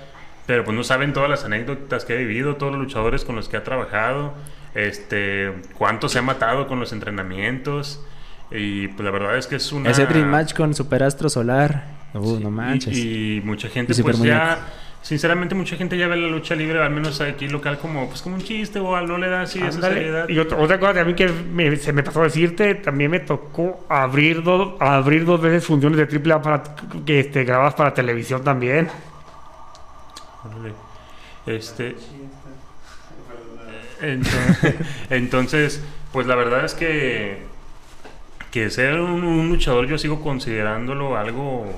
[0.47, 3.49] pero pues no saben todas las anécdotas que ha vivido, todos los luchadores con los
[3.49, 4.33] que ha trabajado,
[4.75, 8.03] este, cuánto se ha matado con los entrenamientos,
[8.51, 9.89] y pues la verdad es que es una...
[9.89, 11.85] Ese Dream Match con Superastro Solar.
[12.13, 12.97] Uh, Sí, no manches.
[12.97, 14.59] Y, y mucha gente, Y pues ya,
[15.01, 18.35] sinceramente, mucha gente ya ve la lucha libre, al menos aquí local, como pues como
[18.35, 20.29] un chiste o algo, no le da así esa seriedad.
[20.29, 23.83] Y otra, otra cosa también que me- se me pasó a decirte, también me tocó
[23.89, 26.61] abrir dos, abrir dos veces funciones de triple A para
[27.05, 28.87] que este, grabadas para televisión también.
[30.45, 30.73] Órale.
[31.47, 31.95] Este.
[34.03, 34.75] Entonces,
[35.09, 37.53] entonces, pues la verdad es que
[38.51, 41.73] que ser un, un luchador yo sigo considerándolo algo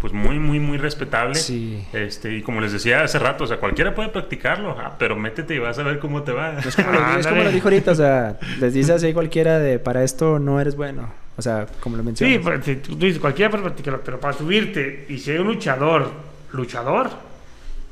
[0.00, 1.34] pues muy muy muy respetable.
[1.34, 1.86] Sí.
[1.92, 5.54] Este, y como les decía hace rato, o sea, cualquiera puede practicarlo, ah, pero métete
[5.54, 6.58] y vas a ver cómo te va.
[6.58, 9.78] Es como, lo, es como lo dijo ahorita, o sea, les dice así cualquiera de
[9.78, 11.12] para esto no eres bueno.
[11.36, 12.34] O sea, como lo mencionas.
[12.34, 16.10] Sí, pues, tú dices, cualquiera puede practicarlo, pero para subirte y ser un luchador,
[16.52, 17.10] luchador,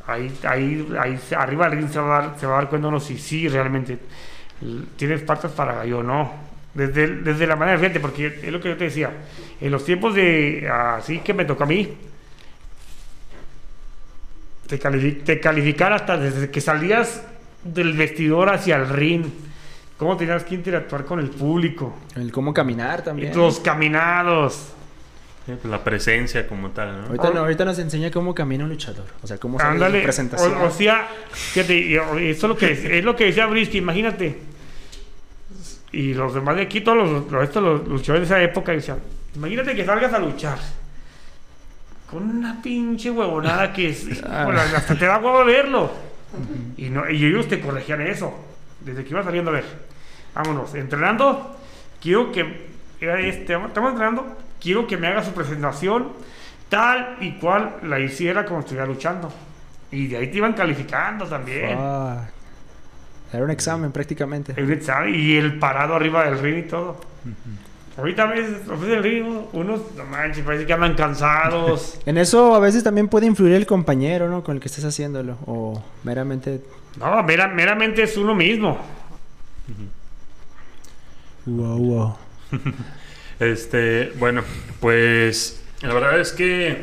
[0.08, 2.88] ahí, ahí, ahí arriba del ring se va a dar, se va a dar cuenta
[2.88, 3.98] uno si sí realmente
[4.96, 6.48] tienes partes para gallo o no.
[6.74, 9.10] Desde, desde la manera, fíjate, porque es lo que yo te decía,
[9.60, 11.96] en los tiempos de así que me tocó a mí,
[14.66, 17.22] te, califi- te calificar hasta desde que salías
[17.64, 19.24] del vestidor hacia el ring,
[19.96, 23.36] cómo tenías que interactuar con el público, El cómo caminar y también.
[23.36, 24.72] los caminados.
[25.48, 27.06] Sí, pues, la presencia como tal, ¿no?
[27.06, 29.06] Ahorita, no, ahorita nos enseña cómo camina un luchador.
[29.22, 30.52] O sea, cómo Ándale, su presentación.
[30.52, 34.40] o, o sea, fíjate, eso es lo que es lo que decía Brisky, imagínate.
[35.90, 38.98] Y los demás de aquí, todos los, los, estos, los luchadores de esa época decían,
[39.36, 40.58] imagínate que salgas a luchar
[42.10, 45.90] con una pinche huevonada que es, hasta te da huevo verlo.
[46.76, 48.34] Y no, y ellos te corregían eso,
[48.80, 49.64] desde que iba saliendo a ver.
[50.34, 51.56] Vámonos, entrenando,
[52.02, 52.68] quiero que
[53.00, 56.08] este, estamos entrenando, quiero que me haga su presentación
[56.68, 59.32] tal y cual la hiciera como estuviera luchando.
[59.90, 61.76] Y de ahí te iban calificando también.
[61.78, 63.34] Fuck.
[63.34, 64.54] Era un examen prácticamente.
[64.56, 66.96] El examen Y el parado arriba del ring y todo.
[67.96, 71.98] Ahorita a veces, a veces el ring, unos, no manches, parece que andan cansados.
[72.06, 74.44] En eso a veces también puede influir el compañero, ¿no?
[74.44, 75.36] Con el que estés haciéndolo.
[75.46, 76.62] O meramente.
[76.98, 78.78] no, mera- meramente es uno mismo.
[81.46, 82.16] Wow, wow.
[83.40, 84.42] Este, bueno,
[84.80, 86.76] pues la verdad es que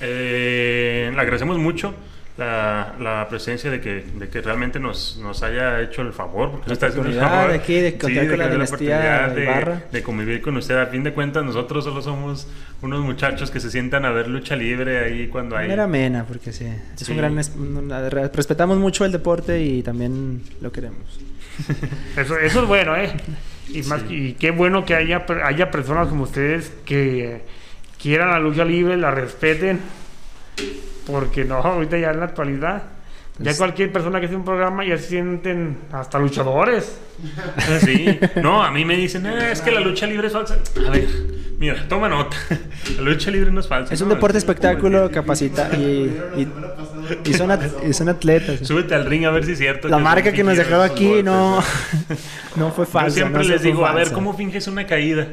[0.00, 1.94] eh, le agradecemos mucho
[2.36, 6.66] la, la presencia de que, de que realmente nos, nos haya hecho el favor, porque
[6.68, 7.54] nos está haciendo el oportunidad favor.
[7.60, 9.82] aquí de contar con la dinastía oportunidad de, Ibarra.
[9.90, 10.76] de convivir con usted.
[10.76, 12.46] A fin de cuentas, nosotros solo somos
[12.82, 15.68] unos muchachos que se sientan a ver lucha libre ahí cuando hay...
[15.68, 16.66] Mera mena, porque sí.
[16.66, 17.12] Es Sí.
[17.12, 17.36] un gran.
[18.34, 20.98] respetamos mucho el deporte y también lo queremos.
[22.16, 23.12] Eso, eso es bueno, ¿eh?
[23.68, 27.42] Y, más, y qué bueno que haya, haya personas como ustedes que
[28.00, 29.80] quieran la lucha libre, la respeten.
[31.06, 32.82] Porque no, ahorita ya en la actualidad,
[33.38, 36.98] ya cualquier persona que hace un programa ya se sienten hasta luchadores.
[37.80, 40.58] Sí, no, a mí me dicen, "Ah, es que la lucha libre es falsa.
[40.86, 41.06] A ver,
[41.58, 42.36] mira, toma nota.
[42.96, 43.92] La lucha libre no es falsa.
[43.94, 46.48] Es un No, deporte es- espectáculo, capacita y, y,
[47.24, 48.60] y son, at- y son atletas.
[48.66, 49.88] Súbete al ring a ver si es cierto.
[49.88, 51.62] La marca que nos esos aquí no,
[52.56, 53.08] no fue falsa.
[53.08, 54.14] Yo siempre no les digo, a ver, falsa.
[54.14, 55.26] ¿cómo finges una caída?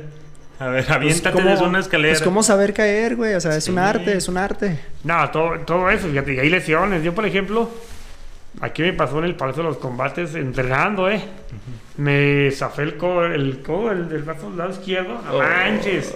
[0.59, 2.13] A ver, Pues, aviéntate ¿cómo- desde una escalera.
[2.13, 3.33] Pues cómo saber caer, güey.
[3.33, 3.79] O sea, es un Sí.
[3.81, 4.79] arte, es un arte.
[5.03, 7.03] No, todo, todo eso, fíjate, y hay lesiones.
[7.03, 7.69] Yo, por ejemplo,
[8.61, 11.21] aquí me pasó en el Palacio de los Combates entrenando, ¿eh?
[11.97, 15.21] Me zafé el codo, el codo del, del brazo del lado izquierdo.
[15.21, 15.39] No Oh.
[15.41, 16.15] manches.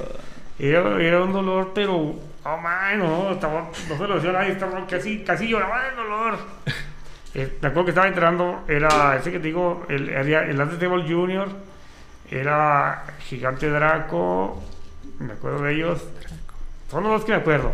[0.59, 2.15] Era, era un dolor, pero.
[2.43, 5.95] Oh, man, no, estaba, no se lo decía a nadie, estaba casi, casi lloraba del
[5.95, 6.37] dolor.
[7.35, 11.03] Eh, me acuerdo que estaba entrenando, era ese que te digo, el, el, el Table
[11.07, 11.47] Junior,
[12.31, 14.63] era Gigante Draco,
[15.19, 16.03] me acuerdo de ellos.
[16.89, 17.73] Son los dos que me acuerdo.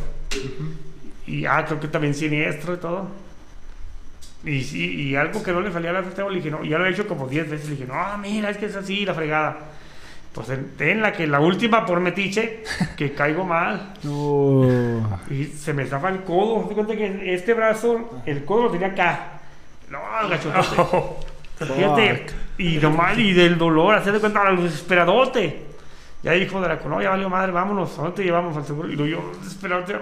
[1.27, 3.07] Y ah, creo que también siniestro y todo.
[4.45, 6.77] Y sí, y algo que no le salía a la Table, le dije, no, ya
[6.77, 9.13] lo he hecho como 10 veces, le dije, no, mira, es que es así, la
[9.13, 9.57] fregada.
[10.33, 12.63] Pues en, en la que la última por metiche,
[12.97, 13.93] que caigo mal.
[14.03, 15.21] No.
[15.29, 16.67] Y se me zafa el codo.
[16.67, 19.39] Me cuenta que este brazo, el codo lo tenía acá.
[19.89, 21.23] No, gachotote.
[21.75, 22.25] Fíjate.
[22.57, 25.67] Y nomás, y del dolor, hacer de cuenta, lo desesperadote.
[26.23, 27.97] Ya dijo Draco, no, ya valió madre, vámonos.
[27.99, 28.89] ¿A dónde te llevamos al seguro?
[28.89, 29.95] Y lo yo, desesperadote.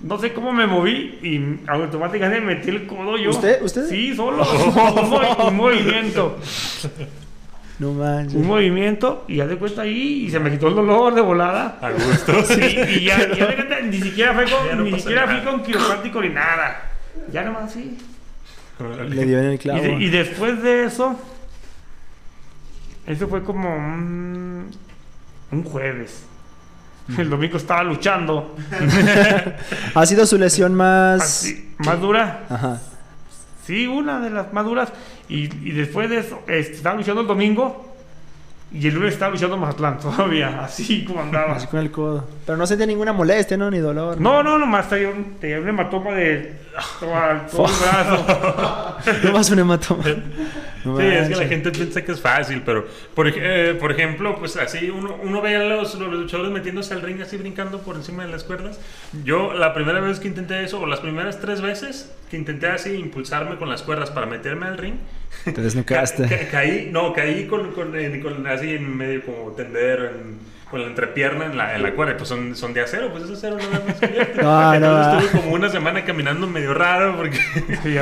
[0.00, 3.30] No sé cómo me moví y automáticamente metí el codo yo.
[3.30, 3.62] ¿Usted?
[3.62, 3.88] ¿Usted?
[3.88, 4.42] Sí, solo.
[5.02, 6.38] un, mo- un movimiento.
[7.78, 8.34] No manches.
[8.34, 11.78] Un movimiento y ya de cuenta ahí y se me quitó el dolor de volada.
[11.80, 12.32] A gusto.
[12.44, 15.26] Sí, y ya, y ya de cuenta, ni siquiera fue Ya con, no ni siquiera
[15.26, 15.50] fui nada.
[15.50, 16.82] con quiropráctico ni nada.
[17.32, 17.96] Ya nomás sí.
[19.08, 19.82] Le dio en el Y, clavo.
[19.82, 21.18] de- y después de eso,
[23.06, 24.70] eso fue como un,
[25.52, 26.24] un jueves.
[27.18, 28.56] El domingo estaba luchando.
[29.94, 31.22] ¿Ha sido su lesión más.
[31.22, 32.44] Así, más dura.
[32.48, 32.80] Ajá.
[33.64, 34.92] Sí, una de las más duras.
[35.28, 37.84] Y, y después de eso, este, estaba luchando el domingo.
[38.72, 40.64] Y el lunes estaba luchando Mazatlán todavía.
[40.64, 41.54] Así como andaba.
[41.54, 42.28] Así con el codo.
[42.44, 43.70] Pero no sentía ninguna molestia, ¿no?
[43.70, 44.20] Ni dolor.
[44.20, 46.56] No, no, nomás tenía un, tenía un hematoma de
[47.00, 47.10] todo,
[47.50, 48.96] todo el brazo.
[49.22, 50.04] No más un hematoma.
[50.86, 54.36] No Sí, es que la gente piensa que es fácil, pero por, eh, por ejemplo,
[54.38, 57.96] pues así uno, uno ve a los, los luchadores metiéndose al ring así brincando por
[57.96, 58.80] encima de las cuerdas.
[59.24, 62.94] Yo la primera vez que intenté eso, o las primeras tres veces que intenté así
[62.94, 64.94] impulsarme con las cuerdas para meterme al ring,
[65.44, 66.26] Te ca- desnucaste.
[66.28, 67.92] ca- caí, no, caí con, con,
[68.22, 72.14] con así en medio como tendero, en- con la entrepierna en la, en la cuerda,
[72.14, 74.42] y pues son, son de acero, pues ese acero no da más que vierte.
[74.42, 75.20] No, Entonces no.
[75.20, 77.38] estuve como una semana caminando medio raro porque...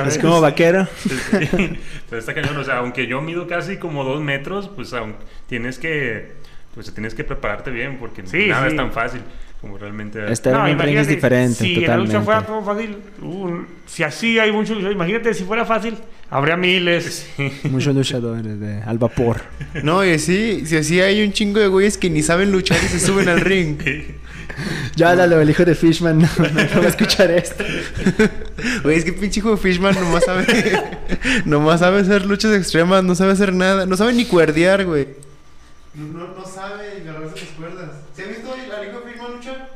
[0.06, 0.86] Es como vaquero.
[0.96, 1.78] Sí, sí.
[2.08, 5.16] Pero está cañón, o sea, aunque yo mido casi como dos metros, pues aun-
[5.46, 6.32] tienes que,
[6.74, 8.70] pues tienes que prepararte bien, porque Sí, nada sí.
[8.70, 9.20] es tan fácil
[9.64, 10.30] como realmente.
[10.30, 14.02] Estar en el ring es diferente, Si en la lucha fuera todo fácil, uh, si
[14.02, 15.96] así hay muchos luchadores, imagínate si fuera fácil,
[16.28, 17.26] habría miles.
[17.64, 19.40] Muchos luchadores de, al vapor.
[19.82, 22.88] No, y sí, si así hay un chingo de güeyes que ni saben luchar y
[22.88, 23.78] se suben al ring.
[24.94, 27.64] Ya, Lalo, el hijo de Fishman no, no va a escuchar esto.
[28.84, 30.46] Güey, es que pinche hijo de Fishman nomás sabe.
[31.44, 33.84] nomás sabe hacer luchas extremas, no sabe hacer nada.
[33.84, 35.08] No sabe ni cuerdear, güey.
[35.94, 37.90] No, no sabe agarrarse las cuerdas.
[38.14, 39.70] ¿Se ha visto al hijo de Fishman luchar?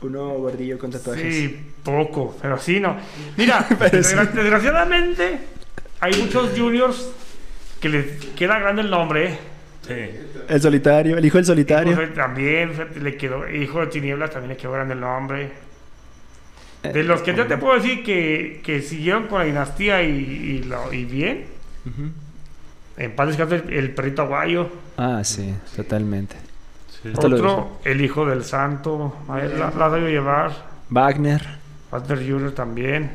[0.00, 1.34] Uno gordillo con tatuajes.
[1.34, 2.96] Sí, poco, pero sí no.
[3.36, 5.38] Mira, desgra- desgraciadamente
[6.00, 7.10] hay muchos juniors
[7.80, 8.06] que les
[8.36, 9.38] queda grande el nombre, ¿eh?
[9.86, 10.44] Sí.
[10.48, 11.92] El solitario, el hijo del solitario.
[11.92, 12.72] Hijo de- también
[13.02, 15.50] le quedó, hijo de tinieblas también le quedó grande el nombre.
[16.84, 20.10] Eh, De los que yo te puedo decir que, que siguieron con la dinastía y,
[20.10, 21.46] y, lo- y bien,
[21.86, 22.10] Ujú.
[22.98, 24.68] en paz descanse el, el perrito aguayo.
[24.96, 26.36] Ah, sí, totalmente.
[27.16, 29.16] Otro, el hijo del santo.
[29.28, 30.50] A ver, la, la sabido llevar.
[30.90, 31.42] Wagner.
[31.90, 32.52] Walter Jr.
[32.52, 33.10] también.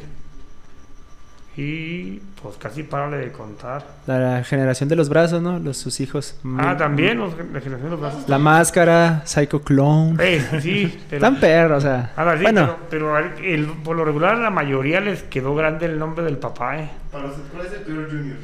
[1.55, 3.85] Y pues casi párale de contar.
[4.07, 5.59] La generación de los brazos, ¿no?
[5.59, 6.35] Los, sus hijos.
[6.57, 8.27] Ah, también, los, la generación de los brazos.
[8.27, 10.15] La máscara, Psycho Clone.
[10.19, 12.11] Eh, sí, pero, Están perros, o sea.
[12.15, 15.85] Ahora sí, bueno, pero, pero el- por lo regular a la mayoría les quedó grande
[15.85, 16.89] el nombre del papá, ¿eh?
[17.11, 18.37] Para los ¿cuál es el peor junior?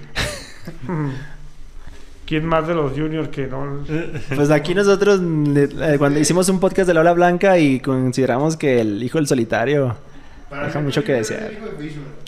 [2.30, 3.84] ¿Quién más de los juniors que no?
[4.36, 8.56] pues aquí nosotros, le- eh, cuando hicimos un podcast de la ola blanca y consideramos
[8.56, 9.96] que el hijo del solitario.
[10.52, 11.50] Deja mucho que desear.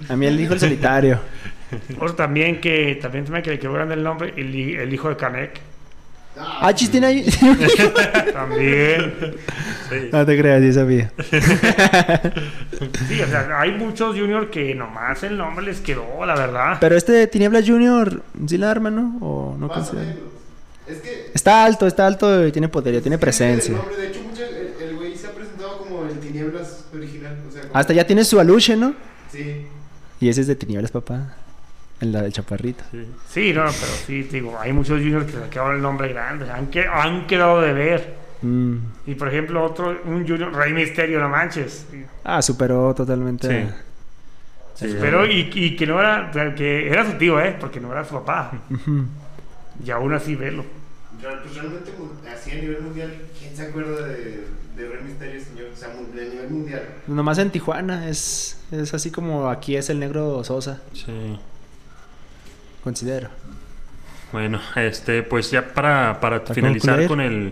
[0.09, 1.19] A mí el hijo del solitario.
[1.99, 5.07] Otro también que también se me que le quedó grande el nombre, el, el hijo
[5.07, 5.59] de Canek.
[6.43, 7.25] Ah, chis, tiene ahí.
[8.33, 9.13] También.
[9.89, 10.09] Sí.
[10.11, 11.11] no te creas, sí sabía.
[13.07, 16.77] Sí, o sea, hay muchos juniors que nomás el nombre les quedó, la verdad.
[16.79, 19.17] Pero este de Tinieblas Junior, ¿sí la arma, no?
[19.21, 20.05] ¿O no considera?
[20.07, 20.19] menos.
[20.87, 21.31] Es que.
[21.33, 23.71] Está alto, está alto y tiene poder, tiene presencia.
[23.73, 27.37] el nombre, De hecho, mucho- el el güey se ha presentado como el Tinieblas original.
[27.47, 28.93] O sea, como- Hasta ya tiene su aluche, ¿no?
[29.31, 29.65] Sí.
[30.19, 31.35] Y ese es de Tinieblas, papá.
[32.01, 32.83] El la del chaparrito.
[32.91, 33.05] Sí.
[33.29, 36.67] Sí, no, pero sí, digo, hay muchos juniors que le quedaron el nombre grande, han,
[36.67, 38.15] que, han quedado de ver.
[38.41, 38.75] Mm.
[39.05, 41.85] Y por ejemplo, otro, un junior, Rey Misterio, no manches.
[42.23, 43.47] Ah, superó totalmente.
[43.47, 43.53] Sí.
[43.55, 43.81] a-
[44.73, 47.55] Sí, Pero, y, y que no era, que era su tío, ¿eh?
[47.59, 48.51] Porque no era su papá.
[49.85, 50.65] Y aún así, velo.
[51.21, 51.91] Pues realmente,
[52.33, 55.67] así a nivel mundial, ¿quién se acuerda de, de Rey Misterio, señor?
[55.71, 55.93] O sea, a
[56.29, 56.81] nivel mundial.
[57.05, 61.39] Nomás en Tijuana es, es así como aquí es el negro Sosa, Sí.
[62.83, 63.29] Considero.
[64.31, 67.07] Bueno, este, pues ya para, para, Para finalizar concluir.
[67.07, 67.51] con el,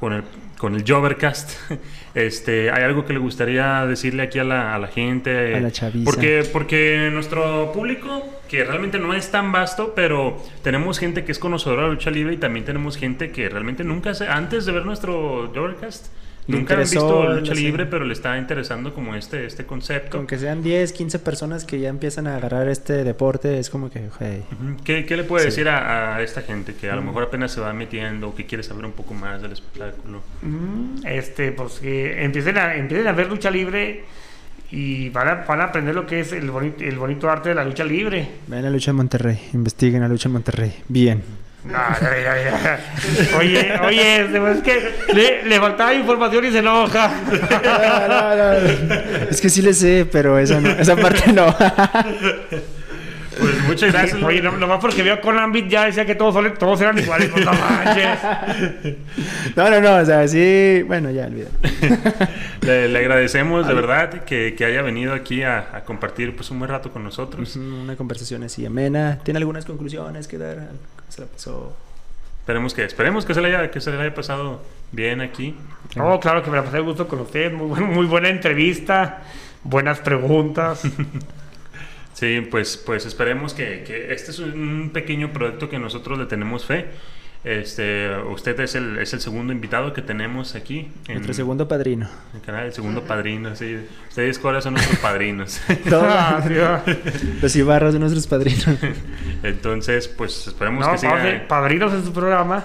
[0.00, 0.22] con el
[0.58, 1.50] con el Jovercast,
[2.14, 5.70] este, hay algo que le gustaría decirle aquí a la, a la gente, A la
[5.70, 6.04] chaviza.
[6.04, 11.38] porque porque nuestro público que realmente no es tan vasto, pero tenemos gente que es
[11.38, 14.72] conocedora de la lucha libre y también tenemos gente que realmente nunca se, antes de
[14.72, 16.06] ver nuestro Jovercast
[16.46, 20.18] Le nunca han visto lucha libre, pero le está interesando como este este concepto.
[20.18, 23.88] Con que sean 10, 15 personas que ya empiezan a agarrar este deporte, es como
[23.90, 24.44] que, hey.
[24.84, 25.50] ¿Qué, qué le puede Sí.
[25.50, 28.44] decir a, a esta gente que a lo mejor apenas se va metiendo o que
[28.44, 30.20] quiere saber un poco más del espectáculo?
[31.04, 34.04] Este, pues que empiecen a, empiecen a ver lucha libre
[34.70, 37.54] y van a, van a aprender lo que es el bonito, el bonito arte de
[37.54, 38.28] la lucha libre.
[38.48, 40.74] ven a lucha en Monterrey, investiguen la lucha en Monterrey.
[40.88, 41.22] Bien.
[41.66, 43.38] Ya, ya, ya.
[43.38, 44.20] Oye, oye,
[44.52, 47.10] es que le, le faltaba información y se enoja.
[49.30, 51.54] Es que sí le sé, pero esa, no, esa parte no.
[53.36, 54.22] Pues muchas gracias.
[54.22, 57.30] Oye, no- nomás porque vio con Ambit ya decía que todos, todos eran iguales.
[57.32, 58.18] pues, no manches.
[59.56, 61.48] No, no, no, o sea, sí, bueno, ya olvidé.
[62.62, 66.60] Le, le agradecemos de verdad que, que haya venido aquí a, a compartir pues un
[66.60, 67.56] buen rato con nosotros.
[67.56, 69.18] Una conversación así amena.
[69.24, 70.68] ¿Tiene algunas conclusiones que dar?
[71.14, 71.76] ¿Cómo se la pasó?
[72.40, 74.60] Esperemos que esperemos que se le haya que se le haya pasado
[74.92, 75.54] bien aquí.
[75.98, 77.52] Oh, claro que me la pasé de gusto con usted.
[77.52, 79.22] Muy, muy buena entrevista.
[79.62, 80.82] Buenas preguntas.
[82.14, 86.64] Sí, pues pues esperemos que, que este es un pequeño proyecto que nosotros le tenemos
[86.64, 86.86] fe.
[87.44, 92.08] Este, usted es el, es el segundo invitado que tenemos aquí en Nuestro segundo padrino.
[92.34, 93.54] el canal, el segundo padrino.
[93.54, 93.76] Sí.
[94.08, 95.60] Ustedes cuáles son nuestros padrinos.
[95.92, 96.82] Ah, va.
[97.42, 98.66] Los Ibarras de nuestros padrinos.
[99.42, 101.12] Entonces, pues esperemos No, que siga.
[101.12, 102.64] padre- padrinos en su programa.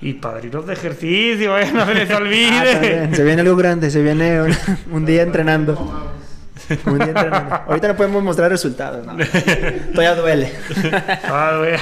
[0.00, 1.70] Y padrinos de ejercicio, ¿eh?
[1.74, 3.14] No se les Ah, olvide.
[3.16, 4.54] Se viene algo grande, se viene un,
[4.92, 5.74] un día entrenando.
[6.86, 7.54] Un día entrenando.
[7.66, 9.16] Ahorita no podemos mostrar resultados, ¿no?
[9.92, 10.52] Todavía duele.
[11.24, 11.76] Ah, güey.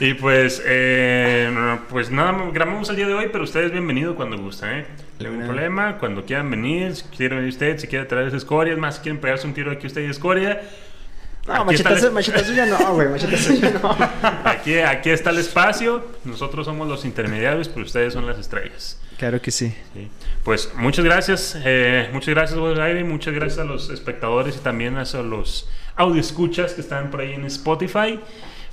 [0.00, 4.70] Y pues, eh, pues nada, grabamos el día de hoy, pero ustedes bienvenidos cuando gusten,
[4.70, 4.86] ¿eh?
[5.18, 8.72] No hay ningún problema, cuando quieran venir, si quieren venir ustedes, si quieren traer escoria,
[8.72, 10.60] es más, si quieren pegarse un tiro aquí usted y escoria.
[11.46, 13.08] No, machetazo, el, machetazo ya no, güey.
[13.08, 13.96] Machetazo ya no.
[14.44, 19.00] aquí, aquí está el espacio, nosotros somos los intermediarios, pero ustedes son las estrellas.
[19.18, 19.74] Claro que sí.
[19.94, 20.08] Sí.
[20.44, 24.58] Pues muchas gracias, eh, muchas gracias Voz del Aire, muchas gracias a los espectadores y
[24.60, 28.20] también a los audio escuchas que están por ahí en Spotify.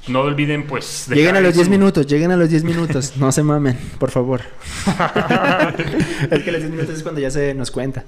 [0.07, 1.07] No olviden pues...
[1.09, 3.13] Lleguen a los 10 su- minutos, lleguen a los 10 minutos.
[3.17, 4.41] No se mamen, por favor.
[6.31, 8.05] es que los 10 minutos es cuando ya se nos cuenta.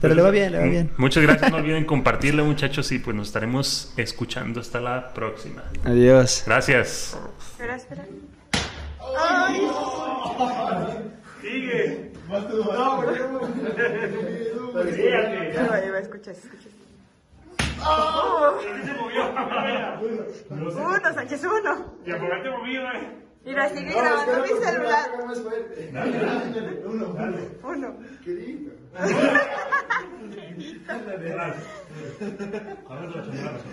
[0.00, 0.90] Pero le va bien, le va bien.
[0.96, 5.62] Muchas gracias, no olviden compartirlo muchachos y pues nos estaremos escuchando hasta la próxima.
[5.84, 6.42] Adiós.
[6.46, 7.16] Gracias.
[7.52, 8.04] Espera, espera.
[11.40, 12.12] Sigue.
[12.28, 12.38] No,
[15.92, 16.38] va, escuchas.
[20.60, 21.96] Uno, Sánchez, uno.
[22.06, 23.22] Y apagate movido, ¿eh?
[23.44, 25.10] Mira, sigue grabando mi celular.
[27.64, 27.96] Uno.
[31.18, 31.54] 내가
[32.86, 33.72] 가면서 전화를 했어.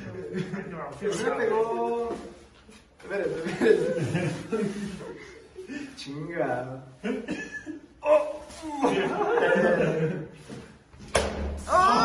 [5.97, 6.83] 친구야.
[8.01, 8.09] 어.
[11.67, 11.99] 어.